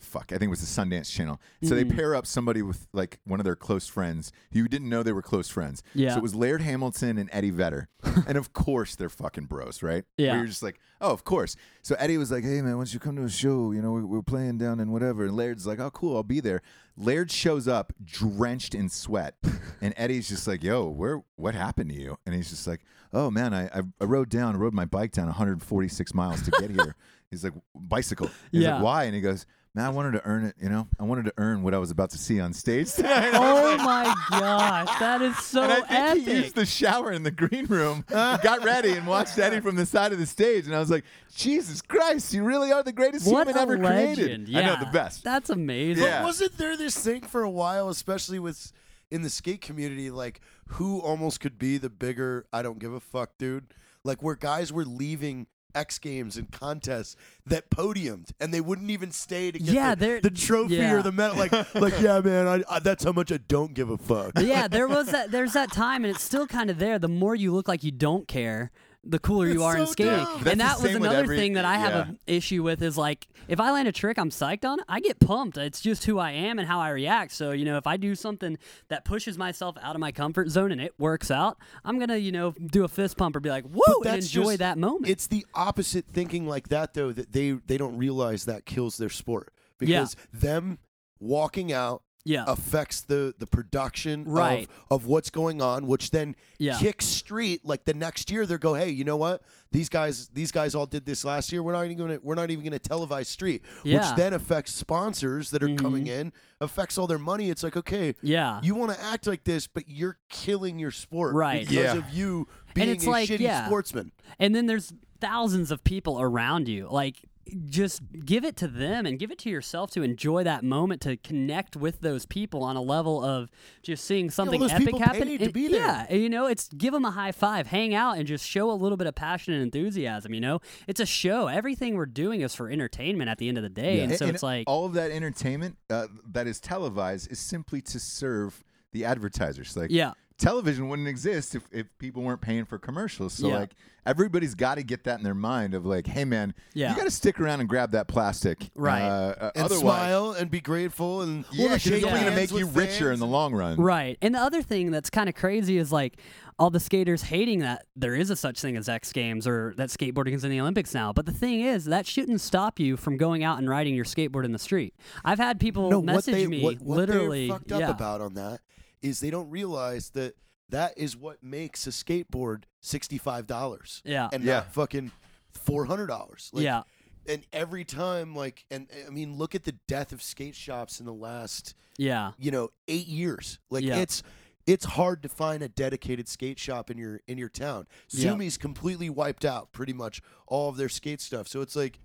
fuck, 0.04 0.26
I 0.32 0.38
think 0.38 0.44
it 0.44 0.50
was 0.50 0.60
the 0.60 0.82
Sundance 0.82 1.10
Channel. 1.10 1.40
So 1.62 1.74
they 1.74 1.84
Mhm. 1.84 1.94
pair 1.96 2.14
up 2.14 2.26
somebody 2.26 2.62
with 2.62 2.86
like 2.92 3.18
one 3.24 3.40
of 3.40 3.44
their 3.44 3.56
close 3.56 3.86
friends 3.86 4.32
who 4.52 4.60
you 4.60 4.68
didn't 4.68 4.88
know 4.88 5.02
they 5.02 5.12
were 5.12 5.22
close 5.22 5.48
friends. 5.48 5.82
Yeah. 5.94 6.10
So 6.12 6.16
it 6.18 6.22
was 6.22 6.34
Laird 6.34 6.60
Hamilton 6.62 7.18
and 7.18 7.28
Eddie 7.32 7.50
Vedder, 7.50 7.88
and 8.26 8.36
of 8.36 8.52
course 8.52 8.96
they're 8.96 9.08
fucking 9.08 9.46
bros, 9.46 9.82
right? 9.82 10.04
Yeah. 10.16 10.36
You're 10.36 10.46
just 10.46 10.62
like, 10.62 10.78
oh, 11.00 11.10
of 11.12 11.24
course. 11.24 11.56
So 11.82 11.94
Eddie 11.98 12.18
was 12.18 12.30
like, 12.30 12.44
hey 12.44 12.60
man, 12.62 12.76
once 12.76 12.92
you 12.94 13.00
come 13.00 13.16
to 13.16 13.24
a 13.24 13.28
show, 13.30 13.72
you 13.72 13.80
know 13.82 13.92
we're, 13.92 14.06
we're 14.06 14.22
playing 14.22 14.58
down 14.58 14.80
and 14.80 14.92
whatever, 14.92 15.24
and 15.24 15.36
Laird's 15.36 15.66
like, 15.66 15.80
oh 15.80 15.90
cool, 15.90 16.16
I'll 16.16 16.22
be 16.22 16.40
there. 16.40 16.62
Laird 16.96 17.30
shows 17.30 17.66
up 17.66 17.92
drenched 18.04 18.74
in 18.74 18.88
sweat, 18.88 19.34
and 19.80 19.94
Eddie's 19.96 20.28
just 20.28 20.46
like, 20.46 20.62
yo, 20.62 20.88
where, 20.88 21.22
what 21.36 21.54
happened 21.54 21.90
to 21.90 21.96
you? 21.96 22.18
And 22.26 22.34
he's 22.34 22.50
just 22.50 22.66
like, 22.66 22.80
oh 23.14 23.30
man, 23.30 23.52
I, 23.54 23.66
I, 23.66 23.82
I 24.00 24.04
rode 24.04 24.28
down, 24.28 24.56
rode 24.58 24.74
my 24.74 24.84
bike 24.84 25.12
down 25.12 25.26
146 25.26 26.14
miles 26.14 26.42
to 26.42 26.50
get 26.52 26.70
here. 26.70 26.94
he's 27.30 27.44
like, 27.44 27.52
bicycle. 27.74 28.30
He's 28.50 28.62
Yeah. 28.62 28.74
like, 28.74 28.82
why? 28.84 29.04
And 29.04 29.14
he 29.14 29.20
goes, 29.20 29.46
Man, 29.74 29.86
I 29.86 29.88
wanted 29.88 30.12
to 30.12 30.22
earn 30.26 30.44
it. 30.44 30.54
You 30.60 30.68
know, 30.68 30.86
I 31.00 31.04
wanted 31.04 31.24
to 31.24 31.32
earn 31.38 31.62
what 31.62 31.72
I 31.72 31.78
was 31.78 31.90
about 31.90 32.10
to 32.10 32.18
see 32.18 32.38
on 32.40 32.52
stage 32.52 32.92
tonight. 32.94 33.30
Oh 33.34 33.76
my 33.78 34.04
gosh, 34.30 34.98
that 35.00 35.22
is 35.22 35.36
so 35.38 35.62
and 35.62 35.72
I 35.72 35.76
think 35.76 35.90
epic. 35.90 36.22
he 36.24 36.34
used 36.42 36.54
the 36.54 36.66
shower 36.66 37.10
in 37.10 37.22
the 37.22 37.30
green 37.30 37.64
room, 37.66 38.04
got 38.08 38.62
ready, 38.64 38.92
and 38.92 39.06
watched 39.06 39.38
Eddie 39.38 39.60
from 39.60 39.76
the 39.76 39.86
side 39.86 40.12
of 40.12 40.18
the 40.18 40.26
stage. 40.26 40.66
And 40.66 40.74
I 40.74 40.78
was 40.78 40.90
like, 40.90 41.04
Jesus 41.34 41.80
Christ, 41.80 42.34
you 42.34 42.44
really 42.44 42.70
are 42.70 42.82
the 42.82 42.92
greatest 42.92 43.26
what 43.26 43.46
human 43.48 43.56
a 43.58 43.62
ever 43.62 43.78
legend. 43.78 44.16
created. 44.16 44.48
Yeah, 44.48 44.60
I 44.60 44.66
know 44.66 44.76
the 44.84 44.90
best. 44.92 45.24
That's 45.24 45.48
amazing. 45.50 46.04
Yeah. 46.04 46.18
But 46.20 46.26
wasn't 46.26 46.58
there 46.58 46.76
this 46.76 46.96
thing 46.96 47.22
for 47.22 47.42
a 47.42 47.50
while, 47.50 47.88
especially 47.88 48.38
with 48.38 48.72
in 49.10 49.22
the 49.22 49.30
skate 49.30 49.62
community, 49.62 50.10
like 50.10 50.40
who 50.68 51.00
almost 51.00 51.40
could 51.40 51.58
be 51.58 51.78
the 51.78 51.90
bigger 51.90 52.46
I 52.52 52.62
don't 52.62 52.78
give 52.78 52.92
a 52.92 53.00
fuck 53.00 53.38
dude? 53.38 53.72
Like 54.04 54.22
where 54.22 54.36
guys 54.36 54.72
were 54.72 54.84
leaving 54.84 55.46
X 55.74 55.98
Games 55.98 56.36
and 56.36 56.50
contests 56.50 57.16
that 57.46 57.70
podiumed 57.70 58.32
and 58.40 58.52
they 58.52 58.60
wouldn't 58.60 58.90
even 58.90 59.10
stay 59.10 59.50
to 59.50 59.58
get 59.58 59.74
Yeah, 59.74 59.94
the, 59.94 60.20
the 60.22 60.30
trophy 60.30 60.76
yeah. 60.76 60.94
or 60.94 61.02
the 61.02 61.12
medal. 61.12 61.36
Like, 61.36 61.52
like 61.74 62.00
yeah, 62.00 62.20
man, 62.20 62.46
I, 62.46 62.76
I, 62.76 62.78
that's 62.78 63.04
how 63.04 63.12
much 63.12 63.32
I 63.32 63.38
don't 63.38 63.74
give 63.74 63.90
a 63.90 63.98
fuck. 63.98 64.32
yeah, 64.40 64.68
there 64.68 64.88
was 64.88 65.08
that. 65.12 65.30
There's 65.30 65.52
that 65.54 65.72
time, 65.72 66.04
and 66.04 66.14
it's 66.14 66.24
still 66.24 66.46
kind 66.46 66.70
of 66.70 66.78
there. 66.78 66.98
The 66.98 67.08
more 67.08 67.34
you 67.34 67.52
look 67.52 67.68
like 67.68 67.82
you 67.84 67.90
don't 67.92 68.28
care, 68.28 68.70
the 69.04 69.18
cooler 69.18 69.46
you 69.46 69.54
It's 69.54 69.62
are 69.62 69.76
in 69.78 69.86
skating. 69.88 70.12
dumb. 70.12 70.36
And 70.36 70.44
the 70.60 70.64
that 70.64 70.80
was 70.80 70.94
another 70.94 71.16
every- 71.18 71.36
thing 71.36 71.54
that 71.54 71.64
I 71.64 71.76
have 71.76 71.92
yeah. 71.92 72.02
an 72.10 72.18
issue 72.26 72.62
with 72.62 72.80
is 72.82 72.96
like 72.96 73.26
if 73.48 73.58
I 73.58 73.72
land 73.72 73.88
a 73.88 73.92
trick, 73.92 74.16
I'm 74.18 74.30
psyched 74.30 74.64
on 74.64 74.78
it. 74.78 74.84
I 74.88 75.00
get 75.00 75.18
pumped. 75.18 75.56
It's 75.58 75.80
just 75.80 76.04
who 76.04 76.18
I 76.20 76.30
am 76.30 76.60
and 76.60 76.68
how 76.68 76.78
I 76.78 76.90
react. 76.90 77.32
So 77.32 77.50
you 77.50 77.64
know, 77.64 77.76
if 77.76 77.86
I 77.86 77.96
do 77.96 78.14
something 78.14 78.56
that 78.88 79.04
pushes 79.04 79.36
myself 79.36 79.76
out 79.82 79.96
of 79.96 80.00
my 80.00 80.12
comfort 80.12 80.50
zone 80.50 80.70
and 80.70 80.80
it 80.80 80.94
works 80.98 81.30
out, 81.32 81.58
I'm 81.84 81.98
gonna 81.98 82.16
you 82.18 82.30
know 82.30 82.52
do 82.52 82.84
a 82.84 82.88
fist 82.88 83.16
pump 83.16 83.34
or 83.34 83.40
be 83.40 83.50
like 83.50 83.64
"Whoa," 83.64 84.02
and 84.04 84.14
enjoy 84.22 84.42
just- 84.44 84.58
that 84.60 84.78
moment. 84.78 85.08
It's 85.08 85.26
the 85.26 85.44
opposite 85.54 86.06
thinking 86.06 86.46
like 86.46 86.68
that 86.68 86.94
though 86.94 87.10
that 87.12 87.32
they 87.32 87.50
they 87.52 87.78
don't 87.78 87.96
realize 87.96 88.44
that 88.44 88.66
kills 88.66 88.98
their 88.98 89.10
sport 89.10 89.52
Yeah. 89.80 89.86
because 90.02 90.16
them 90.32 90.78
walking 91.18 91.72
out 91.72 92.02
yeah. 92.24 92.44
affects 92.46 93.00
the 93.02 93.34
the 93.38 93.46
production 93.46 94.24
Right. 94.24 94.68
of, 94.90 95.02
of 95.02 95.06
what's 95.06 95.30
going 95.30 95.60
on, 95.60 95.86
which 95.86 96.10
then 96.10 96.36
Yeah. 96.58 96.78
kicks 96.78 97.06
street. 97.06 97.64
Like 97.64 97.84
the 97.84 97.94
next 97.94 98.30
year, 98.30 98.46
they 98.46 98.56
go, 98.58 98.74
"Hey, 98.74 98.90
you 98.90 99.04
know 99.04 99.16
what? 99.16 99.42
These 99.70 99.88
guys 99.88 100.28
these 100.28 100.52
guys 100.52 100.74
all 100.74 100.86
did 100.86 101.06
this 101.06 101.24
last 101.24 101.50
year. 101.52 101.62
We're 101.62 101.72
not 101.72 101.84
even 101.86 101.96
gonna 101.98 102.18
we're 102.22 102.34
not 102.34 102.50
even 102.50 102.64
gonna 102.64 102.78
televise 102.78 103.26
street, 103.26 103.62
Yeah. 103.84 103.98
which 103.98 104.16
then 104.16 104.32
affects 104.34 104.74
sponsors 104.74 105.50
that 105.50 105.62
are 105.62 105.74
coming 105.74 106.04
mm-hmm. 106.04 106.20
in, 106.28 106.32
affects 106.60 106.98
all 106.98 107.06
their 107.06 107.18
money. 107.18 107.50
It's 107.50 107.62
like, 107.62 107.76
okay, 107.76 108.14
Yeah. 108.22 108.60
you 108.62 108.74
want 108.74 108.92
to 108.92 109.02
act 109.02 109.26
like 109.26 109.44
this, 109.44 109.66
but 109.66 109.88
you're 109.88 110.18
killing 110.28 110.78
your 110.78 110.90
sport, 110.90 111.34
Right. 111.34 111.60
Because 111.60 111.74
Yeah. 111.74 111.96
of 111.96 112.10
you 112.10 112.46
being 112.74 112.90
it's 112.90 113.06
a 113.06 113.10
like, 113.10 113.28
shitty 113.28 113.40
yeah. 113.40 113.66
sportsman. 113.66 114.12
And 114.38 114.54
then 114.54 114.66
there's 114.66 114.92
thousands 115.20 115.70
of 115.70 115.84
people 115.84 116.20
around 116.20 116.68
you. 116.68 116.88
Like, 116.90 117.24
just 117.66 118.02
give 118.24 118.44
it 118.44 118.56
to 118.56 118.68
them 118.68 119.04
and 119.04 119.18
give 119.18 119.30
it 119.30 119.38
to 119.40 119.50
yourself 119.50 119.90
to 119.90 120.02
enjoy 120.02 120.44
that 120.44 120.62
moment 120.62 121.00
to 121.02 121.16
connect 121.16 121.76
with 121.76 122.00
those 122.00 122.24
people 122.24 122.62
on 122.62 122.76
a 122.76 122.80
level 122.80 123.22
of 123.24 123.50
just 123.82 124.04
seeing 124.04 124.30
something 124.30 124.60
those 124.60 124.70
epic 124.70 124.86
people 124.86 125.00
happen. 125.00 125.28
paid 125.28 125.40
to 125.40 125.50
be 125.50 125.68
there. 125.68 125.80
Yeah, 125.80 126.06
and, 126.08 126.22
you 126.22 126.28
know, 126.28 126.46
it's 126.46 126.68
give 126.68 126.92
them 126.92 127.04
a 127.04 127.10
high 127.10 127.32
five, 127.32 127.66
hang 127.66 127.94
out, 127.94 128.16
and 128.16 128.26
just 128.26 128.46
show 128.46 128.70
a 128.70 128.74
little 128.74 128.96
bit 128.96 129.06
of 129.06 129.14
passion 129.14 129.54
and 129.54 129.62
enthusiasm. 129.62 130.34
You 130.34 130.40
know, 130.40 130.60
it's 130.86 131.00
a 131.00 131.06
show. 131.06 131.48
Everything 131.48 131.96
we're 131.96 132.06
doing 132.06 132.42
is 132.42 132.54
for 132.54 132.70
entertainment 132.70 133.28
at 133.28 133.38
the 133.38 133.48
end 133.48 133.58
of 133.58 133.62
the 133.62 133.70
day, 133.70 134.00
and 134.00 134.14
so 134.14 134.26
it's 134.26 134.42
like, 134.42 134.64
all 134.68 134.84
of 134.84 134.94
that 134.94 135.10
entertainment 135.10 135.76
uh, 135.90 136.06
that 136.30 136.46
is 136.46 136.60
televised 136.60 137.30
is 137.30 137.38
simply 137.38 137.80
to 137.82 137.98
serve 137.98 138.62
the 138.92 139.04
advertisers. 139.04 139.76
Like, 139.76 139.90
yeah, 139.90 140.12
television 140.42 140.88
wouldn't 140.88 141.08
exist 141.08 141.54
if, 141.54 141.62
if 141.72 141.86
people 141.98 142.22
weren't 142.22 142.40
paying 142.40 142.64
for 142.64 142.78
commercials. 142.78 143.32
So 143.34 143.48
Yeah. 143.48 143.58
like 143.60 143.70
everybody's 144.04 144.54
got 144.54 144.74
to 144.74 144.82
get 144.82 145.04
that 145.04 145.18
in 145.18 145.24
their 145.24 145.34
mind 145.34 145.74
of 145.74 145.86
like, 145.86 146.06
hey 146.08 146.24
man, 146.24 146.54
Yeah. 146.74 146.90
you 146.90 146.96
got 146.96 147.04
to 147.04 147.10
stick 147.10 147.38
around 147.40 147.60
and 147.60 147.68
grab 147.68 147.92
that 147.92 148.08
plastic, 148.08 148.70
Right. 148.74 149.02
Uh, 149.02 149.34
uh, 149.40 149.50
And 149.54 149.64
otherwise, 149.64 149.80
smile 149.80 150.32
and 150.32 150.50
be 150.50 150.60
grateful 150.60 151.22
and 151.22 151.44
yeah, 151.52 151.68
'cause 151.68 151.82
shake 151.82 152.02
it's 152.02 152.04
only 152.06 152.20
gonna 152.20 152.34
make 152.34 152.50
you 152.50 152.66
with 152.66 152.76
richer 152.76 153.12
in 153.12 153.20
the 153.20 153.26
long 153.26 153.54
run. 153.54 153.78
Right. 153.80 154.18
And 154.20 154.34
the 154.34 154.40
other 154.40 154.62
thing 154.62 154.90
that's 154.90 155.08
kind 155.10 155.28
of 155.28 155.34
crazy 155.36 155.78
is 155.78 155.92
like 155.92 156.18
all 156.58 156.70
the 156.70 156.80
skaters 156.80 157.22
hating 157.22 157.60
that 157.60 157.86
there 157.96 158.14
is 158.14 158.28
a 158.30 158.36
such 158.36 158.60
thing 158.60 158.76
as 158.76 158.88
X 158.88 159.12
Games 159.12 159.46
or 159.46 159.72
that 159.78 159.88
skateboarding 159.88 160.32
is 160.34 160.44
in 160.44 160.50
the 160.50 160.60
Olympics 160.60 160.92
now. 160.94 161.12
But 161.12 161.26
the 161.26 161.32
thing 161.32 161.60
is, 161.60 161.86
that 161.86 162.06
shouldn't 162.06 162.40
stop 162.40 162.78
you 162.78 162.96
from 162.96 163.16
going 163.16 163.42
out 163.42 163.58
and 163.58 163.68
riding 163.68 163.94
your 163.94 164.04
skateboard 164.04 164.44
in 164.44 164.52
the 164.52 164.58
street. 164.58 164.94
I've 165.24 165.38
had 165.38 165.58
people 165.58 165.90
no, 165.90 166.02
message 166.02 166.32
what 166.34 166.38
they, 166.40 166.46
me 166.46 166.62
what, 166.62 166.80
what 166.80 166.96
literally. 166.98 167.48
they're 167.48 167.56
fucked 167.56 167.72
up 167.72 167.80
yeah. 167.80 167.90
about 167.90 168.20
on 168.20 168.34
that 168.34 168.60
is 169.02 169.20
they 169.20 169.30
don't 169.30 169.50
realize 169.50 170.10
that 170.10 170.34
that 170.68 170.96
is 170.96 171.16
what 171.16 171.42
makes 171.42 171.86
a 171.86 171.90
skateboard 171.90 172.64
sixty 172.80 173.18
five 173.18 173.46
dollars. 173.46 174.00
Yeah. 174.04 174.28
and 174.32 174.42
Yeah. 174.44 174.54
not 174.54 174.72
fucking 174.72 175.12
four 175.52 175.84
hundred 175.86 176.06
dollars. 176.06 176.50
Like, 176.52 176.64
yeah. 176.64 176.82
and 177.26 177.44
every 177.52 177.84
time, 177.84 178.34
like, 178.34 178.64
and 178.70 178.88
I 179.06 179.10
mean, 179.10 179.36
look 179.36 179.54
at 179.54 179.64
the 179.64 179.72
death 179.86 180.12
of 180.12 180.22
skate 180.22 180.54
shops 180.54 180.98
in 180.98 181.06
the 181.06 181.12
last, 181.12 181.74
Yeah. 181.98 182.32
you 182.38 182.50
know, 182.50 182.70
eight 182.88 183.06
years. 183.06 183.58
Like, 183.70 183.84
Yeah. 183.84 183.96
it's 183.98 184.22
it's 184.64 184.84
hard 184.84 185.22
to 185.24 185.28
find 185.28 185.60
a 185.62 185.68
dedicated 185.68 186.28
skate 186.28 186.58
shop 186.58 186.90
in 186.90 186.96
your 186.96 187.20
in 187.26 187.36
your 187.36 187.48
town. 187.48 187.86
Yeah. 188.10 188.30
Zumiez 188.30 188.58
completely 188.58 189.10
wiped 189.10 189.44
out 189.44 189.72
pretty 189.72 189.92
much 189.92 190.22
all 190.46 190.68
of 190.70 190.76
their 190.76 190.88
skate 190.88 191.20
stuff. 191.20 191.48
So 191.48 191.60
it's 191.60 191.74
like, 191.76 191.98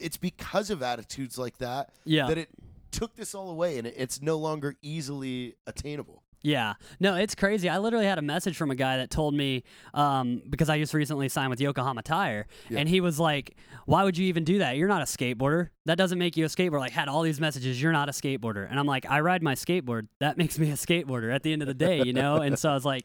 it's 0.00 0.16
because 0.16 0.70
of 0.70 0.82
attitudes 0.82 1.36
like 1.38 1.58
that 1.58 1.92
Yeah. 2.04 2.26
that 2.28 2.38
it 2.38 2.50
took 2.90 3.16
this 3.16 3.34
all 3.34 3.50
away, 3.50 3.76
and 3.78 3.86
it, 3.86 3.94
it's 3.96 4.22
no 4.22 4.38
longer 4.38 4.76
easily 4.80 5.56
attainable. 5.66 6.22
Yeah, 6.44 6.74
no, 7.00 7.16
it's 7.16 7.34
crazy. 7.34 7.70
I 7.70 7.78
literally 7.78 8.04
had 8.04 8.18
a 8.18 8.22
message 8.22 8.54
from 8.56 8.70
a 8.70 8.74
guy 8.74 8.98
that 8.98 9.10
told 9.10 9.32
me 9.34 9.64
um, 9.94 10.42
because 10.50 10.68
I 10.68 10.78
just 10.78 10.92
recently 10.92 11.30
signed 11.30 11.48
with 11.48 11.58
Yokohama 11.60 12.02
Tire, 12.02 12.46
and 12.80 12.86
he 12.86 13.00
was 13.00 13.18
like, 13.18 13.56
"Why 13.86 14.04
would 14.04 14.18
you 14.18 14.26
even 14.26 14.44
do 14.44 14.58
that? 14.58 14.76
You're 14.76 14.88
not 14.88 15.00
a 15.00 15.06
skateboarder. 15.06 15.70
That 15.86 15.98
doesn't 15.98 16.18
make 16.18 16.36
you 16.36 16.44
a 16.44 16.48
skateboarder." 16.48 16.80
Like, 16.80 16.92
had 16.92 17.08
all 17.08 17.22
these 17.22 17.40
messages. 17.40 17.80
You're 17.80 17.92
not 17.92 18.08
a 18.08 18.12
skateboarder, 18.12 18.66
and 18.68 18.78
I'm 18.80 18.86
like, 18.86 19.04
I 19.10 19.20
ride 19.20 19.42
my 19.42 19.54
skateboard. 19.54 20.08
That 20.20 20.36
makes 20.42 20.58
me 20.58 20.70
a 20.70 20.74
skateboarder. 20.74 21.34
At 21.34 21.42
the 21.42 21.52
end 21.52 21.62
of 21.62 21.68
the 21.68 21.74
day, 21.74 22.02
you 22.02 22.12
know. 22.12 22.36
and 22.36 22.58
so 22.58 22.70
I 22.70 22.74
was 22.74 22.84
like, 22.84 23.04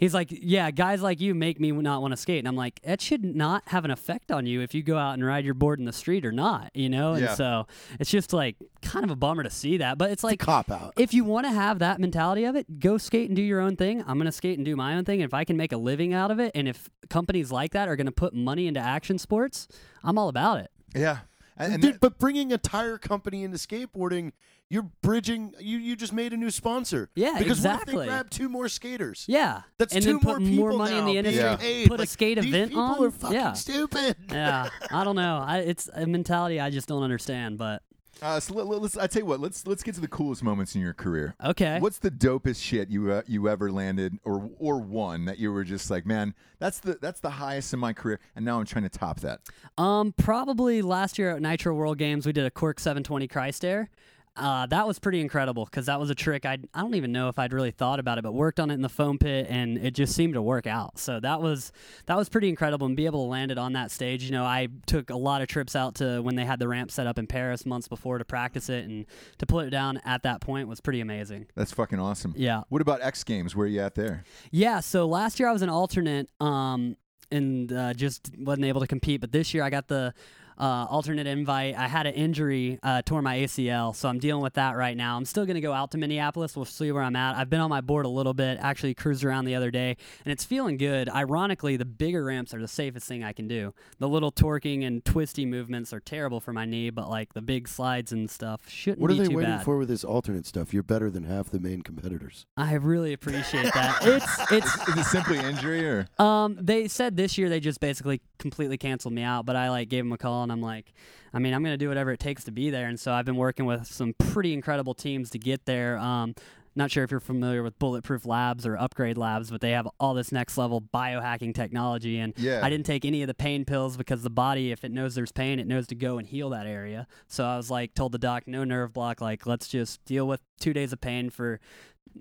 he's 0.00 0.14
like, 0.14 0.28
"Yeah, 0.30 0.70
guys 0.70 1.02
like 1.02 1.20
you 1.20 1.34
make 1.34 1.60
me 1.60 1.70
not 1.72 2.00
want 2.02 2.12
to 2.12 2.16
skate," 2.16 2.38
and 2.38 2.48
I'm 2.48 2.56
like, 2.56 2.80
that 2.82 3.00
should 3.00 3.24
not 3.24 3.62
have 3.68 3.84
an 3.84 3.90
effect 3.90 4.30
on 4.32 4.46
you 4.46 4.60
if 4.62 4.74
you 4.74 4.82
go 4.82 4.96
out 4.96 5.14
and 5.14 5.24
ride 5.24 5.44
your 5.44 5.54
board 5.54 5.78
in 5.78 5.84
the 5.84 5.92
street 5.92 6.24
or 6.24 6.32
not, 6.32 6.70
you 6.74 6.88
know. 6.88 7.12
And 7.12 7.24
Yeah. 7.24 7.34
so 7.34 7.66
it's 8.00 8.10
just 8.10 8.32
like 8.32 8.56
kind 8.82 9.04
of 9.04 9.10
a 9.10 9.16
bummer 9.16 9.42
to 9.42 9.50
see 9.50 9.76
that, 9.78 9.98
but 9.98 10.10
it's 10.10 10.24
like 10.24 10.38
Cop 10.40 10.70
out. 10.70 10.92
if 10.96 11.12
you 11.14 11.24
want 11.24 11.46
to 11.46 11.52
have 11.52 11.78
that 11.80 12.00
mentality 12.00 12.44
of 12.44 12.54
it, 12.56 12.80
go 12.80 12.96
skate 12.98 13.28
and 13.28 13.36
do 13.36 13.42
your 13.42 13.60
own 13.60 13.76
thing. 13.76 14.00
I'm 14.06 14.16
going 14.18 14.26
to 14.26 14.32
skate 14.32 14.58
and 14.58 14.64
do 14.64 14.76
my 14.76 14.94
own 14.94 15.04
thing. 15.04 15.20
If 15.20 15.32
I 15.34 15.44
can 15.44 15.56
make 15.56 15.72
a 15.72 15.76
living 15.76 16.12
out 16.14 16.30
of 16.30 16.38
it, 16.40 16.52
and 16.54 16.68
if 16.68 16.88
companies 17.10 17.50
like 17.52 17.72
that 17.72 17.88
are 17.88 17.96
going 17.96 18.06
to 18.06 18.12
put 18.12 18.34
money 18.34 18.66
into 18.66 18.80
action 18.80 19.18
sports, 19.18 19.68
I'm 20.02 20.18
all 20.18 20.28
about 20.28 20.60
it. 20.60 20.70
Yeah, 20.94 21.18
and, 21.56 21.74
and 21.74 21.82
Dude, 21.82 21.94
that- 21.94 22.00
but 22.00 22.18
bringing 22.18 22.52
a 22.52 22.58
tire 22.58 22.98
company 22.98 23.44
into 23.44 23.56
skateboarding, 23.58 24.32
you're 24.70 24.90
bridging. 25.02 25.54
You 25.60 25.78
you 25.78 25.94
just 25.94 26.12
made 26.12 26.32
a 26.32 26.36
new 26.36 26.50
sponsor. 26.50 27.10
Yeah, 27.14 27.36
because 27.38 27.60
what 27.60 27.80
if 27.80 27.86
they 27.86 27.92
grab 28.06 28.30
two 28.30 28.48
more 28.48 28.68
skaters? 28.68 29.24
Yeah, 29.28 29.62
That's 29.78 29.94
and 29.94 30.02
two 30.02 30.12
then 30.12 30.20
put 30.20 30.40
more 30.40 30.48
people 30.48 30.68
more 30.68 30.72
money 30.72 30.98
in 30.98 31.04
the 31.04 31.18
industry. 31.18 31.42
Yeah. 31.42 31.56
paid. 31.56 31.88
Put 31.88 32.00
a 32.00 32.06
skate 32.06 32.38
these 32.38 32.46
event 32.46 32.70
people 32.70 32.82
on. 32.82 33.04
Are 33.04 33.10
fucking 33.10 33.34
yeah, 33.36 33.52
stupid. 33.52 34.16
yeah. 34.30 34.68
I 34.90 35.04
don't 35.04 35.16
know. 35.16 35.44
I, 35.46 35.58
it's 35.58 35.88
a 35.92 36.06
mentality 36.06 36.60
I 36.60 36.70
just 36.70 36.88
don't 36.88 37.02
understand. 37.02 37.58
But 37.58 37.82
uh, 38.24 38.40
so 38.40 38.54
let, 38.54 38.82
us 38.82 38.96
I 38.96 39.06
tell 39.06 39.20
you 39.20 39.26
what, 39.26 39.40
let's 39.40 39.66
let's 39.66 39.82
get 39.82 39.94
to 39.96 40.00
the 40.00 40.08
coolest 40.08 40.42
moments 40.42 40.74
in 40.74 40.80
your 40.80 40.94
career. 40.94 41.34
okay, 41.44 41.78
What's 41.78 41.98
the 41.98 42.10
dopest 42.10 42.62
shit 42.62 42.88
you 42.88 43.12
uh, 43.12 43.22
you 43.26 43.48
ever 43.48 43.70
landed 43.70 44.18
or 44.24 44.50
or 44.58 44.78
won 44.78 45.26
that 45.26 45.38
you 45.38 45.52
were 45.52 45.64
just 45.64 45.90
like, 45.90 46.06
man, 46.06 46.34
that's 46.58 46.80
the 46.80 46.98
that's 47.00 47.20
the 47.20 47.30
highest 47.30 47.74
in 47.74 47.78
my 47.80 47.92
career, 47.92 48.18
and 48.34 48.44
now 48.44 48.58
I'm 48.58 48.64
trying 48.66 48.84
to 48.84 48.88
top 48.88 49.20
that. 49.20 49.40
Um, 49.76 50.12
probably 50.16 50.80
last 50.80 51.18
year 51.18 51.36
at 51.36 51.42
Nitro 51.42 51.74
World 51.74 51.98
Games, 51.98 52.24
we 52.24 52.32
did 52.32 52.46
a 52.46 52.50
Cork 52.50 52.80
720 52.80 53.28
Christ 53.28 53.64
Air. 53.64 53.90
Uh, 54.36 54.66
that 54.66 54.84
was 54.84 54.98
pretty 54.98 55.20
incredible 55.20 55.64
because 55.64 55.86
that 55.86 56.00
was 56.00 56.10
a 56.10 56.14
trick 56.14 56.44
I 56.44 56.58
I 56.74 56.80
don't 56.80 56.96
even 56.96 57.12
know 57.12 57.28
if 57.28 57.38
I'd 57.38 57.52
really 57.52 57.70
thought 57.70 58.00
about 58.00 58.18
it, 58.18 58.22
but 58.22 58.32
worked 58.32 58.58
on 58.58 58.70
it 58.70 58.74
in 58.74 58.82
the 58.82 58.88
foam 58.88 59.16
pit 59.16 59.46
and 59.48 59.78
it 59.78 59.92
just 59.92 60.14
seemed 60.14 60.34
to 60.34 60.42
work 60.42 60.66
out. 60.66 60.98
So 60.98 61.20
that 61.20 61.40
was 61.40 61.70
that 62.06 62.16
was 62.16 62.28
pretty 62.28 62.48
incredible 62.48 62.86
and 62.86 62.96
be 62.96 63.06
able 63.06 63.24
to 63.24 63.30
land 63.30 63.52
it 63.52 63.58
on 63.58 63.74
that 63.74 63.92
stage. 63.92 64.24
You 64.24 64.32
know, 64.32 64.44
I 64.44 64.68
took 64.86 65.10
a 65.10 65.16
lot 65.16 65.40
of 65.40 65.46
trips 65.46 65.76
out 65.76 65.94
to 65.96 66.20
when 66.20 66.34
they 66.34 66.44
had 66.44 66.58
the 66.58 66.66
ramp 66.66 66.90
set 66.90 67.06
up 67.06 67.16
in 67.18 67.28
Paris 67.28 67.64
months 67.64 67.86
before 67.86 68.18
to 68.18 68.24
practice 68.24 68.68
it 68.68 68.84
and 68.84 69.06
to 69.38 69.46
put 69.46 69.66
it 69.66 69.70
down 69.70 70.00
at 70.04 70.24
that 70.24 70.40
point 70.40 70.66
was 70.66 70.80
pretty 70.80 71.00
amazing. 71.00 71.46
That's 71.54 71.72
fucking 71.72 72.00
awesome. 72.00 72.34
Yeah. 72.36 72.62
What 72.70 72.82
about 72.82 73.02
X 73.02 73.22
Games? 73.22 73.54
Where 73.54 73.66
are 73.66 73.68
you 73.68 73.80
at 73.82 73.94
there? 73.94 74.24
Yeah, 74.50 74.80
so 74.80 75.06
last 75.06 75.38
year 75.38 75.48
I 75.48 75.52
was 75.52 75.62
an 75.62 75.68
alternate 75.68 76.28
um, 76.40 76.96
and 77.30 77.72
uh, 77.72 77.94
just 77.94 78.30
wasn't 78.36 78.66
able 78.66 78.80
to 78.80 78.86
compete. 78.88 79.20
But 79.20 79.30
this 79.30 79.54
year 79.54 79.62
I 79.62 79.70
got 79.70 79.86
the 79.88 80.12
uh, 80.58 80.86
alternate 80.88 81.26
invite. 81.26 81.76
I 81.76 81.88
had 81.88 82.06
an 82.06 82.14
injury, 82.14 82.78
uh, 82.82 83.02
tore 83.02 83.22
my 83.22 83.36
ACL, 83.38 83.94
so 83.94 84.08
I'm 84.08 84.18
dealing 84.18 84.42
with 84.42 84.54
that 84.54 84.76
right 84.76 84.96
now. 84.96 85.16
I'm 85.16 85.24
still 85.24 85.44
going 85.44 85.56
to 85.56 85.60
go 85.60 85.72
out 85.72 85.90
to 85.92 85.98
Minneapolis. 85.98 86.56
We'll 86.56 86.64
see 86.64 86.90
where 86.92 87.02
I'm 87.02 87.16
at. 87.16 87.36
I've 87.36 87.50
been 87.50 87.60
on 87.60 87.70
my 87.70 87.80
board 87.80 88.06
a 88.06 88.08
little 88.08 88.34
bit, 88.34 88.58
actually 88.60 88.94
cruised 88.94 89.24
around 89.24 89.44
the 89.44 89.54
other 89.54 89.70
day, 89.70 89.96
and 90.24 90.32
it's 90.32 90.44
feeling 90.44 90.76
good. 90.76 91.08
Ironically, 91.08 91.76
the 91.76 91.84
bigger 91.84 92.24
ramps 92.24 92.54
are 92.54 92.60
the 92.60 92.68
safest 92.68 93.06
thing 93.06 93.24
I 93.24 93.32
can 93.32 93.48
do. 93.48 93.74
The 93.98 94.08
little 94.08 94.32
torquing 94.32 94.86
and 94.86 95.04
twisty 95.04 95.44
movements 95.46 95.92
are 95.92 96.00
terrible 96.00 96.40
for 96.40 96.52
my 96.52 96.64
knee, 96.64 96.90
but 96.90 97.08
like 97.10 97.34
the 97.34 97.42
big 97.42 97.68
slides 97.68 98.12
and 98.12 98.30
stuff 98.30 98.68
shouldn't 98.68 99.00
What 99.00 99.10
are 99.10 99.14
they 99.14 99.28
waiting 99.28 99.52
bad. 99.52 99.64
for 99.64 99.78
with 99.78 99.88
this 99.88 100.04
alternate 100.04 100.46
stuff? 100.46 100.72
You're 100.72 100.82
better 100.82 101.10
than 101.10 101.24
half 101.24 101.50
the 101.50 101.60
main 101.60 101.82
competitors. 101.82 102.46
I 102.56 102.74
really 102.74 103.12
appreciate 103.12 103.72
that. 103.74 104.02
It's 104.14 104.52
it's 104.52 104.88
Is 104.88 104.96
it 104.98 105.04
simply 105.04 105.38
injury 105.38 105.84
or? 105.86 106.06
Um, 106.18 106.56
they 106.60 106.88
said 106.88 107.16
this 107.16 107.36
year 107.36 107.48
they 107.48 107.58
just 107.58 107.80
basically 107.80 108.20
completely 108.38 108.76
canceled 108.78 109.14
me 109.14 109.22
out, 109.22 109.44
but 109.46 109.56
I 109.56 109.70
like 109.70 109.88
gave 109.88 110.04
them 110.04 110.12
a 110.12 110.18
call 110.18 110.43
and 110.44 110.52
I'm 110.52 110.62
like, 110.62 110.92
I 111.32 111.40
mean, 111.40 111.52
I'm 111.52 111.62
going 111.64 111.74
to 111.74 111.78
do 111.78 111.88
whatever 111.88 112.12
it 112.12 112.20
takes 112.20 112.44
to 112.44 112.52
be 112.52 112.70
there. 112.70 112.86
And 112.86 112.98
so 113.00 113.12
I've 113.12 113.24
been 113.24 113.36
working 113.36 113.66
with 113.66 113.86
some 113.86 114.14
pretty 114.18 114.52
incredible 114.52 114.94
teams 114.94 115.30
to 115.30 115.38
get 115.38 115.64
there. 115.66 115.98
Um, 115.98 116.34
not 116.76 116.90
sure 116.90 117.04
if 117.04 117.10
you're 117.12 117.20
familiar 117.20 117.62
with 117.62 117.78
Bulletproof 117.78 118.26
Labs 118.26 118.66
or 118.66 118.76
Upgrade 118.76 119.16
Labs, 119.16 119.48
but 119.48 119.60
they 119.60 119.70
have 119.70 119.88
all 120.00 120.12
this 120.12 120.32
next 120.32 120.58
level 120.58 120.80
biohacking 120.82 121.54
technology. 121.54 122.18
And 122.18 122.34
Yeah. 122.36 122.60
I 122.64 122.68
didn't 122.70 122.86
take 122.86 123.04
any 123.04 123.22
of 123.22 123.28
the 123.28 123.34
pain 123.34 123.64
pills 123.64 123.96
because 123.96 124.22
the 124.24 124.30
body, 124.30 124.72
if 124.72 124.82
it 124.84 124.90
knows 124.90 125.14
there's 125.14 125.30
pain, 125.30 125.60
it 125.60 125.68
knows 125.68 125.86
to 125.88 125.94
go 125.94 126.18
and 126.18 126.26
heal 126.26 126.50
that 126.50 126.66
area. 126.66 127.06
So 127.28 127.44
I 127.44 127.56
was 127.56 127.70
like, 127.70 127.94
told 127.94 128.10
the 128.10 128.18
doc, 128.18 128.44
no 128.48 128.64
nerve 128.64 128.92
block. 128.92 129.20
Like, 129.20 129.46
let's 129.46 129.68
just 129.68 130.04
deal 130.04 130.26
with 130.26 130.40
two 130.58 130.72
days 130.72 130.92
of 130.92 131.00
pain 131.00 131.30
for, 131.30 131.60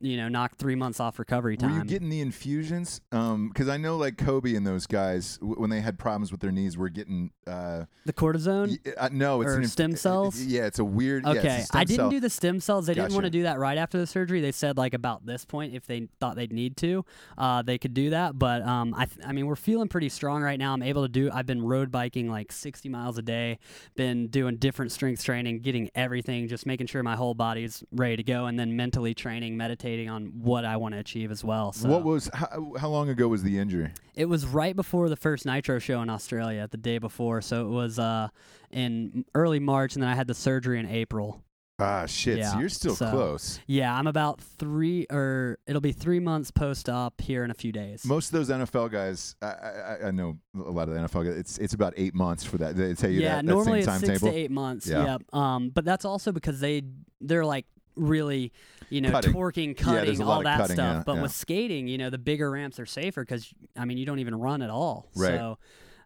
you 0.02 0.18
know, 0.18 0.28
knock 0.28 0.58
three 0.58 0.76
months 0.76 1.00
off 1.00 1.18
recovery 1.20 1.56
time. 1.56 1.72
Were 1.72 1.78
you 1.80 1.84
getting 1.86 2.10
the 2.10 2.20
infusions? 2.22 3.00
Because 3.12 3.70
I 3.70 3.78
know, 3.78 3.96
like 3.98 4.18
Kobe 4.18 4.54
and 4.56 4.66
those 4.68 4.86
guys, 4.88 5.38
w- 5.38 5.56
when 5.60 5.70
they 5.70 5.82
had 5.82 5.98
problems 6.00 6.32
with 6.32 6.42
their 6.42 6.52
knees, 6.52 6.78
were 6.78 6.90
getting. 6.90 7.32
Uh, 7.48 7.86
the 8.06 8.14
cortisone? 8.14 8.78
y- 8.86 8.92
uh, 8.98 9.10
no, 9.12 9.42
it's 9.42 9.52
Or 9.52 9.62
inf- 9.62 9.70
stem 9.72 9.96
cells? 9.96 10.42
Yeah, 10.42 10.66
it's 10.66 10.80
a 10.80 10.86
weird. 10.86 11.24
yeah, 11.26 11.32
it's 11.34 11.38
a 11.38 11.48
Okay, 11.48 11.66
I 11.74 11.84
didn't 11.84 11.98
cell. 11.98 12.10
do 12.10 12.20
the 12.20 12.30
stem 12.30 12.60
cells. 12.60 12.86
They 12.88 12.94
didn't 12.96 13.14
want 13.14 13.26
to 13.26 13.30
do 13.30 13.44
that 13.44 13.60
right 13.60 13.78
after 13.78 13.98
the 13.98 14.08
surgery. 14.08 14.42
They 14.42 14.52
said 14.52 14.78
like 14.78 14.94
about 14.94 15.26
this 15.26 15.46
point, 15.46 15.74
if 15.74 15.86
they 15.86 16.08
thought 16.20 16.36
they'd 16.36 16.54
need 16.54 16.76
to, 16.78 17.06
uh, 17.38 17.62
they 17.62 17.78
could 17.78 17.94
do 17.94 18.10
that. 18.12 18.38
But 18.40 18.62
um, 18.64 18.94
I, 18.98 19.06
th- 19.06 19.26
I 19.26 19.32
mean, 19.32 19.46
we're 19.48 19.56
feeling 19.56 19.88
pretty 19.90 20.10
strong 20.10 20.42
right 20.42 20.58
now. 20.60 20.74
I'm 20.74 20.84
able 20.84 21.04
to 21.04 21.10
do. 21.10 21.30
I've 21.32 21.46
been 21.46 21.62
road 21.62 21.92
biking 21.92 22.30
like 22.30 22.52
60 22.52 22.90
miles 22.90 23.18
a 23.18 23.22
day. 23.22 23.60
Been 23.96 24.28
doing 24.28 24.58
different 24.58 24.92
strength 24.92 25.24
training, 25.24 25.60
getting 25.60 25.90
everything, 25.96 26.48
just 26.48 26.66
making 26.66 26.88
sure 26.88 27.04
my 27.04 27.16
whole 27.16 27.34
body's 27.36 27.84
ready 27.92 28.18
to 28.18 28.24
go, 28.24 28.46
and 28.48 28.58
then 28.60 28.76
mentally 28.76 29.14
training, 29.14 29.56
meditating 29.58 29.73
on 29.76 30.26
what 30.42 30.66
I 30.66 30.78
want 30.78 30.94
to 30.94 31.00
achieve 31.00 31.32
as 31.32 31.44
well. 31.44 31.72
So 31.72 31.90
What 31.90 32.04
was 32.04 32.30
how, 32.34 32.74
how 32.80 32.90
long 32.90 33.10
ago 33.10 33.28
was 33.28 33.44
the 33.44 33.58
injury? 33.58 33.92
it 34.16 34.26
was 34.26 34.46
right 34.46 34.76
before 34.76 35.10
the 35.10 35.16
first 35.16 35.46
Nitro 35.46 35.80
show 35.80 36.02
in 36.02 36.10
Australia, 36.10 36.68
the 36.70 36.78
day 36.78 36.98
before. 36.98 37.42
So 37.42 37.66
it 37.66 37.70
was 37.70 38.00
uh, 38.00 38.28
in 38.72 39.26
early 39.36 39.60
March, 39.60 39.96
and 39.96 40.04
then 40.04 40.10
I 40.10 40.16
had 40.16 40.28
the 40.28 40.34
surgery 40.36 40.80
in 40.80 40.88
April. 40.88 41.42
Ah, 41.80 42.06
shit. 42.06 42.38
Yeah, 42.38 42.54
so 42.54 42.60
you're 42.60 42.70
still 42.70 42.96
so- 42.96 43.10
close. 43.10 43.60
Yeah, 43.66 43.94
I'm 43.94 44.06
about 44.06 44.40
three, 44.40 45.08
or 45.12 45.58
it'll 45.66 45.82
be 45.82 45.92
three 45.92 46.20
months 46.20 46.52
post 46.52 46.88
op 46.88 47.20
here 47.20 47.44
in 47.44 47.50
a 47.50 47.56
few 47.56 47.72
days. 47.72 48.06
Most 48.06 48.28
of 48.32 48.34
those 48.34 48.50
NFL 48.56 48.92
guys, 48.92 49.36
I, 49.42 49.48
I, 49.48 49.98
I 50.08 50.12
know 50.12 50.38
a 50.56 50.70
lot 50.72 50.88
of 50.88 50.94
the 50.94 51.00
NFL 51.02 51.26
guys. 51.26 51.36
It's 51.36 51.58
it's 51.58 51.74
about 51.74 51.94
eight 51.98 52.14
months 52.14 52.44
for 52.44 52.60
that. 52.60 52.76
They 52.76 52.94
tell 52.94 53.10
you 53.10 53.22
yeah, 53.22 53.38
that, 53.38 53.46
normally 53.46 53.82
that 53.84 53.96
it's 54.02 54.06
six 54.06 54.22
to 54.22 54.30
eight 54.32 54.52
months. 54.52 54.88
Yeah. 54.88 55.04
Yep. 55.14 55.36
Um, 55.36 55.70
but 55.70 55.84
that's 55.84 56.06
also 56.06 56.32
because 56.32 56.60
they 56.60 56.84
they're 57.20 57.46
like 57.46 57.66
really, 57.96 58.52
you 58.90 59.02
know, 59.02 59.12
Cutting. 59.12 59.34
torquing, 59.34 59.78
cutting, 59.78 60.20
lot 60.20 60.36
all 60.38 60.44
that 60.44 60.58
cutting, 60.58 60.76
stuff. 60.76 60.96
yeah, 60.98 61.04
but 61.06 61.16
yeah. 61.16 61.22
with 61.22 61.32
skating, 61.32 61.88
you 61.88 61.98
know, 61.98 62.10
the 62.10 62.18
bigger 62.18 62.52
ramps 62.52 62.80
are 62.80 62.86
safer 62.86 63.22
because 63.22 63.54
I 63.78 63.86
mean, 63.86 63.98
you 63.98 64.06
don't 64.06 64.20
even 64.20 64.36
run 64.36 64.62
at 64.62 64.70
all. 64.70 65.10
Right. 65.16 65.36
So 65.36 65.58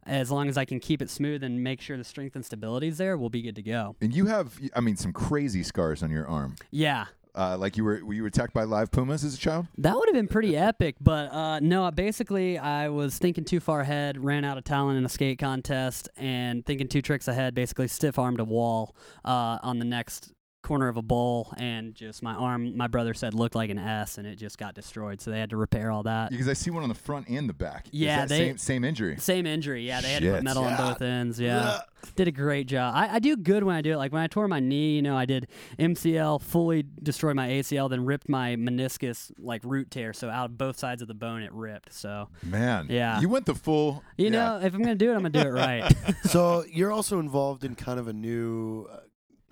as 0.05 0.31
long 0.31 0.47
as 0.47 0.57
I 0.57 0.65
can 0.65 0.79
keep 0.79 1.01
it 1.01 1.09
smooth 1.09 1.43
and 1.43 1.63
make 1.63 1.81
sure 1.81 1.97
the 1.97 2.03
strength 2.03 2.35
and 2.35 2.45
stability 2.45 2.87
is 2.87 2.97
there, 2.97 3.17
we'll 3.17 3.29
be 3.29 3.41
good 3.41 3.55
to 3.57 3.61
go. 3.61 3.95
And 4.01 4.13
you 4.13 4.27
have, 4.27 4.57
I 4.75 4.79
mean, 4.79 4.95
some 4.95 5.11
crazy 5.11 5.63
scars 5.63 6.01
on 6.01 6.09
your 6.09 6.27
arm. 6.27 6.55
Yeah. 6.71 7.05
Uh, 7.35 7.55
like 7.55 7.77
you 7.77 7.83
were, 7.83 8.03
were 8.03 8.13
you 8.13 8.25
attacked 8.25 8.51
by 8.53 8.63
live 8.63 8.89
pumas 8.89 9.23
as 9.23 9.35
a 9.35 9.37
child? 9.37 9.67
That 9.77 9.95
would 9.95 10.07
have 10.07 10.15
been 10.15 10.27
pretty 10.27 10.57
epic, 10.57 10.95
but 10.99 11.31
uh, 11.31 11.59
no. 11.59 11.91
Basically, 11.91 12.57
I 12.57 12.89
was 12.89 13.19
thinking 13.19 13.43
too 13.43 13.59
far 13.59 13.81
ahead, 13.81 14.17
ran 14.17 14.43
out 14.43 14.57
of 14.57 14.63
talent 14.63 14.97
in 14.97 15.05
a 15.05 15.09
skate 15.09 15.37
contest, 15.37 16.09
and 16.17 16.65
thinking 16.65 16.87
two 16.87 17.03
tricks 17.03 17.27
ahead. 17.27 17.53
Basically, 17.53 17.87
stiff 17.87 18.17
armed 18.17 18.39
a 18.39 18.43
wall 18.43 18.95
uh, 19.23 19.59
on 19.61 19.77
the 19.77 19.85
next 19.85 20.33
corner 20.67 20.87
of 20.89 20.97
a 20.97 21.01
bowl, 21.01 21.53
and 21.57 21.95
just 21.95 22.21
my 22.21 22.33
arm. 22.33 22.75
My 22.75 22.87
brother 22.87 23.13
said 23.13 23.33
looked 23.33 23.55
like 23.55 23.69
an 23.69 23.79
S, 23.79 24.17
and 24.17 24.27
it 24.27 24.35
just 24.35 24.57
got 24.57 24.75
destroyed. 24.75 25.21
So 25.21 25.31
they 25.31 25.39
had 25.39 25.49
to 25.51 25.57
repair 25.57 25.91
all 25.91 26.03
that. 26.03 26.29
Because 26.31 26.47
I 26.49 26.53
see 26.53 26.69
one 26.71 26.83
on 26.83 26.89
the 26.89 26.95
front 26.95 27.29
and 27.29 27.47
the 27.47 27.53
back. 27.53 27.87
Is 27.87 27.93
Yeah, 27.93 28.17
that 28.21 28.29
they- 28.29 28.47
same 28.49 28.57
same 28.57 28.83
injury. 28.83 29.17
Same 29.17 29.45
injury, 29.45 29.85
yeah. 29.87 30.01
They 30.01 30.11
had 30.13 30.21
to 30.23 30.31
put 30.33 30.43
metal 30.43 30.63
on 30.65 30.75
both 30.77 31.01
ends. 31.01 31.39
Yeah, 31.39 31.79
did 32.15 32.27
a 32.27 32.31
great 32.31 32.67
job. 32.67 32.93
I, 32.95 33.15
I 33.15 33.19
do 33.19 33.35
good 33.37 33.63
when 33.63 33.75
I 33.75 33.81
do 33.81 33.93
it. 33.93 33.97
Like 33.97 34.11
when 34.11 34.21
I 34.21 34.27
tore 34.27 34.47
my 34.47 34.59
knee, 34.59 34.95
you 34.95 35.01
know, 35.01 35.17
I 35.17 35.25
did 35.25 35.47
MCL, 35.79 36.41
fully 36.41 36.83
destroyed 37.01 37.35
my 37.35 37.47
ACL, 37.49 37.89
then 37.89 38.05
ripped 38.05 38.29
my 38.29 38.55
meniscus 38.55 39.31
like 39.39 39.61
root 39.63 39.89
tear. 39.91 40.13
So 40.13 40.29
out 40.29 40.45
of 40.51 40.57
both 40.57 40.77
sides 40.77 41.01
of 41.01 41.07
the 41.07 41.13
bone, 41.13 41.41
it 41.43 41.51
ripped. 41.53 41.93
So 41.93 42.29
Man, 42.43 42.87
Yeah. 42.89 43.19
you 43.19 43.29
went 43.29 43.45
the 43.45 43.55
full. 43.55 44.03
you 44.17 44.25
yeah. 44.25 44.31
know, 44.31 44.59
if 44.63 44.73
I'm 44.73 44.81
gonna 44.81 44.95
do 44.95 45.11
it, 45.11 45.15
I'm 45.15 45.21
gonna 45.23 45.29
do 45.29 45.39
it 45.47 45.51
right. 45.51 45.91
so 46.25 46.63
you're 46.71 46.91
also 46.91 47.19
involved 47.19 47.63
in 47.63 47.75
kind 47.75 47.99
of 47.99 48.07
a 48.07 48.13
new 48.13 48.87
uh, 48.91 48.97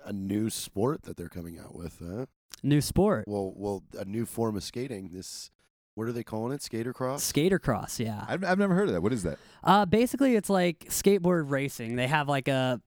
a 0.06 0.14
new 0.14 0.49
sport 0.49 1.03
that 1.03 1.18
they're 1.18 1.30
coming 1.30 1.60
out 1.60 1.76
with. 1.76 2.01
Huh? 2.06 2.28
New 2.64 2.82
sport, 2.82 3.26
Well, 3.28 3.53
well, 3.56 3.84
a 3.99 4.06
new 4.06 4.26
form 4.26 4.56
of 4.56 4.64
skating. 4.64 5.10
This 5.12 5.51
what 5.95 6.08
are 6.08 6.12
they 6.12 6.24
calling 6.24 6.51
it? 6.53 6.62
Skater 6.62 6.93
cross. 6.93 7.24
skater 7.24 7.60
cross. 7.60 7.99
Yeah. 7.99 8.26
I've, 8.28 8.43
I've 8.43 8.60
never 8.60 8.76
heard 8.76 8.88
of 8.88 8.93
that. 8.93 9.01
What 9.01 9.14
is 9.14 9.24
that? 9.24 9.38
Uh, 9.64 9.86
basically, 9.86 10.36
it's 10.36 10.49
like 10.49 10.80
skateboard 10.89 11.49
racing. 11.49 11.95
They 11.95 12.08
have 12.08 12.28
like 12.28 12.47
a 12.47 12.82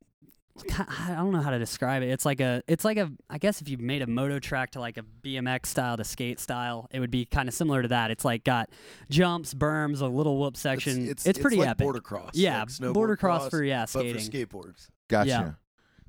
I 0.79 1.15
don't 1.15 1.33
know 1.33 1.41
how 1.41 1.51
to 1.51 1.59
describe 1.59 2.03
it. 2.03 2.11
It's 2.11 2.25
like 2.25 2.41
a, 2.41 2.63
it's 2.67 2.85
like 2.85 2.97
a, 2.97 3.11
I 3.31 3.39
guess 3.39 3.61
if 3.61 3.69
you 3.69 3.79
made 3.79 4.03
a 4.03 4.07
moto 4.07 4.39
track 4.39 4.73
to 4.73 4.81
like 4.81 4.97
a 4.97 5.05
BMX 5.23 5.67
style 5.67 5.97
to 5.97 6.05
skate 6.05 6.41
style, 6.41 6.89
it 6.91 7.01
would 7.01 7.11
be 7.11 7.25
kind 7.25 7.49
of 7.49 7.55
similar 7.55 7.83
to 7.83 7.89
that. 7.89 8.11
It's 8.11 8.25
like 8.25 8.45
got 8.45 8.71
jumps, 9.11 9.55
berms, 9.55 10.01
a 10.01 10.07
little 10.07 10.39
whoop 10.39 10.57
section. 10.57 11.09
It's, 11.09 11.39
pretty 11.39 11.57
like 11.57 11.69
epic. 11.69 11.85
Boarder 11.85 12.01
cross. 12.01 12.31
Yeah, 12.35 12.65
like 12.81 12.93
boarder 12.93 13.17
cross 13.17 13.49
for 13.49 13.63
yeah 13.63 13.83
but 13.83 13.89
skating. 13.91 14.15
for 14.15 14.21
skateboards. 14.21 14.89
Gotcha. 15.09 15.29
Yeah. 15.29 15.51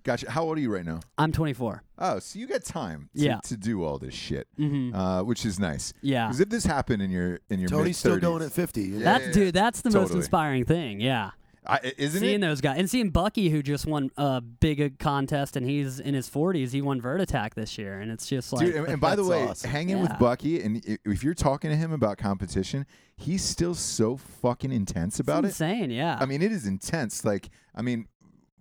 Gotcha. 0.04 0.30
How 0.32 0.44
old 0.44 0.58
are 0.58 0.62
you 0.62 0.74
right 0.74 0.86
now? 0.86 1.00
I'm 1.18 1.32
24. 1.32 1.84
Oh, 2.00 2.20
so 2.20 2.40
you 2.40 2.48
got 2.48 2.64
time 2.64 3.10
to, 3.16 3.22
Yeah. 3.22 3.40
to 3.44 3.58
do 3.58 3.84
all 3.84 3.98
this 4.00 4.14
shit, 4.14 4.48
hmm 4.58 4.94
uh, 4.96 5.24
which 5.24 5.46
is 5.46 5.60
nice. 5.60 5.94
Yeah. 6.02 6.28
Because 6.28 6.40
if 6.40 6.50
this 6.50 6.66
happened 6.66 7.02
in 7.02 7.12
your 7.12 7.40
in 7.50 7.60
your 7.60 7.70
Tony's 7.70 7.98
still 7.98 8.12
mid-thirties- 8.16 8.30
going 8.30 8.44
at 8.44 8.52
50. 8.52 8.82
you 8.82 8.88
know? 9.00 9.06
That's 9.06 9.28
yeah, 9.28 9.34
dude. 9.34 9.54
That's 9.54 9.82
the 9.82 9.90
most 9.90 9.96
totally. 10.04 10.20
inspiring 10.20 10.66
thing. 10.66 11.00
Yeah. 11.02 11.32
I, 11.68 11.94
isn't 11.98 12.22
seeing 12.22 12.36
it? 12.38 12.42
those 12.42 12.62
guys 12.62 12.80
and 12.80 12.90
seeing 12.90 13.10
Bucky, 13.12 13.50
who 13.50 13.62
just 13.62 13.86
won 13.86 14.10
a 14.18 14.42
big 14.42 14.82
uh, 14.82 14.90
contest, 14.98 15.56
and 15.56 15.64
he's 15.70 16.00
in 16.00 16.16
his 16.16 16.28
40s. 16.28 16.72
He 16.72 16.82
won 16.82 17.00
Vert 17.00 17.22
Attack 17.22 17.54
this 17.54 17.78
year, 17.78 18.00
and 18.00 18.10
it's 18.10 18.26
just 18.26 18.52
like, 18.54 18.66
Dude, 18.66 18.76
and, 18.76 18.88
and 18.88 19.02
by 19.02 19.16
the 19.16 19.22
That's 19.22 19.30
way, 19.30 19.48
awesome. 19.48 19.70
hanging 19.70 20.00
with 20.00 20.10
Yeah. 20.12 20.18
Bucky, 20.18 20.62
and 20.64 20.82
i- 20.90 20.98
if 21.06 21.24
you're 21.24 21.36
talking 21.36 21.70
to 21.70 21.76
him 21.76 21.92
about 21.92 22.18
competition, 22.18 22.88
he's 23.18 23.44
still 23.44 23.76
so 23.76 24.16
fucking 24.18 24.72
intense 24.72 25.20
it's 25.20 25.28
about 25.28 25.44
it. 25.44 25.50
insane. 25.50 25.92
Yeah. 25.92 26.18
I 26.20 26.26
mean, 26.26 26.42
it 26.42 26.52
is 26.52 26.66
intense. 26.66 27.24
Like, 27.26 27.50
I 27.76 27.84
mean, 27.84 28.08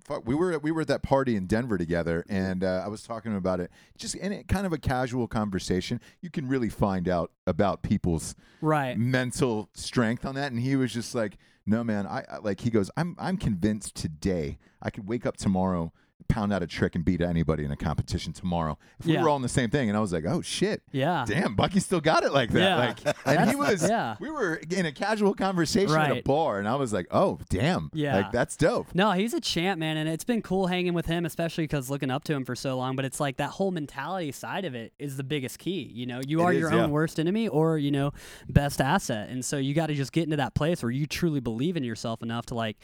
fuck, 0.09 0.27
we 0.27 0.35
were 0.35 0.59
we 0.59 0.73
were 0.73 0.81
at 0.81 0.89
that 0.89 1.03
party 1.03 1.37
in 1.37 1.47
Denver 1.47 1.79
together, 1.79 2.25
and 2.29 2.65
uh, 2.65 2.83
I 2.85 2.89
was 2.89 3.03
talking 3.03 3.37
about 3.37 3.61
it. 3.61 3.71
Just 3.97 4.15
in 4.17 4.33
it, 4.33 4.49
kind 4.49 4.67
of 4.67 4.73
a 4.73 4.79
casual 4.79 5.29
conversation, 5.29 6.01
you 6.21 6.31
can 6.31 6.49
really 6.49 6.71
find 6.71 7.09
out 7.09 7.31
about 7.47 7.83
people's 7.83 8.35
right. 8.61 8.99
mental 8.99 9.69
strength 9.75 10.25
on 10.25 10.35
that. 10.35 10.51
And 10.51 10.61
he 10.61 10.75
was 10.75 10.93
just 10.93 11.15
like, 11.15 11.37
"No, 11.67 11.85
man, 11.85 12.07
I, 12.07 12.25
I 12.31 12.39
like." 12.39 12.61
He 12.61 12.71
goes, 12.71 12.91
"I'm 12.97 13.15
I'm 13.19 13.37
convinced 13.37 13.95
today 13.95 14.59
I 14.83 14.91
could 14.91 15.07
wake 15.07 15.27
up 15.27 15.37
tomorrow." 15.37 15.93
Pound 16.29 16.53
out 16.53 16.63
a 16.63 16.67
trick 16.67 16.95
and 16.95 17.05
beat 17.05 17.21
anybody 17.23 17.65
in 17.65 17.71
a 17.71 17.77
competition 17.77 18.33
tomorrow. 18.35 18.77
If 19.01 19.07
we 19.07 19.15
Yeah. 19.15 19.23
were 19.23 19.31
all 19.31 19.37
in 19.37 19.43
the 19.43 19.49
same 19.49 19.71
thing, 19.71 19.89
and 19.89 19.97
I 19.97 20.01
was 20.01 20.13
like, 20.13 20.25
"Oh 20.27 20.43
shit, 20.43 20.83
Yeah. 20.93 21.25
damn, 21.27 21.55
Bucky 21.57 21.81
still 21.81 22.01
got 22.03 22.23
it 22.23 22.33
like 22.33 22.51
that." 22.51 22.61
Yeah. 22.61 22.77
Like, 22.77 23.17
and 23.27 23.49
he 23.51 23.57
was, 23.57 23.89
yeah. 23.89 24.17
we 24.21 24.31
were 24.31 24.61
in 24.71 24.85
a 24.85 24.93
casual 24.93 25.33
conversation 25.35 25.97
at 25.97 26.11
a 26.17 26.23
bar, 26.23 26.59
and 26.59 26.69
I 26.69 26.75
was 26.77 26.93
like, 26.93 27.07
"Oh, 27.11 27.39
damn, 27.49 27.91
Yeah. 27.95 28.17
like 28.17 28.31
that's 28.33 28.57
dope." 28.57 28.95
No, 28.95 29.13
he's 29.13 29.33
a 29.33 29.41
champ, 29.41 29.79
man, 29.79 29.97
and 29.97 30.09
it's 30.09 30.25
been 30.25 30.43
cool 30.43 30.67
hanging 30.67 30.93
with 30.93 31.07
him, 31.07 31.25
especially 31.25 31.65
because 31.65 31.89
looking 31.89 32.11
up 32.11 32.25
to 32.25 32.35
him 32.35 32.45
for 32.45 32.55
so 32.55 32.77
long. 32.77 32.95
But 32.95 33.07
it's 33.07 33.21
like 33.21 33.39
that 33.39 33.51
whole 33.51 33.71
mentality 33.71 34.31
side 34.33 34.65
of 34.67 34.75
it 34.75 34.93
is 34.99 35.17
the 35.17 35.25
biggest 35.25 35.59
key. 35.59 35.91
You 35.95 36.05
know, 36.07 36.21
you 36.27 36.41
It 36.41 36.45
are 36.45 36.53
is, 36.53 36.61
your 36.61 36.73
yeah. 36.75 36.83
own 36.85 36.91
worst 36.91 37.19
enemy, 37.19 37.49
or 37.49 37.79
you 37.79 37.91
know, 37.91 38.13
best 38.49 38.81
asset, 38.83 39.31
and 39.31 39.43
so 39.45 39.57
you 39.57 39.73
got 39.73 39.87
to 39.87 39.95
just 39.95 40.13
get 40.13 40.25
into 40.25 40.37
that 40.37 40.55
place 40.55 40.83
where 40.83 40.93
you 40.93 41.07
truly 41.07 41.41
believe 41.41 41.77
in 41.79 41.85
yourself 41.85 42.23
enough 42.23 42.45
to 42.47 42.55
like, 42.55 42.77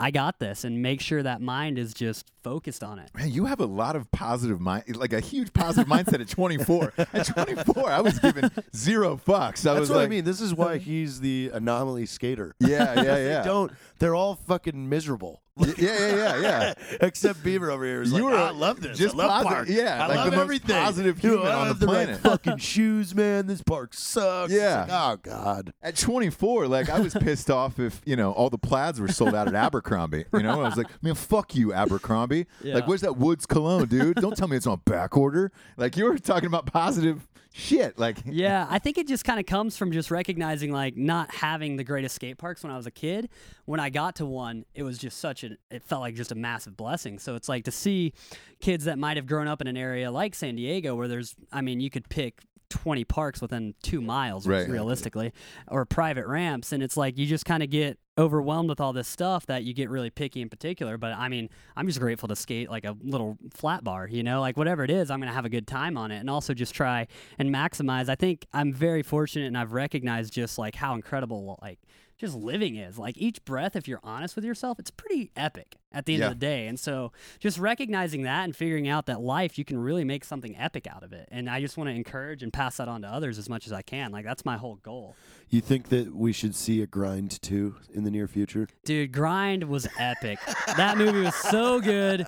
I 0.00 0.10
got 0.12 0.38
this, 0.38 0.62
and 0.64 0.80
make 0.80 1.00
sure 1.00 1.22
that 1.22 1.40
mind 1.40 1.76
is 1.78 1.92
just 1.92 2.30
focused 2.44 2.84
on 2.84 2.98
it. 3.00 3.10
Man, 3.16 3.32
you 3.32 3.46
have 3.46 3.58
a 3.58 3.66
lot 3.66 3.96
of 3.96 4.10
positive 4.12 4.60
mind, 4.60 4.96
like 4.96 5.12
a 5.12 5.18
huge 5.20 5.52
positive 5.52 5.88
mindset 5.88 6.20
at 6.20 6.28
24. 6.28 6.92
At 7.12 7.26
24, 7.26 7.90
I 7.90 8.00
was 8.00 8.18
giving 8.20 8.48
zero 8.76 9.16
fucks. 9.26 9.66
I 9.68 9.74
That's 9.74 9.80
was 9.80 9.90
what 9.90 9.96
like, 9.96 10.06
I 10.06 10.08
mean. 10.08 10.24
This 10.24 10.40
is 10.40 10.54
why 10.54 10.78
he's 10.78 11.20
the 11.20 11.50
anomaly 11.52 12.06
skater. 12.06 12.54
yeah, 12.60 12.94
yeah, 12.94 13.02
They 13.14 13.24
yeah. 13.26 13.42
don't. 13.42 13.72
They're 13.98 14.14
all 14.14 14.36
fucking 14.36 14.88
miserable. 14.88 15.42
Y- 15.58 15.74
yeah, 15.78 15.98
yeah, 15.98 16.16
yeah, 16.16 16.40
yeah. 16.40 16.74
Except 17.00 17.42
Beaver 17.42 17.70
over 17.70 17.84
here 17.84 18.02
is 18.02 18.10
You 18.12 18.16
like, 18.16 18.24
were 18.24 18.38
"Oh, 18.38 18.44
I 18.44 18.50
love 18.50 18.80
this. 18.80 18.96
just 18.98 19.14
I 19.14 19.18
love 19.18 19.30
positive- 19.44 19.56
park. 19.56 19.68
yeah, 19.68 20.04
I 20.04 20.06
like 20.06 20.16
love 20.16 20.24
the 20.26 20.30
most 20.32 20.40
everything. 20.44 20.76
positive 20.76 21.18
human 21.18 21.46
I 21.48 21.52
on 21.54 21.68
the 21.68 21.74
the 21.74 21.86
right 21.86 22.04
planet." 22.06 22.20
fucking 22.22 22.56
shoes, 22.58 23.14
man. 23.14 23.46
This 23.46 23.62
park 23.62 23.94
sucks. 23.94 24.52
Yeah. 24.52 24.80
like, 24.82 24.90
oh 24.90 25.16
God. 25.22 25.72
At 25.82 25.96
24, 25.96 26.68
like 26.68 26.88
I 26.90 27.00
was 27.00 27.14
pissed 27.14 27.50
off 27.50 27.78
if 27.78 28.00
you 28.04 28.16
know 28.16 28.32
all 28.32 28.50
the 28.50 28.58
plaids 28.58 29.00
were 29.00 29.08
sold 29.08 29.34
out 29.34 29.48
at 29.48 29.54
Abercrombie. 29.54 30.24
You 30.32 30.42
know, 30.42 30.60
I 30.62 30.68
was 30.68 30.76
like, 30.76 30.86
man, 31.02 31.14
fuck 31.14 31.54
you, 31.54 31.72
Abercrombie. 31.72 32.46
Yeah. 32.62 32.74
Like, 32.74 32.86
where's 32.86 33.00
that 33.02 33.16
Woods 33.16 33.46
cologne, 33.46 33.86
dude? 33.86 34.16
Don't 34.16 34.36
tell 34.36 34.48
me 34.48 34.56
it's 34.56 34.66
on 34.66 34.80
back 34.84 35.16
order. 35.16 35.50
Like 35.76 35.96
you 35.96 36.04
were 36.04 36.18
talking 36.18 36.46
about 36.46 36.66
positive 36.66 37.26
shit. 37.58 37.98
Like, 37.98 38.18
yeah, 38.24 38.66
I 38.70 38.78
think 38.78 38.98
it 38.98 39.06
just 39.06 39.24
kind 39.24 39.40
of 39.40 39.46
comes 39.46 39.76
from 39.76 39.92
just 39.92 40.10
recognizing 40.10 40.72
like 40.72 40.96
not 40.96 41.34
having 41.34 41.76
the 41.76 41.84
greatest 41.84 42.14
skate 42.14 42.38
parks 42.38 42.62
when 42.62 42.72
I 42.72 42.76
was 42.76 42.86
a 42.86 42.90
kid. 42.90 43.28
When 43.64 43.80
I 43.80 43.90
got 43.90 44.16
to 44.16 44.26
one, 44.26 44.64
it 44.74 44.82
was 44.82 44.98
just 44.98 45.18
such 45.18 45.44
an 45.44 45.58
it 45.70 45.82
felt 45.82 46.00
like 46.00 46.14
just 46.14 46.32
a 46.32 46.36
massive 46.36 46.76
blessing. 46.76 47.18
So 47.18 47.34
it's 47.34 47.48
like 47.48 47.64
to 47.64 47.70
see 47.70 48.12
kids 48.60 48.84
that 48.84 48.98
might 48.98 49.16
have 49.16 49.26
grown 49.26 49.48
up 49.48 49.60
in 49.60 49.66
an 49.66 49.76
area 49.76 50.10
like 50.10 50.34
San 50.34 50.56
Diego 50.56 50.94
where 50.94 51.08
there's 51.08 51.34
I 51.52 51.60
mean, 51.60 51.80
you 51.80 51.90
could 51.90 52.08
pick 52.08 52.40
20 52.70 53.04
parks 53.04 53.40
within 53.40 53.74
2 53.82 54.00
miles 54.00 54.46
Right. 54.46 54.68
realistically 54.68 55.32
or 55.68 55.84
private 55.84 56.26
ramps 56.26 56.72
and 56.72 56.82
it's 56.82 56.96
like 56.96 57.16
you 57.18 57.26
just 57.26 57.44
kind 57.44 57.62
of 57.62 57.70
get 57.70 57.98
overwhelmed 58.18 58.68
with 58.68 58.80
all 58.80 58.92
this 58.92 59.06
stuff 59.08 59.46
that 59.46 59.62
you 59.64 59.72
get 59.72 59.88
really 59.88 60.10
picky 60.10 60.42
in 60.42 60.48
particular 60.48 60.98
but 60.98 61.12
I 61.12 61.28
mean 61.28 61.48
I'm 61.76 61.86
just 61.86 62.00
grateful 62.00 62.28
to 62.28 62.36
skate 62.36 62.68
like 62.68 62.84
a 62.84 62.96
little 63.02 63.38
flat 63.54 63.84
bar 63.84 64.08
you 64.08 64.22
know? 64.22 64.40
Like 64.40 64.56
whatever 64.56 64.84
it 64.84 64.90
is 64.90 65.10
I'm 65.10 65.20
going 65.20 65.28
to 65.30 65.34
have 65.34 65.44
a 65.44 65.48
good 65.50 65.66
time 65.66 65.96
on 65.96 66.10
it 66.10 66.18
and 66.18 66.28
also 66.28 66.52
just 66.54 66.74
try 66.74 67.06
and 67.38 67.54
maximize. 67.54 68.08
I 68.08 68.14
think 68.16 68.46
I'm 68.52 68.72
very 68.72 69.02
fortunate 69.02 69.46
and 69.46 69.56
I've 69.56 69.72
recognized 69.72 70.32
just 70.32 70.58
like 70.58 70.74
how 70.74 70.94
incredible 70.94 71.58
like 71.62 71.78
just 72.18 72.34
living 72.34 72.74
is. 72.74 72.98
Like 72.98 73.16
each 73.16 73.44
breath 73.44 73.76
if 73.76 73.86
you're 73.86 74.00
honest 74.02 74.34
with 74.36 74.44
yourself 74.44 74.78
it's 74.80 74.90
pretty 74.90 75.30
epic 75.36 75.76
at 75.92 76.04
the 76.06 76.14
end 76.14 76.20
Yeah. 76.20 76.26
of 76.26 76.32
the 76.34 76.38
day 76.38 76.66
and 76.66 76.78
so 76.78 77.12
just 77.40 77.58
recognizing 77.58 78.22
that 78.22 78.44
and 78.44 78.54
figuring 78.54 78.88
out 78.88 79.06
that 79.06 79.20
life 79.22 79.56
you 79.58 79.64
can 79.64 79.78
really 79.78 80.04
make 80.04 80.22
something 80.24 80.54
epic 80.58 80.86
out 80.86 81.02
of 81.02 81.12
it 81.14 81.26
and 81.32 81.48
i 81.48 81.60
just 81.60 81.78
want 81.78 81.88
to 81.88 81.94
encourage 81.94 82.42
and 82.42 82.52
pass 82.52 82.76
that 82.76 82.88
on 82.88 83.02
to 83.02 83.08
others 83.08 83.38
as 83.38 83.48
much 83.48 83.66
as 83.66 83.72
i 83.72 83.80
can 83.80 84.12
like 84.12 84.24
that's 84.24 84.44
my 84.44 84.56
whole 84.58 84.76
goal 84.76 85.16
You 85.48 85.62
think 85.62 85.88
that 85.88 86.14
we 86.14 86.32
should 86.32 86.54
see 86.54 86.82
a 86.82 86.86
grind 86.86 87.40
too 87.40 87.76
in 87.94 88.04
the 88.04 88.10
near 88.10 88.28
future? 88.28 88.68
dude 88.84 89.12
grind 89.12 89.64
was 89.64 89.88
epic 89.98 90.38
that 90.76 90.98
movie 90.98 91.20
was 91.22 91.34
so 91.34 91.80
good 91.80 92.26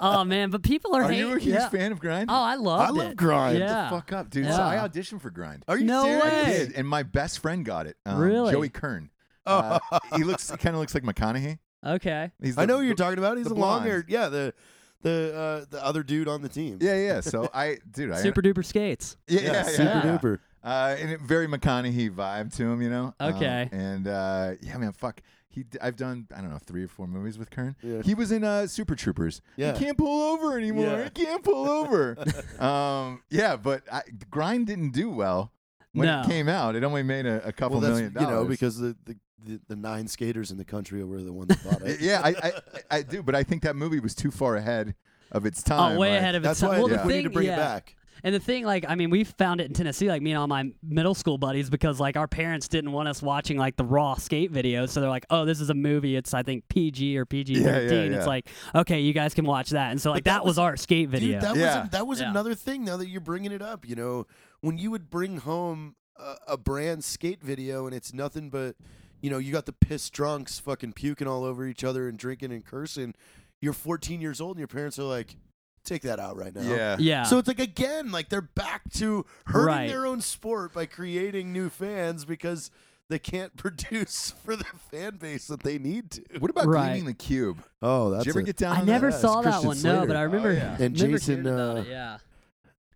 oh 0.00 0.22
man 0.24 0.50
but 0.50 0.62
people 0.62 0.94
are, 0.94 1.04
are 1.04 1.10
hate- 1.10 1.18
you 1.18 1.32
a 1.34 1.38
huge 1.38 1.54
yeah. 1.54 1.68
fan 1.70 1.92
of 1.92 2.00
Grind? 2.00 2.30
oh 2.30 2.34
i 2.34 2.56
loved 2.56 2.90
I 2.90 2.90
love 2.90 3.10
it 3.12 3.16
Grind. 3.16 3.58
Shut 3.58 3.68
yeah 3.68 3.84
the 3.84 3.96
fuck 3.96 4.12
up, 4.12 4.28
dude. 4.30 4.46
So 4.46 4.62
I 4.62 4.76
auditioned 4.76 5.20
for 5.22 5.30
Grind. 5.30 5.64
Are 5.68 5.78
you 5.78 5.84
No 5.84 6.02
serious? 6.04 6.24
I 6.24 6.28
way. 6.44 6.58
did, 6.58 6.72
and 6.74 6.86
my 6.88 7.02
best 7.02 7.38
friend 7.38 7.64
got 7.64 7.86
it. 7.86 7.96
Um, 8.04 8.18
Really? 8.18 8.52
Joey 8.52 8.68
Kern. 8.68 9.10
Uh, 9.46 9.78
he 10.16 10.24
looks 10.24 10.50
kind 10.50 10.74
of 10.74 10.80
looks 10.80 10.94
like 10.94 11.02
McConaughey. 11.04 11.58
Okay 11.84 12.30
He's 12.42 12.56
I 12.58 12.64
know 12.64 12.78
who 12.78 12.84
you're 12.84 12.94
talking 12.94 13.18
about. 13.18 13.36
He's 13.36 13.46
the 13.48 13.54
the 13.54 13.60
long 13.60 13.80
blonde. 13.80 13.86
haired. 13.90 14.06
Yeah, 14.08 14.28
the 14.28 14.54
the 15.02 15.34
uh, 15.36 15.64
the 15.70 15.84
other 15.84 16.02
dude 16.02 16.28
on 16.28 16.42
the 16.42 16.48
team. 16.48 16.78
Yeah, 16.80 16.96
yeah. 16.96 17.20
So 17.20 17.48
I, 17.54 17.78
dude, 17.90 18.12
I 18.12 18.22
super 18.22 18.40
duper 18.42 18.64
skates 18.64 19.16
yeah, 19.28 19.40
yeah, 19.40 19.46
Yeah, 19.46 19.52
yeah, 19.52 19.62
super 19.64 19.82
yeah. 20.06 20.18
duper. 20.18 20.38
Uh, 20.64 20.96
and 21.00 21.10
it, 21.10 21.20
very 21.20 21.48
McConaughey 21.48 22.08
vibe 22.14 22.54
to 22.56 22.62
him, 22.70 22.80
you 22.82 22.88
know. 22.88 23.12
Um, 23.18 23.34
Okay. 23.34 23.68
and 23.72 24.06
uh, 24.06 24.52
yeah, 24.62 24.76
man, 24.78 24.92
fuck. 24.92 25.20
He, 25.48 25.64
d- 25.64 25.76
I've 25.82 25.96
done 25.96 26.28
I 26.34 26.40
don't 26.40 26.50
know 26.50 26.58
three 26.64 26.84
or 26.84 26.88
four 26.88 27.06
movies 27.08 27.36
with 27.36 27.50
Kern. 27.50 27.74
Yeah. 27.82 28.00
He 28.02 28.14
was 28.14 28.30
in 28.32 28.42
uh, 28.44 28.66
Super 28.68 28.94
Troopers. 28.94 29.42
Yeah. 29.56 29.72
He 29.76 29.84
can't 29.84 29.98
pull 29.98 30.22
over 30.32 30.56
anymore. 30.56 30.84
Yeah. 30.86 31.04
He 31.04 31.10
can't 31.10 31.42
pull 31.42 31.68
over. 31.68 32.16
um, 32.60 33.22
yeah, 33.28 33.56
but 33.56 33.82
I, 33.92 34.02
Grind 34.30 34.68
didn't 34.68 34.92
do 34.92 35.10
well 35.10 35.52
when 35.92 36.06
No. 36.06 36.20
it 36.22 36.26
came 36.28 36.48
out. 36.48 36.74
It 36.76 36.84
only 36.84 37.02
made 37.02 37.26
a, 37.26 37.46
a 37.46 37.52
couple 37.52 37.80
Well, 37.80 37.90
that's 37.90 38.00
million 38.00 38.12
you 38.14 38.20
dollars. 38.20 38.30
know 38.30 38.44
because 38.46 38.78
the, 38.78 38.96
the 39.04 39.16
the 39.44 39.60
the 39.68 39.76
nine 39.76 40.08
skaters 40.08 40.50
in 40.50 40.58
the 40.58 40.64
country 40.64 41.02
were 41.04 41.22
the 41.22 41.32
ones 41.32 41.48
that 41.48 41.64
bought 41.64 41.82
it. 41.88 42.00
yeah, 42.02 42.20
I, 42.22 42.28
I, 42.28 42.46
I 42.46 42.98
I 42.98 43.02
do, 43.02 43.22
but 43.22 43.34
I 43.34 43.42
think 43.42 43.62
that 43.62 43.76
movie 43.76 44.00
was 44.00 44.14
too 44.14 44.30
far 44.30 44.56
ahead 44.56 44.94
of 45.30 45.46
its 45.46 45.62
oh, 45.66 45.68
time. 45.70 45.96
oh 45.96 45.98
way 45.98 46.10
like- 46.10 46.20
ahead 46.20 46.34
of 46.34 46.44
its 46.44 46.48
That's 46.48 46.60
time 46.60 46.70
why 46.70 46.76
well, 46.78 46.86
I 46.86 46.90
think 46.90 47.04
we 47.04 47.12
thing, 47.12 47.18
need 47.18 47.24
to 47.24 47.30
bring 47.30 47.46
yeah. 47.46 47.54
it 47.54 47.56
back. 47.56 47.96
And 48.24 48.32
the 48.32 48.38
thing, 48.38 48.64
like, 48.64 48.84
I 48.86 48.94
mean, 48.94 49.10
we 49.10 49.24
found 49.24 49.60
it 49.60 49.66
in 49.66 49.72
Tennessee, 49.72 50.06
like 50.06 50.22
me 50.22 50.30
and 50.30 50.38
all 50.38 50.46
my 50.46 50.70
middle 50.80 51.14
school 51.14 51.38
buddies, 51.38 51.68
because 51.68 51.98
like 51.98 52.16
our 52.16 52.28
parents 52.28 52.68
didn't 52.68 52.92
want 52.92 53.08
us 53.08 53.20
watching 53.20 53.56
like 53.56 53.74
the 53.74 53.84
raw 53.84 54.14
skate 54.14 54.52
videos. 54.52 54.90
So 54.90 55.00
they're 55.00 55.10
like, 55.10 55.26
"Oh, 55.28 55.44
this 55.44 55.60
is 55.60 55.70
a 55.70 55.74
movie. 55.74 56.14
It's 56.14 56.32
I 56.32 56.44
think 56.44 56.68
PG 56.68 57.18
or 57.18 57.24
PG 57.26 57.54
Yeah, 57.54 57.64
thirteen. 57.64 58.12
yeah, 58.12 58.18
It's 58.18 58.26
like, 58.26 58.48
okay, 58.76 59.00
you 59.00 59.12
guys 59.12 59.34
can 59.34 59.44
watch 59.44 59.70
that." 59.70 59.90
And 59.90 60.00
so 60.00 60.12
like 60.12 60.22
that 60.24 60.34
that, 60.34 60.44
was, 60.44 60.50
was- 60.52 60.58
our 60.58 60.76
skate 60.76 61.08
video. 61.08 61.40
Dude, 61.40 61.40
that 61.40 61.56
Yeah. 61.56 61.78
was 61.80 61.86
a, 61.86 61.90
that 61.90 62.06
was 62.06 62.20
Yeah. 62.20 62.30
another 62.30 62.54
thing. 62.54 62.84
Now 62.84 62.96
that 62.98 63.08
you're 63.08 63.20
bringing 63.20 63.50
it 63.50 63.62
up, 63.62 63.88
you 63.88 63.96
know, 63.96 64.26
when 64.60 64.78
you 64.78 64.92
would 64.92 65.10
bring 65.10 65.38
home 65.38 65.96
a, 66.16 66.36
a 66.48 66.56
brand 66.56 67.02
skate 67.02 67.42
video 67.42 67.86
and 67.86 67.94
it's 67.94 68.12
nothing 68.14 68.50
but, 68.50 68.76
you 69.22 69.30
know, 69.30 69.38
you 69.38 69.52
got 69.52 69.64
the 69.64 69.72
pissed 69.72 70.12
drunks 70.12 70.58
fucking 70.58 70.92
puking 70.92 71.26
all 71.26 71.44
over 71.44 71.64
each 71.66 71.82
other 71.84 72.08
and 72.08 72.18
drinking 72.18 72.52
and 72.52 72.62
cursing. 72.64 73.14
You're 73.62 73.72
14 73.72 74.20
years 74.20 74.40
old 74.40 74.56
and 74.56 74.60
your 74.60 74.68
parents 74.68 74.98
are 74.98 75.04
like, 75.04 75.36
take 75.84 76.02
that 76.02 76.18
out 76.20 76.36
right 76.36 76.54
now. 76.54 76.62
Yeah. 76.62 76.96
yeah. 76.98 77.22
So 77.22 77.38
it's 77.38 77.48
like 77.48 77.58
again, 77.60 78.12
like 78.12 78.28
they're 78.28 78.40
back 78.42 78.82
to 78.94 79.24
hurting 79.46 79.66
Right. 79.66 79.88
their 79.88 80.04
own 80.06 80.20
sport 80.20 80.74
by 80.74 80.84
creating 80.86 81.52
new 81.52 81.68
fans 81.70 82.24
because 82.24 82.70
they 83.08 83.18
can't 83.18 83.56
produce 83.56 84.32
for 84.44 84.56
the 84.56 84.64
fan 84.90 85.16
base 85.16 85.46
that 85.46 85.62
they 85.62 85.78
need 85.78 86.10
to. 86.12 86.22
What 86.38 86.50
about 86.50 86.66
Right. 86.66 86.88
Gleaming 86.90 87.06
the 87.06 87.14
Cube? 87.14 87.62
Oh, 87.80 88.10
that's 88.10 88.24
Did 88.24 88.26
you 88.28 88.32
ever 88.32 88.40
a- 88.40 88.44
get 88.44 88.56
down? 88.56 88.76
I 88.76 88.82
never 88.82 89.10
that? 89.10 89.20
saw 89.20 89.40
that 89.42 89.60
Christian 89.62 89.68
one. 89.68 90.00
No, 90.00 90.06
but 90.06 90.16
I 90.16 90.22
remember. 90.22 90.50
Oh, 90.50 90.52
yeah. 90.52 90.76
And 90.80 90.94
remember 91.00 91.18
Jason, 91.18 91.46
uh, 91.46 91.84
it, 91.86 91.90
yeah. 91.90 92.18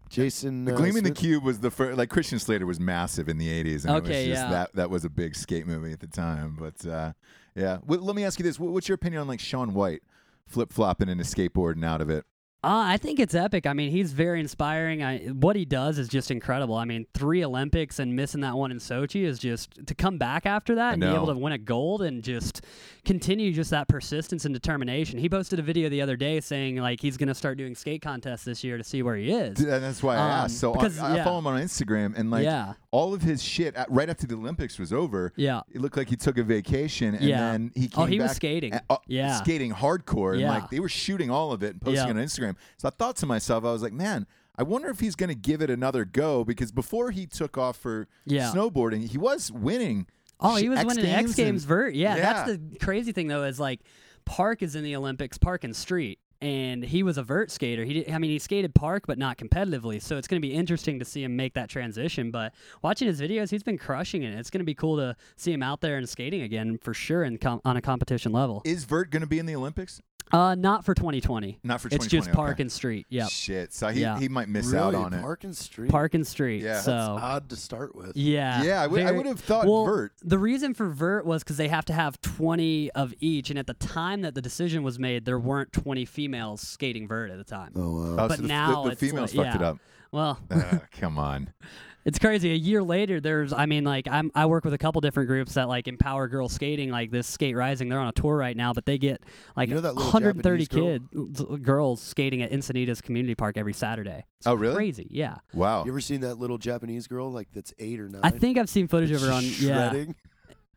Jason. 0.08 0.64
The 0.64 0.74
uh, 0.74 0.76
Gleaming 0.76 1.04
the 1.04 1.10
Cube 1.10 1.42
was 1.44 1.60
the 1.60 1.70
first. 1.70 1.98
Like 1.98 2.10
Christian 2.10 2.38
Slater 2.38 2.66
was 2.66 2.80
massive 2.80 3.28
in 3.28 3.38
the 3.38 3.48
'80s, 3.48 3.84
and 3.84 3.96
it 3.96 4.02
was 4.02 4.10
just 4.10 4.26
yeah. 4.26 4.50
that 4.50 4.74
that 4.74 4.90
was 4.90 5.04
a 5.04 5.10
big 5.10 5.34
skate 5.34 5.66
movie 5.66 5.92
at 5.92 6.00
the 6.00 6.06
time. 6.06 6.56
But 6.58 6.86
uh, 6.86 7.12
yeah, 7.54 7.78
well, 7.84 8.00
let 8.00 8.16
me 8.16 8.24
ask 8.24 8.38
you 8.38 8.44
this: 8.44 8.58
What- 8.58 8.72
What's 8.72 8.88
your 8.88 8.94
opinion 8.94 9.22
on 9.22 9.28
like 9.28 9.40
Shaun 9.40 9.74
White 9.74 10.02
flip 10.46 10.72
flopping 10.72 11.08
into 11.08 11.24
skateboarding 11.24 11.84
out 11.84 12.00
of 12.00 12.10
it? 12.10 12.24
Uh, 12.64 12.82
I 12.88 12.96
think 12.96 13.20
it's 13.20 13.34
epic. 13.34 13.64
I 13.64 13.74
mean, 13.74 13.92
he's 13.92 14.12
very 14.12 14.40
inspiring. 14.40 15.00
I, 15.00 15.18
what 15.26 15.54
he 15.54 15.64
does 15.64 15.98
is 15.98 16.08
just 16.08 16.32
incredible. 16.32 16.74
I 16.74 16.84
mean, 16.84 17.06
three 17.14 17.44
Olympics 17.44 18.00
and 18.00 18.16
missing 18.16 18.40
that 18.40 18.56
one 18.56 18.72
in 18.72 18.78
Sochi 18.78 19.22
is 19.24 19.38
just 19.38 19.86
to 19.86 19.94
come 19.94 20.18
back 20.18 20.46
after 20.46 20.74
that 20.76 20.94
and 20.94 21.00
be 21.02 21.06
able 21.06 21.28
to 21.28 21.34
win 21.38 21.52
a 21.52 21.58
gold 21.58 22.02
and 22.02 22.24
just 22.24 22.62
continue 23.04 23.52
just 23.52 23.70
that 23.70 23.86
persistence 23.86 24.46
and 24.46 24.52
determination. 24.54 25.18
He 25.20 25.28
posted 25.28 25.60
a 25.60 25.62
video 25.62 25.88
the 25.88 26.02
other 26.02 26.16
day 26.16 26.40
saying 26.40 26.76
like 26.78 27.00
he's 27.00 27.16
going 27.16 27.28
to 27.28 27.36
start 27.36 27.56
doing 27.56 27.76
skate 27.76 28.02
contests 28.02 28.44
this 28.44 28.64
year 28.64 28.78
to 28.78 28.82
see 28.84 29.00
where 29.02 29.14
he 29.16 29.30
is. 29.30 29.60
And 29.60 29.84
that's 29.84 30.02
why 30.02 30.16
I 30.16 30.18
Um, 30.18 30.30
asked. 30.30 30.58
So 30.58 30.72
because- 30.72 30.98
I, 30.98 31.12
I 31.12 31.16
yeah. 31.16 31.24
follow 31.24 31.38
him 31.38 31.46
on 31.46 31.60
Instagram, 31.60 32.18
and 32.18 32.32
like 32.32 32.42
Yeah. 32.44 32.72
All 32.96 33.12
of 33.12 33.20
his 33.22 33.42
shit 33.42 33.74
at, 33.74 33.90
right 33.90 34.08
after 34.08 34.26
the 34.26 34.34
Olympics 34.34 34.78
was 34.78 34.92
over. 34.92 35.32
Yeah. 35.36 35.60
It 35.70 35.80
looked 35.82 35.96
like 35.96 36.08
he 36.08 36.16
took 36.16 36.38
a 36.38 36.42
vacation, 36.42 37.14
and 37.14 37.24
Yeah. 37.24 37.40
then 37.52 37.70
he 37.74 37.88
came 37.88 38.04
Oh, 38.04 38.06
he 38.06 38.18
was 38.20 38.32
skating. 38.32 38.72
and- 38.72 38.82
uh, 38.88 38.96
Yeah. 39.06 39.36
skating 39.36 39.72
hardcore, 39.72 40.32
and 40.32 40.40
Yeah. 40.40 40.50
like 40.54 40.70
they 40.70 40.80
were 40.80 40.88
shooting 40.88 41.30
all 41.30 41.52
of 41.52 41.62
it 41.62 41.72
and 41.74 41.80
posting 41.82 41.96
Yeah. 42.06 42.06
it 42.06 42.16
on 42.18 42.24
Instagram. 42.24 42.56
So 42.78 42.88
I 42.88 42.90
thought 42.90 43.16
to 43.16 43.26
myself, 43.26 43.64
I 43.64 43.72
was 43.72 43.82
like, 43.82 43.92
man. 43.92 44.26
I 44.58 44.62
wonder 44.62 44.88
if 44.88 45.00
he's 45.00 45.14
going 45.16 45.28
to 45.28 45.34
give 45.34 45.60
it 45.60 45.68
another 45.68 46.06
go 46.06 46.42
because 46.42 46.72
before 46.72 47.10
he 47.10 47.26
took 47.26 47.58
off 47.58 47.76
for 47.76 48.08
Yeah. 48.24 48.50
snowboarding, 48.54 49.06
he 49.10 49.18
was 49.18 49.52
winning. 49.52 50.06
Oh, 50.40 50.56
he 50.56 50.70
was 50.70 50.78
X 50.78 50.86
winning 50.86 51.04
Games 51.04 51.30
X 51.32 51.34
Games 51.36 51.62
and- 51.64 51.68
vert. 51.68 51.94
Yeah, 51.94 52.16
Yeah. 52.16 52.22
that's 52.32 52.50
the 52.52 52.78
crazy 52.78 53.12
thing 53.12 53.28
though 53.28 53.44
is 53.44 53.60
like 53.60 53.80
Park 54.24 54.62
is 54.62 54.74
in 54.74 54.82
the 54.82 54.96
Olympics, 54.96 55.36
Park 55.36 55.62
and 55.64 55.76
Street, 55.76 56.18
and 56.40 56.84
he 56.84 57.02
was 57.02 57.18
a 57.18 57.22
vert 57.22 57.50
skater. 57.50 57.84
He 57.84 57.94
did, 57.94 58.10
I 58.10 58.18
mean, 58.18 58.30
he 58.30 58.38
skated 58.38 58.74
Park, 58.74 59.04
but 59.06 59.18
not 59.18 59.38
competitively. 59.38 60.00
So 60.00 60.16
it's 60.16 60.28
going 60.28 60.40
to 60.40 60.46
be 60.46 60.54
interesting 60.54 60.98
to 60.98 61.04
see 61.04 61.22
him 61.22 61.36
make 61.36 61.54
that 61.54 61.68
transition. 61.68 62.30
But 62.30 62.52
watching 62.82 63.08
his 63.08 63.20
videos, 63.20 63.50
he's 63.50 63.62
been 63.62 63.78
crushing 63.78 64.22
it. 64.22 64.38
It's 64.38 64.50
going 64.50 64.60
to 64.60 64.64
be 64.64 64.74
cool 64.74 64.96
to 64.96 65.16
see 65.36 65.52
him 65.52 65.62
out 65.62 65.80
there 65.80 65.96
and 65.96 66.08
skating 66.08 66.42
again 66.42 66.78
for 66.78 66.94
sure, 66.94 67.22
and 67.22 67.40
com- 67.40 67.60
on 67.64 67.76
a 67.76 67.82
competition 67.82 68.32
level. 68.32 68.62
Is 68.64 68.84
vert 68.84 69.10
going 69.10 69.22
to 69.22 69.28
be 69.28 69.38
in 69.38 69.46
the 69.46 69.56
Olympics? 69.56 70.00
Uh, 70.32 70.54
not 70.56 70.84
for 70.84 70.92
2020. 70.94 71.60
Not 71.62 71.80
for 71.80 71.88
2020. 71.88 71.94
It's 71.94 72.04
2020. 72.06 72.26
just 72.26 72.34
Park 72.36 72.60
and 72.60 72.72
Street. 72.72 73.06
Yeah. 73.08 73.26
Shit. 73.28 73.72
So 73.72 73.88
he, 73.88 74.00
Yeah. 74.00 74.18
he 74.18 74.28
might 74.28 74.48
miss 74.48 74.66
really? 74.66 74.78
out 74.78 74.94
on 74.96 75.12
it. 75.14 75.20
Park 75.20 75.44
and 75.44 75.56
Street. 75.56 75.90
Park 75.90 76.14
and 76.14 76.26
Street. 76.26 76.62
Yeah. 76.62 76.80
so 76.80 76.90
That's 76.90 77.22
odd 77.22 77.48
to 77.50 77.56
start 77.56 77.94
with. 77.94 78.16
Yeah. 78.16 78.62
Yeah, 78.64 78.82
I 78.82 78.86
would- 78.88 79.02
I 79.02 79.12
would 79.12 79.26
have 79.26 79.38
thought 79.40 79.66
well, 79.66 79.84
vert. 79.84 80.12
The 80.24 80.38
reason 80.38 80.74
for 80.74 80.88
vert 80.88 81.24
was 81.26 81.44
because 81.44 81.56
they 81.58 81.68
have 81.68 81.84
to 81.86 81.92
have 81.92 82.20
20 82.22 82.90
of 82.92 83.14
each, 83.20 83.50
and 83.50 83.58
at 83.58 83.66
the 83.68 83.74
time 83.74 84.22
that 84.22 84.34
the 84.34 84.42
decision 84.42 84.82
was 84.82 84.98
made, 84.98 85.24
there 85.26 85.38
weren't 85.38 85.72
20 85.72 86.04
females 86.04 86.60
skating 86.60 87.06
vert 87.06 87.30
at 87.30 87.38
the 87.38 87.44
time. 87.44 87.72
Oh 87.76 87.90
wow. 87.94 88.12
Oh, 88.24 88.28
but 88.28 88.36
so 88.36 88.42
the, 88.42 88.48
now 88.48 88.82
the, 88.82 88.88
the 88.88 88.92
it's 88.92 89.00
females 89.00 89.34
like- 89.34 89.46
fucked 89.46 89.62
it 89.62 89.64
up. 89.64 89.78
Well, 90.12 90.38
Uh, 90.50 90.78
come 90.92 91.18
on. 91.18 91.50
it's 92.06 92.20
crazy. 92.20 92.52
A 92.52 92.54
year 92.54 92.82
later, 92.84 93.20
there's, 93.20 93.52
I 93.52 93.66
mean, 93.66 93.82
like, 93.82 94.06
I'm, 94.08 94.30
I 94.32 94.46
work 94.46 94.64
with 94.64 94.72
a 94.72 94.78
couple 94.78 95.00
different 95.00 95.28
groups 95.28 95.54
that 95.54 95.68
like 95.68 95.88
empower 95.88 96.28
girls 96.28 96.52
skating, 96.52 96.90
like 96.90 97.10
this 97.10 97.26
Skate 97.26 97.56
Rising. 97.56 97.88
They're 97.88 97.98
on 97.98 98.06
a 98.06 98.12
tour 98.12 98.36
right 98.36 98.56
now, 98.56 98.72
but 98.72 98.86
they 98.86 98.96
get 98.96 99.22
like 99.56 99.68
You 99.68 99.74
know 99.74 99.92
130 99.92 100.66
Japanese 100.66 100.68
kid 100.68 101.62
girls 101.64 102.00
skating 102.00 102.42
at 102.42 102.52
Encinitas 102.52 103.02
Community 103.02 103.34
Park 103.34 103.58
every 103.58 103.72
Saturday. 103.72 104.24
It's 104.38 104.46
Oh, 104.46 104.54
really? 104.54 104.76
Crazy. 104.76 105.08
Yeah. 105.10 105.38
Wow. 105.52 105.84
You 105.84 105.90
ever 105.90 106.00
seen 106.00 106.20
that 106.20 106.38
little 106.38 106.58
Japanese 106.58 107.08
girl 107.08 107.32
like 107.32 107.48
that's 107.52 107.74
eight 107.80 107.98
or 107.98 108.08
nine? 108.08 108.20
I 108.22 108.30
think 108.30 108.56
I've 108.56 108.68
seen 108.70 108.86
footage 108.86 109.10
of 109.10 109.20
her 109.22 109.32
on. 109.32 109.42
Just 109.42 109.60
Yeah. 109.60 110.04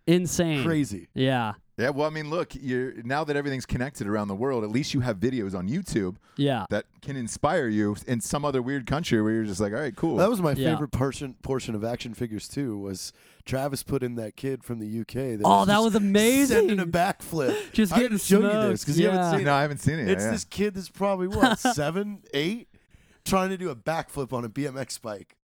Insane. 0.07 0.63
Crazy. 0.65 1.07
Yeah. 1.13 1.53
Yeah, 1.79 1.89
well, 1.91 2.05
I 2.07 2.09
mean, 2.09 2.29
look, 2.29 2.53
you're 2.53 2.93
now 3.03 3.23
that 3.23 3.35
everything's 3.35 3.65
connected 3.65 4.05
around 4.07 4.27
the 4.27 4.35
world, 4.35 4.63
at 4.63 4.69
least 4.69 4.93
you 4.93 4.99
have 4.99 5.17
videos 5.17 5.55
on 5.55 5.69
YouTube 5.69 6.17
Yeah. 6.35 6.65
that 6.69 6.85
can 7.01 7.15
inspire 7.15 7.67
you 7.67 7.95
in 8.05 8.19
some 8.21 8.43
other 8.43 8.61
weird 8.61 8.85
country 8.85 9.21
where 9.21 9.31
you're 9.31 9.45
just 9.45 9.59
like, 9.61 9.71
all 9.73 9.79
right, 9.79 9.95
cool. 9.95 10.17
That 10.17 10.29
was 10.29 10.41
my 10.41 10.51
Yeah. 10.51 10.71
favorite 10.73 10.91
portion 10.91 11.35
portion 11.41 11.75
of 11.75 11.83
action 11.83 12.13
figures 12.13 12.47
too. 12.47 12.77
Was 12.77 13.13
Travis 13.45 13.81
put 13.83 14.03
in 14.03 14.15
that 14.15 14.35
kid 14.35 14.63
from 14.63 14.79
the 14.79 14.87
UK? 14.87 15.37
That 15.37 15.41
Oh, 15.45 15.63
that 15.65 15.79
was 15.81 15.95
amazing. 15.95 16.57
Sending 16.67 16.79
a 16.79 16.85
backflip. 16.85 17.55
Just 17.71 17.93
I 17.93 17.97
getting 17.97 18.17
didn't 18.17 18.21
show 18.23 18.37
you 18.39 18.43
this 18.43 18.51
smoked. 18.51 18.81
because 18.81 18.99
you 18.99 19.05
Yeah. 19.07 19.11
haven't 19.15 19.31
seen 19.31 19.39
it. 19.39 19.43
no, 19.45 19.51
it. 19.51 19.55
I 19.57 19.61
haven't 19.61 19.77
seen 19.79 19.99
it. 19.99 20.09
It's 20.09 20.23
yeah. 20.25 20.31
this 20.31 20.43
kid 20.45 20.73
that's 20.75 20.89
probably 20.89 21.27
what 21.29 21.57
seven, 21.59 22.23
eight, 22.33 22.67
trying 23.25 23.49
to 23.49 23.57
do 23.57 23.69
a 23.69 23.75
backflip 23.75 24.33
on 24.33 24.43
a 24.43 24.49
BMX 24.49 25.01
bike. 25.01 25.37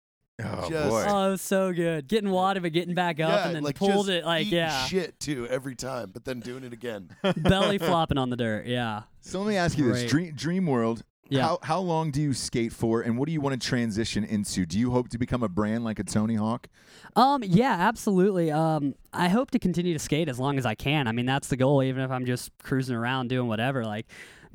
Oh 0.42 0.70
just- 0.70 0.90
boy. 0.90 1.06
Oh, 1.08 1.28
it 1.28 1.32
was 1.32 1.42
so 1.42 1.72
good. 1.74 2.08
Getting 2.08 2.32
wadded, 2.32 2.64
but 2.64 2.74
getting 2.74 2.96
back 2.96 3.20
up 3.20 3.30
yeah, 3.30 3.46
and 3.48 3.56
then 3.56 3.64
like 3.64 3.76
pulled 3.76 4.08
just 4.08 4.10
it 4.10 4.26
like 4.26 4.48
eating 4.48 4.60
yeah, 4.60 4.86
shit 4.86 5.20
too 5.20 5.48
every 5.48 5.76
time, 5.76 6.10
but 6.12 6.26
then 6.26 6.40
doing 6.40 6.64
it 6.64 6.74
again. 6.74 7.10
belly 7.38 7.78
flopping 7.78 8.18
on 8.18 8.30
the 8.30 8.38
dirt. 8.38 8.66
Yeah, 8.66 9.04
so 9.22 9.40
let 9.42 9.48
me 9.50 9.58
ask 9.58 9.78
you 9.78 9.86
this: 9.86 10.00
Great. 10.02 10.10
Dream, 10.10 10.34
Dream 10.36 10.66
World 10.66 11.04
Yeah. 11.30 11.44
How 11.44 11.60
how 11.62 11.80
long 11.80 12.10
do 12.10 12.20
you 12.22 12.34
skate 12.34 12.74
for, 12.74 13.02
and 13.02 13.18
what 13.18 13.28
do 13.28 13.32
you 13.32 13.42
want 13.42 13.62
to 13.62 13.68
transition 13.68 14.24
into? 14.24 14.66
Do 14.66 14.80
you 14.80 14.90
hope 14.90 15.10
to 15.10 15.20
become 15.20 15.44
a 15.44 15.50
brand 15.50 15.84
like 15.84 16.00
a 16.00 16.04
Tony 16.04 16.36
Hawk? 16.36 16.68
Um, 17.16 17.44
yeah, 17.46 17.76
absolutely. 17.80 18.52
Um, 18.52 18.96
I 19.14 19.30
hope 19.30 19.52
to 19.52 19.60
continue 19.60 19.94
to 19.94 20.00
skate 20.00 20.30
as 20.30 20.40
long 20.40 20.58
as 20.58 20.66
I 20.66 20.74
can. 20.74 21.08
I 21.08 21.12
mean, 21.12 21.28
that's 21.28 21.48
the 21.50 21.58
goal. 21.58 21.84
Even 21.84 22.02
if 22.04 22.10
I'm 22.10 22.26
just 22.26 22.50
cruising 22.64 22.96
around 22.96 23.28
doing 23.30 23.48
whatever, 23.48 23.86
like 23.86 24.08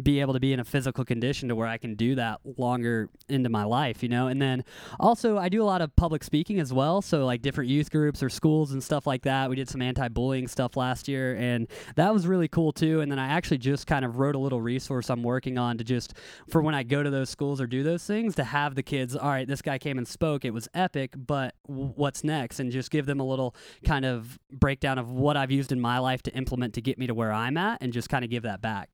be 0.02 0.20
able 0.20 0.32
to 0.32 0.40
be 0.40 0.52
in 0.52 0.60
a 0.60 0.64
physical 0.64 1.04
condition 1.04 1.48
to 1.48 1.56
where 1.56 1.66
I 1.66 1.76
can 1.76 1.94
do 1.94 2.14
that 2.14 2.40
longer 2.56 3.08
into 3.28 3.48
my 3.48 3.64
life, 3.64 4.02
you 4.02 4.08
know. 4.08 4.28
And 4.28 4.40
then 4.40 4.64
also, 5.00 5.38
I 5.38 5.48
do 5.48 5.62
a 5.62 5.64
lot 5.64 5.82
of 5.82 5.94
public 5.96 6.22
speaking 6.22 6.60
as 6.60 6.72
well. 6.72 7.02
So 7.02 7.26
like 7.26 7.42
different 7.42 7.70
youth 7.70 7.90
groups 7.90 8.22
or 8.22 8.28
schools 8.28 8.72
and 8.72 8.82
stuff 8.82 9.06
like 9.06 9.22
that. 9.22 9.50
We 9.50 9.56
did 9.56 9.68
some 9.68 9.82
anti-bullying 9.82 10.46
stuff 10.48 10.76
last 10.76 11.08
year, 11.08 11.34
and 11.36 11.66
that 11.96 12.12
was 12.12 12.26
really 12.26 12.48
cool 12.48 12.72
too. 12.72 13.00
And 13.00 13.10
then 13.10 13.18
I 13.18 13.28
actually 13.28 13.58
just 13.58 13.86
kind 13.86 14.04
of 14.04 14.18
wrote 14.18 14.34
a 14.34 14.38
little 14.38 14.60
resource 14.60 15.10
I'm 15.10 15.22
working 15.22 15.58
on 15.58 15.78
to 15.78 15.84
just 15.84 16.14
for 16.48 16.62
when 16.62 16.74
I 16.74 16.84
go 16.84 17.02
to 17.02 17.10
those 17.10 17.28
schools 17.28 17.60
or 17.60 17.66
do 17.66 17.82
those 17.82 18.04
things 18.04 18.34
to 18.36 18.44
have 18.44 18.74
the 18.74 18.82
kids. 18.82 19.16
All 19.16 19.30
right, 19.30 19.48
this 19.48 19.62
guy 19.62 19.78
came 19.78 19.98
and 19.98 20.06
spoke. 20.06 20.44
It 20.44 20.54
was 20.54 20.68
epic, 20.74 21.14
but 21.16 21.54
what's 21.64 22.22
next? 22.22 22.60
And 22.60 22.70
just 22.70 22.90
give 22.90 23.06
them 23.06 23.20
a 23.20 23.24
little 23.24 23.54
kind 23.84 24.04
of 24.04 24.38
breakdown 24.52 24.98
of 24.98 25.10
what 25.10 25.36
I've 25.36 25.50
used 25.50 25.72
in 25.72 25.80
my 25.80 25.98
life 25.98 26.22
to 26.22 26.34
implement 26.34 26.74
to 26.74 26.80
get 26.80 26.98
me 26.98 27.06
to 27.08 27.14
where 27.14 27.32
I'm 27.32 27.56
at, 27.56 27.78
and 27.80 27.92
just 27.92 28.08
kind 28.08 28.24
of 28.24 28.30
give 28.30 28.44
that 28.44 28.60
back. 28.60 28.90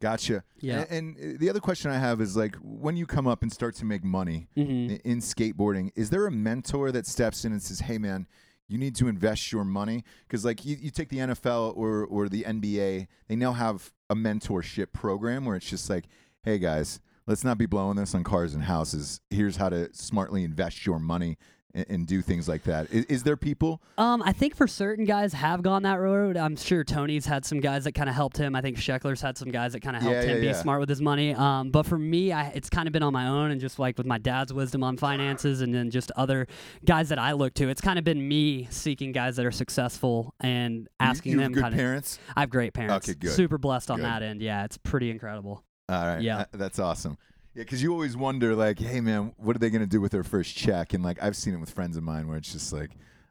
Gotcha. 0.00 0.44
Yeah. 0.60 0.82
A- 0.82 0.92
And, 0.92 1.16
uh, 1.16 1.38
the 1.38 1.48
other 1.50 1.60
question 1.60 1.90
I 1.90 1.98
have 1.98 2.20
is 2.20 2.36
like, 2.36 2.56
when 2.62 2.96
you 2.96 3.06
come 3.06 3.26
up 3.26 3.42
and 3.42 3.52
start 3.52 3.74
to 3.76 3.84
make 3.84 4.04
money 4.04 4.48
Mhm. 4.56 5.00
in 5.02 5.18
skateboarding, 5.18 5.90
is 5.94 6.10
there 6.10 6.26
a 6.26 6.30
mentor 6.30 6.92
that 6.92 7.06
steps 7.06 7.44
in 7.44 7.52
and 7.52 7.62
says, 7.62 7.80
"Hey, 7.80 7.98
man"? 7.98 8.26
You 8.68 8.78
need 8.78 8.96
to 8.96 9.06
invest 9.06 9.52
your 9.52 9.64
money 9.64 10.02
because, 10.26 10.44
like, 10.44 10.64
you, 10.64 10.76
you 10.80 10.90
take 10.90 11.08
the 11.08 11.18
NFL 11.20 11.72
or 11.76 12.04
or 12.04 12.28
the 12.28 12.44
NBA, 12.44 13.06
they 13.28 13.36
now 13.36 13.52
have 13.52 13.92
a 14.10 14.14
mentorship 14.16 14.92
program 14.92 15.44
where 15.44 15.56
it's 15.56 15.70
just 15.70 15.88
like, 15.88 16.06
"Hey, 16.42 16.58
guys, 16.58 17.00
let's 17.28 17.44
not 17.44 17.58
be 17.58 17.66
blowing 17.66 17.96
this 17.96 18.14
on 18.14 18.24
cars 18.24 18.54
and 18.54 18.64
houses. 18.64 19.20
Here's 19.30 19.56
how 19.56 19.68
to 19.68 19.88
smartly 19.94 20.42
invest 20.44 20.84
your 20.84 20.98
money 20.98 21.38
and, 21.76 21.86
and 21.88 22.06
do 22.06 22.22
things 22.22 22.48
like 22.48 22.64
that. 22.64 22.90
Is, 22.90 23.04
is 23.04 23.22
there 23.22 23.36
people? 23.36 23.80
Um, 23.98 24.22
I 24.22 24.32
think 24.32 24.56
for 24.56 24.66
certain 24.66 25.04
guys 25.04 25.32
have 25.34 25.62
gone 25.62 25.82
that 25.84 26.00
road. 26.00 26.36
I'm 26.36 26.56
sure 26.56 26.82
Tony's 26.82 27.26
had 27.26 27.44
some 27.44 27.60
guys 27.60 27.84
that 27.84 27.92
kind 27.92 28.08
of 28.08 28.14
helped 28.16 28.36
him. 28.36 28.56
I 28.56 28.62
think 28.62 28.78
Sheckler's 28.78 29.20
had 29.20 29.38
some 29.38 29.50
guys 29.50 29.74
that 29.74 29.80
kind 29.80 29.94
of 29.94 30.02
helped 30.02 30.16
Yeah, 30.16 30.22
him 30.34 30.42
yeah, 30.42 30.52
be 30.52 30.58
smart 30.58 30.80
with 30.80 30.88
his 30.88 31.00
money. 31.02 31.34
Um, 31.34 31.70
but 31.70 31.84
for 31.86 31.98
me, 31.98 32.32
I, 32.32 32.48
it's 32.48 32.70
kind 32.70 32.88
of 32.88 32.92
been 32.92 33.02
on 33.04 33.12
my 33.12 33.28
own 33.28 33.50
and 33.50 33.60
just 33.60 33.78
like 33.78 33.96
with 33.98 34.06
my 34.06 34.18
dad's 34.18 34.52
wisdom 34.52 34.82
on 34.82 34.96
finances 34.96 35.60
and 35.60 35.74
then 35.74 35.90
just 35.90 36.10
other 36.16 36.46
guys 36.84 37.10
that 37.10 37.18
I 37.18 37.32
look 37.32 37.54
to. 37.54 37.68
It's 37.68 37.80
kind 37.82 37.98
of 37.98 38.04
been 38.04 38.26
me 38.26 38.66
seeking 38.70 39.12
guys 39.12 39.36
that 39.36 39.46
are 39.46 39.52
successful 39.52 40.34
and 40.40 40.88
asking 40.98 41.32
you, 41.32 41.38
you 41.38 41.42
them 41.44 41.52
have 41.52 41.54
good 41.54 41.62
kind 41.62 41.74
of. 41.74 41.78
parents. 41.78 42.18
I 42.34 42.40
have 42.40 42.50
great 42.50 42.72
parents. 42.72 43.08
Okay, 43.08 43.18
good. 43.18 43.30
Super 43.32 43.58
blessed 43.58 43.90
on 43.90 43.98
Good. 43.98 44.06
that 44.06 44.22
end. 44.22 44.40
Yeah, 44.40 44.64
it's 44.64 44.78
pretty 44.78 45.10
incredible. 45.10 45.62
All 45.88 46.04
right. 46.06 46.20
Yeah. 46.22 46.46
That's 46.52 46.78
awesome. 46.78 47.16
Yeah, 47.56 47.62
because 47.62 47.82
you 47.82 47.90
always 47.90 48.18
wonder, 48.18 48.54
like, 48.54 48.78
hey, 48.78 49.00
man, 49.00 49.32
what 49.38 49.56
are 49.56 49.58
they 49.58 49.70
going 49.70 49.80
to 49.80 49.86
do 49.86 49.98
with 49.98 50.12
their 50.12 50.22
first 50.22 50.54
check? 50.54 50.92
And, 50.92 51.02
like, 51.02 51.22
I've 51.22 51.34
seen 51.34 51.54
it 51.54 51.56
with 51.56 51.70
friends 51.70 51.96
of 51.96 52.02
mine 52.02 52.28
where 52.28 52.36
it's 52.36 52.52
just 52.52 52.70
like, 52.70 52.90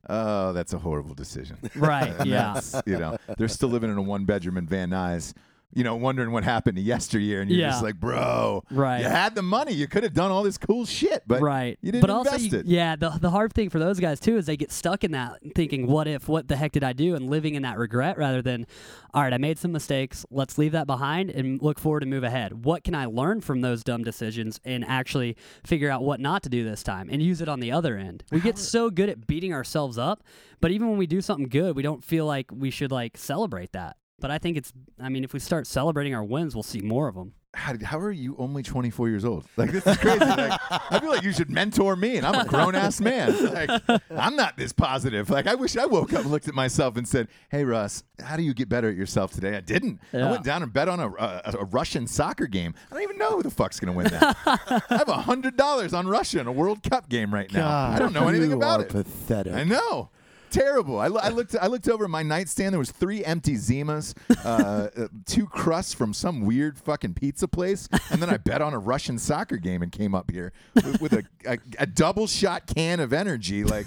oh, 0.09 0.51
that's 0.51 0.73
a 0.73 0.80
horrible 0.80 1.13
decision. 1.13 1.57
Right. 1.76 2.11
Yeah. 2.26 2.59
you 2.88 2.97
know, 2.97 3.17
they're 3.38 3.47
still 3.47 3.69
living 3.69 3.91
in 3.91 3.97
a 3.97 4.01
one 4.01 4.26
bedroom 4.26 4.57
in 4.57 4.65
Van 4.65 4.89
Nuys, 4.89 5.36
you 5.76 5.84
know, 5.84 5.95
wondering 5.95 6.32
what 6.32 6.43
happened 6.43 6.78
to 6.78 6.82
yesteryear. 6.82 7.41
And 7.41 7.51
you're 7.51 7.59
Yeah. 7.59 7.69
just 7.71 7.84
like, 7.84 7.99
bro, 7.99 8.63
Right. 8.71 9.01
you 9.01 9.07
had 9.07 9.36
the 9.36 9.41
money. 9.43 9.73
You 9.73 9.88
could 9.88 10.03
have 10.03 10.13
done 10.13 10.32
all 10.32 10.41
this 10.41 10.57
cool 10.57 10.86
shit, 10.86 11.23
but 11.28 11.41
right. 11.41 11.78
you 11.82 11.91
didn't 11.91 12.01
but 12.01 12.09
also, 12.09 12.32
invest 12.32 12.51
you- 12.53 12.59
it. 12.59 12.65
yeah, 12.65 12.95
the 12.95 13.09
the 13.21 13.30
hard 13.30 13.53
thing 13.53 13.69
for 13.69 13.78
those 13.78 13.99
guys 13.99 14.19
too 14.19 14.38
is 14.38 14.45
they 14.45 14.57
get 14.57 14.71
stuck 14.71 15.03
in 15.03 15.11
that 15.11 15.38
thinking, 15.53 15.86
"What 15.88 16.07
if? 16.07 16.28
What 16.28 16.47
the 16.47 16.55
heck 16.55 16.71
did 16.71 16.84
I 16.84 16.93
do?" 16.93 17.13
and 17.15 17.30
living 17.30 17.55
in 17.55 17.61
that 17.63 17.78
regret 17.78 18.17
rather 18.17 18.41
than, 18.41 18.65
"All 19.13 19.21
right, 19.21 19.34
I 19.34 19.38
made 19.38 19.59
some 19.59 19.71
mistakes. 19.71 20.26
Let's 20.32 20.57
leave 20.57 20.71
that 20.71 20.88
behind 20.88 21.30
and 21.30 21.61
look 21.61 21.78
forward 21.80 22.03
and 22.03 22.09
move 22.09 22.23
ahead. 22.23 22.63
What 22.65 22.84
can 22.84 22.95
I 22.95 23.05
learn 23.05 23.41
from 23.41 23.61
those 23.61 23.84
dumb 23.84 24.03
decisions 24.03 24.59
and 24.63 24.86
actually 24.86 25.36
figure 25.65 25.89
out 25.89 26.03
what 26.03 26.19
not 26.19 26.41
to 26.43 26.49
do 26.49 26.63
this 26.63 26.84
time 26.84 27.09
and 27.11 27.21
use 27.21 27.41
it 27.41 27.49
on 27.49 27.59
the 27.59 27.71
other 27.71 27.97
end?" 27.97 28.23
We 28.32 28.39
get 28.39 28.57
so 28.57 28.89
good 28.89 29.09
at 29.09 29.28
beating 29.28 29.53
ourselves 29.53 29.97
up, 29.97 30.23
but 30.61 30.71
even 30.71 30.88
when 30.89 30.97
we 30.97 31.05
do 31.07 31.19
something 31.21 31.49
good, 31.49 31.76
we 31.76 31.84
don't 31.84 32.03
feel 32.03 32.26
like 32.26 32.47
we 32.51 32.69
should 32.69 32.91
like 32.91 33.17
celebrate 33.17 33.73
that. 33.73 33.97
But 34.20 34.32
I 34.32 34.38
think 34.38 34.57
it's. 34.57 34.72
I 34.99 35.09
mean, 35.09 35.24
if 35.24 35.34
we 35.34 35.39
start 35.39 35.68
celebrating 35.68 36.16
our 36.16 36.24
wins, 36.24 36.55
we'll 36.55 36.63
see 36.63 36.82
more 36.82 37.07
of 37.07 37.16
them. 37.16 37.34
how, 37.53 37.74
how 37.84 37.99
are 37.99 38.11
you 38.11 38.36
only 38.38 38.63
24 38.63 39.09
years 39.09 39.24
old? 39.26 39.45
Like, 39.57 39.72
this 39.72 39.86
is 39.86 39.97
crazy. 39.97 40.20
like, 40.20 40.59
I 40.72 40.99
feel 40.99 41.09
like 41.09 41.24
you 41.24 41.32
should 41.34 41.49
mentor 41.49 41.95
me, 41.95 42.18
and 42.18 42.26
I'm 42.26 42.36
a 42.36 42.45
grown 42.45 42.76
ass 42.76 42.99
man. 43.01 43.36
Like, 43.53 43.70
I'm 44.09 44.36
not 44.36 44.57
this 44.57 44.72
positive. 44.74 45.30
Like, 45.30 45.47
I 45.47 45.55
wish 45.55 45.76
I 45.78 45.86
woke 45.86 46.13
up 46.13 46.26
looked 46.26 46.47
at 46.47 46.53
myself 46.53 46.95
and 46.97 47.07
said, 47.07 47.28
Hey, 47.49 47.63
Russ, 47.66 48.03
how 48.22 48.36
do 48.38 48.43
you 48.43 48.53
get 48.53 48.68
better 48.70 48.89
at 48.89 48.95
yourself 48.95 49.32
today? 49.32 49.55
I 49.55 49.61
didn't. 49.61 49.99
I 50.13 50.30
went 50.32 50.43
down 50.43 50.63
and 50.63 50.72
bet 50.72 50.88
on 50.89 50.99
a, 50.99 51.09
a, 51.09 51.55
a 51.59 51.66
Russian 51.66 52.07
soccer 52.07 52.47
game. 52.47 52.74
I 52.89 52.93
don't 52.93 53.03
even 53.03 53.18
know 53.18 53.32
who 53.32 53.43
the 53.43 53.51
fuck's 53.51 53.80
going 53.80 53.93
to 53.93 53.97
win 53.97 54.07
that. 54.07 54.38
I 54.89 54.97
have 54.97 55.07
$100 55.07 55.93
on 55.97 56.07
Russia 56.07 56.39
in 56.39 56.47
a 56.47 56.51
World 56.53 56.84
Cup 56.84 57.09
game 57.09 57.34
right 57.34 57.51
now. 57.51 57.70
I 57.70 57.99
don't 57.99 58.13
know 58.13 58.28
anything 58.30 58.51
you 58.51 58.57
about 58.57 58.80
are 58.80 58.84
it. 58.84 58.89
Pathetic. 58.89 59.53
I 59.53 59.63
know. 59.66 60.09
Terrible. 60.56 60.99
I, 60.99 61.08
I 61.08 61.30
looked. 61.30 61.53
I 61.62 61.68
looked 61.68 61.89
over 61.89 62.08
my 62.08 62.24
nightstand. 62.24 62.72
There 62.72 62.80
was 62.80 62.89
three 62.91 63.26
empty 63.26 63.56
Zimas, 63.56 64.16
uh, 64.45 64.89
uh, 64.95 65.08
two 65.26 65.47
crusts 65.47 65.93
from 65.93 66.14
some 66.14 66.45
weird 66.45 66.78
fucking 66.78 67.14
pizza 67.16 67.45
place, 67.47 67.89
and 68.10 68.22
then 68.22 68.30
I 68.30 68.38
bet 68.38 68.62
on 68.62 68.74
a 68.74 68.80
Russian 68.80 69.18
soccer 69.18 69.58
game 69.58 69.82
and 69.82 69.91
came 69.91 70.16
up 70.16 70.32
here 70.32 70.53
with, 70.74 71.01
with 71.01 71.14
a, 71.14 71.24
a, 71.45 71.58
a 71.80 71.86
double 71.86 72.26
shot 72.26 72.68
can 72.68 73.01
of 73.01 73.12
energy. 73.12 73.66
Like, 73.66 73.86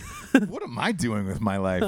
what 0.48 0.62
am 0.62 0.78
I 0.78 0.92
doing 0.92 1.26
with 1.26 1.40
my 1.40 1.56
life? 1.56 1.84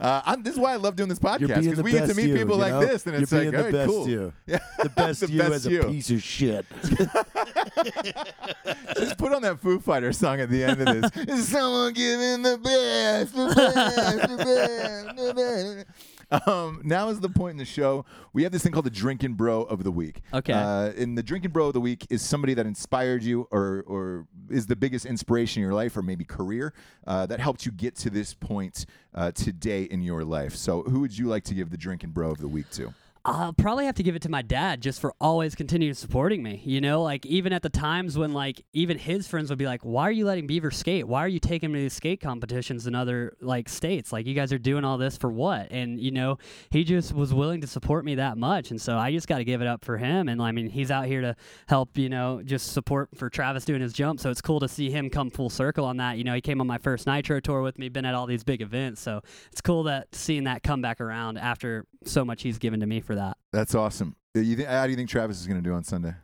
Uh, 0.00 0.22
I'm, 0.24 0.44
this 0.44 0.54
is 0.54 0.60
why 0.60 0.74
I 0.74 0.76
love 0.76 0.94
doing 0.94 1.08
this 1.08 1.18
podcast 1.18 1.62
because 1.62 1.82
we 1.82 1.90
get 1.90 2.08
to 2.08 2.14
meet 2.14 2.28
you, 2.28 2.36
people 2.36 2.54
you 2.54 2.62
like 2.62 2.72
know? 2.72 2.80
this, 2.86 3.04
and 3.06 3.14
You're 3.14 3.22
it's 3.24 3.32
like, 3.32 3.46
all 3.46 3.62
the 3.64 3.72
best 3.72 3.88
cool. 3.90 4.08
you. 4.08 4.32
Yeah, 4.46 4.58
The 4.82 4.88
best 4.90 5.20
the 5.26 5.30
you 5.30 5.38
best 5.38 5.52
as 5.52 5.66
a 5.66 5.84
piece 5.84 6.10
of 6.10 6.22
shit. 6.22 6.66
Just 8.96 9.18
put 9.18 9.32
on 9.32 9.42
that 9.42 9.58
Foo 9.60 9.80
Fighter 9.80 10.12
song 10.12 10.40
at 10.40 10.50
the 10.50 10.64
end 10.64 10.80
of 10.80 10.86
this. 10.86 11.28
Is 11.28 11.48
someone 11.48 11.92
giving 11.92 12.42
the 12.42 12.58
best, 12.58 13.34
the 13.34 13.46
best, 13.54 14.28
the 14.28 14.36
best, 14.36 15.16
the 15.16 15.34
best. 15.34 15.86
Um, 16.30 16.80
now 16.84 17.08
is 17.08 17.18
the 17.18 17.28
point 17.28 17.52
in 17.52 17.56
the 17.56 17.64
show. 17.64 18.04
We 18.32 18.44
have 18.44 18.52
this 18.52 18.62
thing 18.62 18.70
called 18.72 18.86
the 18.86 18.90
Drinking 18.90 19.34
Bro 19.34 19.62
of 19.62 19.82
the 19.82 19.90
Week. 19.90 20.20
Okay. 20.32 20.52
Uh, 20.52 20.92
and 20.96 21.18
the 21.18 21.22
Drinking 21.22 21.50
Bro 21.50 21.68
of 21.68 21.72
the 21.74 21.80
Week 21.80 22.06
is 22.08 22.22
somebody 22.22 22.54
that 22.54 22.66
inspired 22.66 23.22
you 23.24 23.48
or 23.50 23.84
or 23.86 24.26
is 24.48 24.66
the 24.66 24.76
biggest 24.76 25.06
inspiration 25.06 25.60
in 25.60 25.66
your 25.66 25.74
life 25.74 25.96
or 25.96 26.02
maybe 26.02 26.24
career 26.24 26.72
uh, 27.06 27.26
that 27.26 27.40
helped 27.40 27.66
you 27.66 27.72
get 27.72 27.96
to 27.96 28.10
this 28.10 28.32
point 28.32 28.86
uh, 29.14 29.32
today 29.32 29.84
in 29.84 30.02
your 30.02 30.24
life. 30.24 30.54
So 30.54 30.82
who 30.82 31.00
would 31.00 31.16
you 31.16 31.26
like 31.26 31.44
to 31.44 31.54
give 31.54 31.70
the 31.70 31.76
Drinking 31.76 32.10
Bro 32.10 32.30
of 32.30 32.38
the 32.38 32.48
Week 32.48 32.70
to? 32.72 32.94
I'll 33.24 33.52
probably 33.52 33.84
have 33.84 33.96
to 33.96 34.02
give 34.02 34.16
it 34.16 34.22
to 34.22 34.30
my 34.30 34.40
dad 34.40 34.80
just 34.80 35.00
for 35.00 35.12
always 35.20 35.54
continuing 35.54 35.92
supporting 35.92 36.42
me. 36.42 36.62
You 36.64 36.80
know, 36.80 37.02
like 37.02 37.26
even 37.26 37.52
at 37.52 37.62
the 37.62 37.68
times 37.68 38.16
when 38.16 38.32
like 38.32 38.64
even 38.72 38.98
his 38.98 39.28
friends 39.28 39.50
would 39.50 39.58
be 39.58 39.66
like, 39.66 39.82
"Why 39.82 40.04
are 40.04 40.12
you 40.12 40.24
letting 40.24 40.46
Beaver 40.46 40.70
skate? 40.70 41.06
Why 41.06 41.22
are 41.24 41.28
you 41.28 41.38
taking 41.38 41.70
him 41.70 41.74
to 41.74 41.80
these 41.80 41.92
skate 41.92 42.20
competitions 42.20 42.86
in 42.86 42.94
other 42.94 43.36
like 43.40 43.68
states? 43.68 44.10
Like 44.10 44.26
you 44.26 44.34
guys 44.34 44.52
are 44.54 44.58
doing 44.58 44.84
all 44.84 44.96
this 44.96 45.18
for 45.18 45.30
what?" 45.30 45.70
And 45.70 46.00
you 46.00 46.10
know, 46.10 46.38
he 46.70 46.82
just 46.82 47.12
was 47.14 47.34
willing 47.34 47.60
to 47.60 47.66
support 47.66 48.06
me 48.06 48.14
that 48.14 48.38
much, 48.38 48.70
and 48.70 48.80
so 48.80 48.96
I 48.96 49.12
just 49.12 49.28
got 49.28 49.38
to 49.38 49.44
give 49.44 49.60
it 49.60 49.66
up 49.66 49.84
for 49.84 49.98
him. 49.98 50.28
And 50.28 50.40
I 50.40 50.52
mean, 50.52 50.70
he's 50.70 50.90
out 50.90 51.04
here 51.04 51.20
to 51.20 51.36
help, 51.68 51.98
you 51.98 52.08
know, 52.08 52.42
just 52.42 52.72
support 52.72 53.10
for 53.14 53.28
Travis 53.28 53.66
doing 53.66 53.82
his 53.82 53.92
jump. 53.92 54.20
So 54.20 54.30
it's 54.30 54.40
cool 54.40 54.60
to 54.60 54.68
see 54.68 54.90
him 54.90 55.10
come 55.10 55.30
full 55.30 55.50
circle 55.50 55.84
on 55.84 55.98
that. 55.98 56.16
You 56.16 56.24
know, 56.24 56.34
he 56.34 56.40
came 56.40 56.60
on 56.60 56.66
my 56.66 56.78
first 56.78 57.06
Nitro 57.06 57.40
tour 57.40 57.60
with 57.60 57.78
me, 57.78 57.90
been 57.90 58.06
at 58.06 58.14
all 58.14 58.26
these 58.26 58.44
big 58.44 58.62
events, 58.62 59.02
so 59.02 59.20
it's 59.52 59.60
cool 59.60 59.82
that 59.82 60.14
seeing 60.14 60.44
that 60.44 60.62
come 60.62 60.80
back 60.80 61.02
around 61.02 61.36
after 61.36 61.84
so 62.04 62.24
much 62.24 62.42
he's 62.42 62.58
given 62.58 62.80
to 62.80 62.86
me 62.86 63.00
for 63.00 63.14
that. 63.14 63.36
That's 63.52 63.74
awesome. 63.74 64.16
Uh, 64.36 64.40
You 64.40 64.56
think, 64.56 64.68
how 64.68 64.84
do 64.84 64.90
you 64.90 64.96
think 64.96 65.08
Travis 65.10 65.40
is 65.40 65.46
going 65.46 65.62
to 65.62 65.68
do 65.68 65.74
on 65.74 65.84
Sunday? 65.84 66.14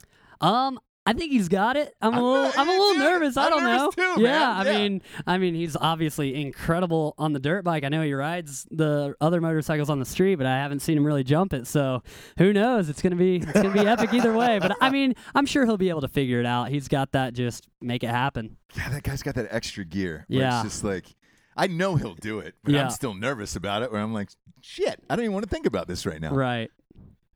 Um, 0.41 0.79
I 1.09 1.12
think 1.12 1.31
he's 1.31 1.49
got 1.49 1.77
it. 1.77 1.95
I'm 2.03 2.14
a 2.14 2.20
little, 2.20 2.51
I'm 2.61 2.68
a 2.68 2.72
little 2.72 2.95
nervous. 2.95 3.37
I 3.37 3.49
don't 3.49 3.62
know. 3.62 3.91
too, 3.93 4.20
yeah. 4.22 4.55
I 4.59 4.64
Yeah. 4.64 4.79
mean, 4.79 5.03
I 5.24 5.39
mean, 5.39 5.55
he's 5.55 5.77
obviously 5.77 6.35
incredible 6.41 7.14
on 7.16 7.33
the 7.33 7.39
dirt 7.39 7.62
bike. 7.62 7.85
I 7.85 7.89
know 7.91 8.03
he 8.03 8.12
rides 8.12 8.66
the 8.72 9.14
other 9.20 9.41
motorcycles 9.41 9.89
on 9.89 10.01
the 10.01 10.05
street, 10.05 10.35
but 10.35 10.47
I 10.47 10.57
haven't 10.57 10.81
seen 10.81 10.97
him 10.97 11.07
really 11.07 11.22
jump 11.22 11.53
it. 11.53 11.68
So 11.68 12.03
who 12.39 12.53
knows? 12.53 12.89
It's 12.89 13.03
gonna 13.03 13.14
be, 13.14 13.37
it's 13.37 13.53
gonna 13.53 13.70
be 13.72 13.81
epic 13.87 14.12
either 14.14 14.33
way. 14.33 14.59
But 14.59 14.77
I 14.81 14.91
mean, 14.91 15.14
I'm 15.33 15.47
sure 15.47 15.64
he'll 15.64 15.77
be 15.77 15.91
able 15.91 16.01
to 16.01 16.09
figure 16.09 16.41
it 16.41 16.47
out. 16.47 16.70
He's 16.70 16.89
got 16.89 17.12
that. 17.12 17.35
Just 17.35 17.68
make 17.81 18.03
it 18.03 18.11
happen. 18.11 18.57
Yeah, 18.77 18.89
that 18.89 19.05
guy's 19.05 19.22
got 19.22 19.37
that 19.37 19.47
extra 19.53 19.85
gear. 19.85 20.27
Yeah. 20.29 20.61
It's 20.64 20.72
just 20.72 20.85
like, 20.85 21.14
I 21.57 21.67
know 21.69 21.97
he'll 21.97 22.15
do 22.15 22.39
it, 22.41 22.55
but 22.63 22.75
Yeah. 22.75 22.85
I'm 22.85 22.91
still 22.91 23.15
nervous 23.15 23.57
about 23.57 23.83
it. 23.83 23.91
Where 23.93 24.01
I'm 24.01 24.13
like, 24.13 24.29
shit, 24.61 25.03
I 25.09 25.17
don't 25.17 25.25
even 25.25 25.33
want 25.35 25.45
to 25.45 25.51
think 25.51 25.67
about 25.67 25.89
this 25.89 26.05
right 26.07 26.21
now. 26.21 26.35
Right. 26.35 26.71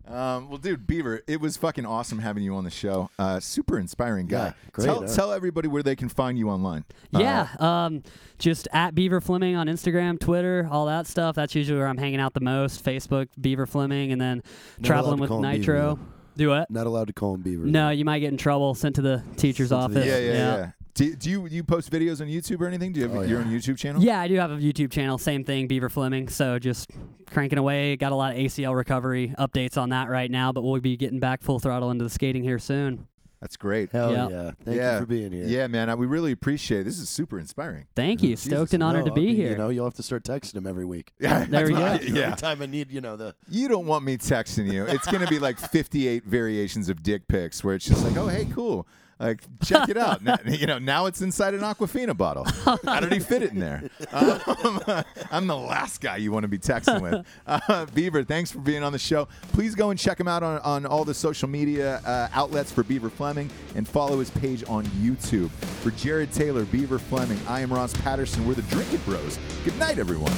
Um, 0.08 0.48
well, 0.48 0.58
dude, 0.58 0.88
Beaver, 0.88 1.22
it 1.28 1.40
was 1.40 1.56
fucking 1.56 1.86
awesome 1.86 2.18
having 2.18 2.42
you 2.42 2.56
on 2.56 2.64
the 2.64 2.70
show. 2.70 3.10
Uh, 3.16 3.38
super 3.38 3.78
inspiring 3.78 4.26
guy. 4.26 4.46
Yeah, 4.46 4.52
great, 4.72 4.84
Tell, 4.86 5.02
huh? 5.02 5.14
tell 5.14 5.32
everybody 5.32 5.68
where 5.68 5.84
they 5.84 5.94
can 5.94 6.08
find 6.08 6.36
you 6.36 6.48
online. 6.50 6.84
Uh, 7.14 7.20
Yeah, 7.20 7.46
um, 7.60 8.02
just 8.38 8.66
at 8.72 8.94
Beaver 8.96 9.20
Fleming 9.20 9.54
on 9.54 9.68
Instagram, 9.68 10.18
Twitter, 10.18 10.66
all 10.68 10.86
that 10.86 11.06
stuff. 11.06 11.36
That's 11.36 11.54
usually 11.54 11.78
where 11.78 11.86
I'm 11.86 11.98
hanging 11.98 12.18
out 12.18 12.34
the 12.34 12.40
most. 12.40 12.84
Facebook, 12.84 13.28
Beaver 13.40 13.66
Fleming, 13.66 14.10
and 14.10 14.20
then 14.20 14.42
traveling 14.82 15.20
with 15.20 15.30
Nitro. 15.30 15.94
Beaver, 15.96 16.08
Do 16.36 16.48
what? 16.48 16.70
Not 16.72 16.86
allowed 16.88 17.06
to 17.06 17.12
call 17.12 17.34
him 17.34 17.42
Beaver. 17.42 17.66
No, 17.66 17.90
you 17.90 18.04
might 18.04 18.18
get 18.18 18.32
in 18.32 18.36
trouble. 18.38 18.74
Sent 18.74 18.96
to 18.96 19.02
the 19.02 19.22
teacher's 19.36 19.68
Sent 19.68 19.92
to 19.92 19.94
the- 19.94 20.00
office. 20.00 20.06
yeah, 20.10 20.18
yeah, 20.18 20.32
yeah. 20.56 20.70
Do, 20.94 21.14
do 21.14 21.30
you 21.30 21.48
do 21.48 21.54
you 21.54 21.64
post 21.64 21.90
videos 21.90 22.20
on 22.20 22.26
YouTube 22.26 22.60
or 22.60 22.66
anything? 22.66 22.92
Do 22.92 23.00
you 23.00 23.08
have 23.08 23.16
Oh, 23.16 23.22
your 23.22 23.40
yeah. 23.40 23.46
own 23.46 23.52
YouTube 23.52 23.78
channel? 23.78 24.02
Yeah, 24.02 24.20
I 24.20 24.28
do 24.28 24.34
have 24.36 24.50
a 24.50 24.56
YouTube 24.56 24.90
channel. 24.90 25.18
Same 25.18 25.44
thing, 25.44 25.66
Beaver 25.68 25.88
Fleming. 25.88 26.28
So 26.28 26.58
just 26.58 26.90
cranking 27.30 27.58
away. 27.58 27.96
Got 27.96 28.12
a 28.12 28.16
lot 28.16 28.32
of 28.32 28.38
ACL 28.38 28.74
recovery 28.76 29.32
updates 29.38 29.76
on 29.78 29.90
that 29.90 30.08
right 30.08 30.30
now, 30.30 30.52
but 30.52 30.62
we'll 30.62 30.80
be 30.80 30.96
getting 30.96 31.20
back 31.20 31.42
full 31.42 31.58
throttle 31.60 31.90
into 31.90 32.04
the 32.04 32.10
skating 32.10 32.42
here 32.42 32.58
soon. 32.58 33.06
That's 33.40 33.56
great. 33.56 33.90
Hell 33.90 34.12
Yeah. 34.12 34.28
yeah! 34.28 34.50
Thank 34.64 34.76
yeah. 34.76 34.94
you 34.94 35.00
for 35.00 35.06
being 35.06 35.32
here. 35.32 35.46
Yeah, 35.46 35.66
man. 35.66 35.88
I, 35.88 35.94
we 35.94 36.04
really 36.06 36.30
appreciate 36.32 36.80
it. 36.82 36.84
This 36.84 36.98
is 36.98 37.08
super 37.08 37.38
inspiring. 37.38 37.86
Thank 37.96 38.22
you. 38.22 38.36
Stoked 38.36 38.74
and 38.74 38.82
honored 38.82 39.06
No, 39.06 39.14
to 39.14 39.18
be 39.18 39.28
I'll 39.30 39.34
here. 39.34 39.50
You 39.52 39.56
know, 39.56 39.68
you'll 39.70 39.86
have 39.86 39.94
to 39.94 40.02
start 40.02 40.24
texting 40.24 40.56
him 40.56 40.66
every 40.66 40.84
week. 40.84 41.12
Yeah, 41.20 41.46
There 41.46 41.64
we 41.66 41.72
go. 41.72 41.78
Yeah. 42.02 42.24
Every 42.24 42.36
time 42.36 42.60
I 42.60 42.66
need, 42.66 42.90
you 42.90 43.00
know, 43.00 43.16
the 43.16 43.34
You 43.48 43.68
don't 43.68 43.86
want 43.86 44.04
me 44.04 44.18
texting 44.18 44.70
you. 44.70 44.84
It's 44.84 45.06
going 45.06 45.22
to 45.24 45.30
be 45.30 45.38
like 45.38 45.58
58 45.58 46.24
variations 46.24 46.90
of 46.90 47.02
dick 47.02 47.28
pics 47.28 47.64
where 47.64 47.74
it's 47.74 47.86
just 47.86 48.04
like, 48.04 48.14
oh, 48.18 48.26
hey, 48.28 48.44
cool. 48.52 48.86
Like, 49.20 49.42
check 49.62 49.90
it 49.90 49.98
out. 49.98 50.22
Now, 50.22 50.38
you 50.46 50.66
know, 50.66 50.78
now 50.78 51.04
it's 51.06 51.20
inside 51.20 51.52
an 51.52 51.60
Aquafina 51.60 52.16
bottle. 52.16 52.44
How 52.84 53.00
did 53.00 53.12
he 53.12 53.18
fit 53.18 53.42
it 53.42 53.52
in 53.52 53.58
there? 53.58 53.82
Um, 54.12 54.80
I'm 55.30 55.46
the 55.46 55.56
last 55.56 56.00
guy 56.00 56.16
you 56.16 56.32
want 56.32 56.44
to 56.44 56.48
be 56.48 56.58
texting 56.58 57.02
with. 57.02 57.26
Uh, 57.46 57.84
Beaver, 57.94 58.24
thanks 58.24 58.50
for 58.50 58.60
being 58.60 58.82
on 58.82 58.92
the 58.92 58.98
show. 58.98 59.28
Please 59.52 59.74
go 59.74 59.90
and 59.90 59.98
check 59.98 60.18
him 60.18 60.26
out 60.26 60.42
on, 60.42 60.58
on 60.60 60.86
all 60.86 61.04
the 61.04 61.14
social 61.14 61.48
media 61.48 61.98
uh, 62.06 62.28
outlets 62.32 62.72
for 62.72 62.82
Beaver 62.82 63.10
Fleming 63.10 63.50
and 63.74 63.86
follow 63.86 64.18
his 64.18 64.30
page 64.30 64.64
on 64.68 64.84
YouTube. 64.86 65.50
For 65.50 65.90
Jarred 65.90 66.32
Taylor, 66.32 66.64
Beaver 66.64 66.98
Fleming, 66.98 67.38
I 67.46 67.60
am 67.60 67.72
Ross 67.72 67.92
Patterson. 67.92 68.46
We're 68.46 68.54
the 68.54 68.62
Drinking 68.62 69.00
Bros. 69.04 69.38
Good 69.64 69.78
night, 69.78 69.98
everyone. 69.98 70.32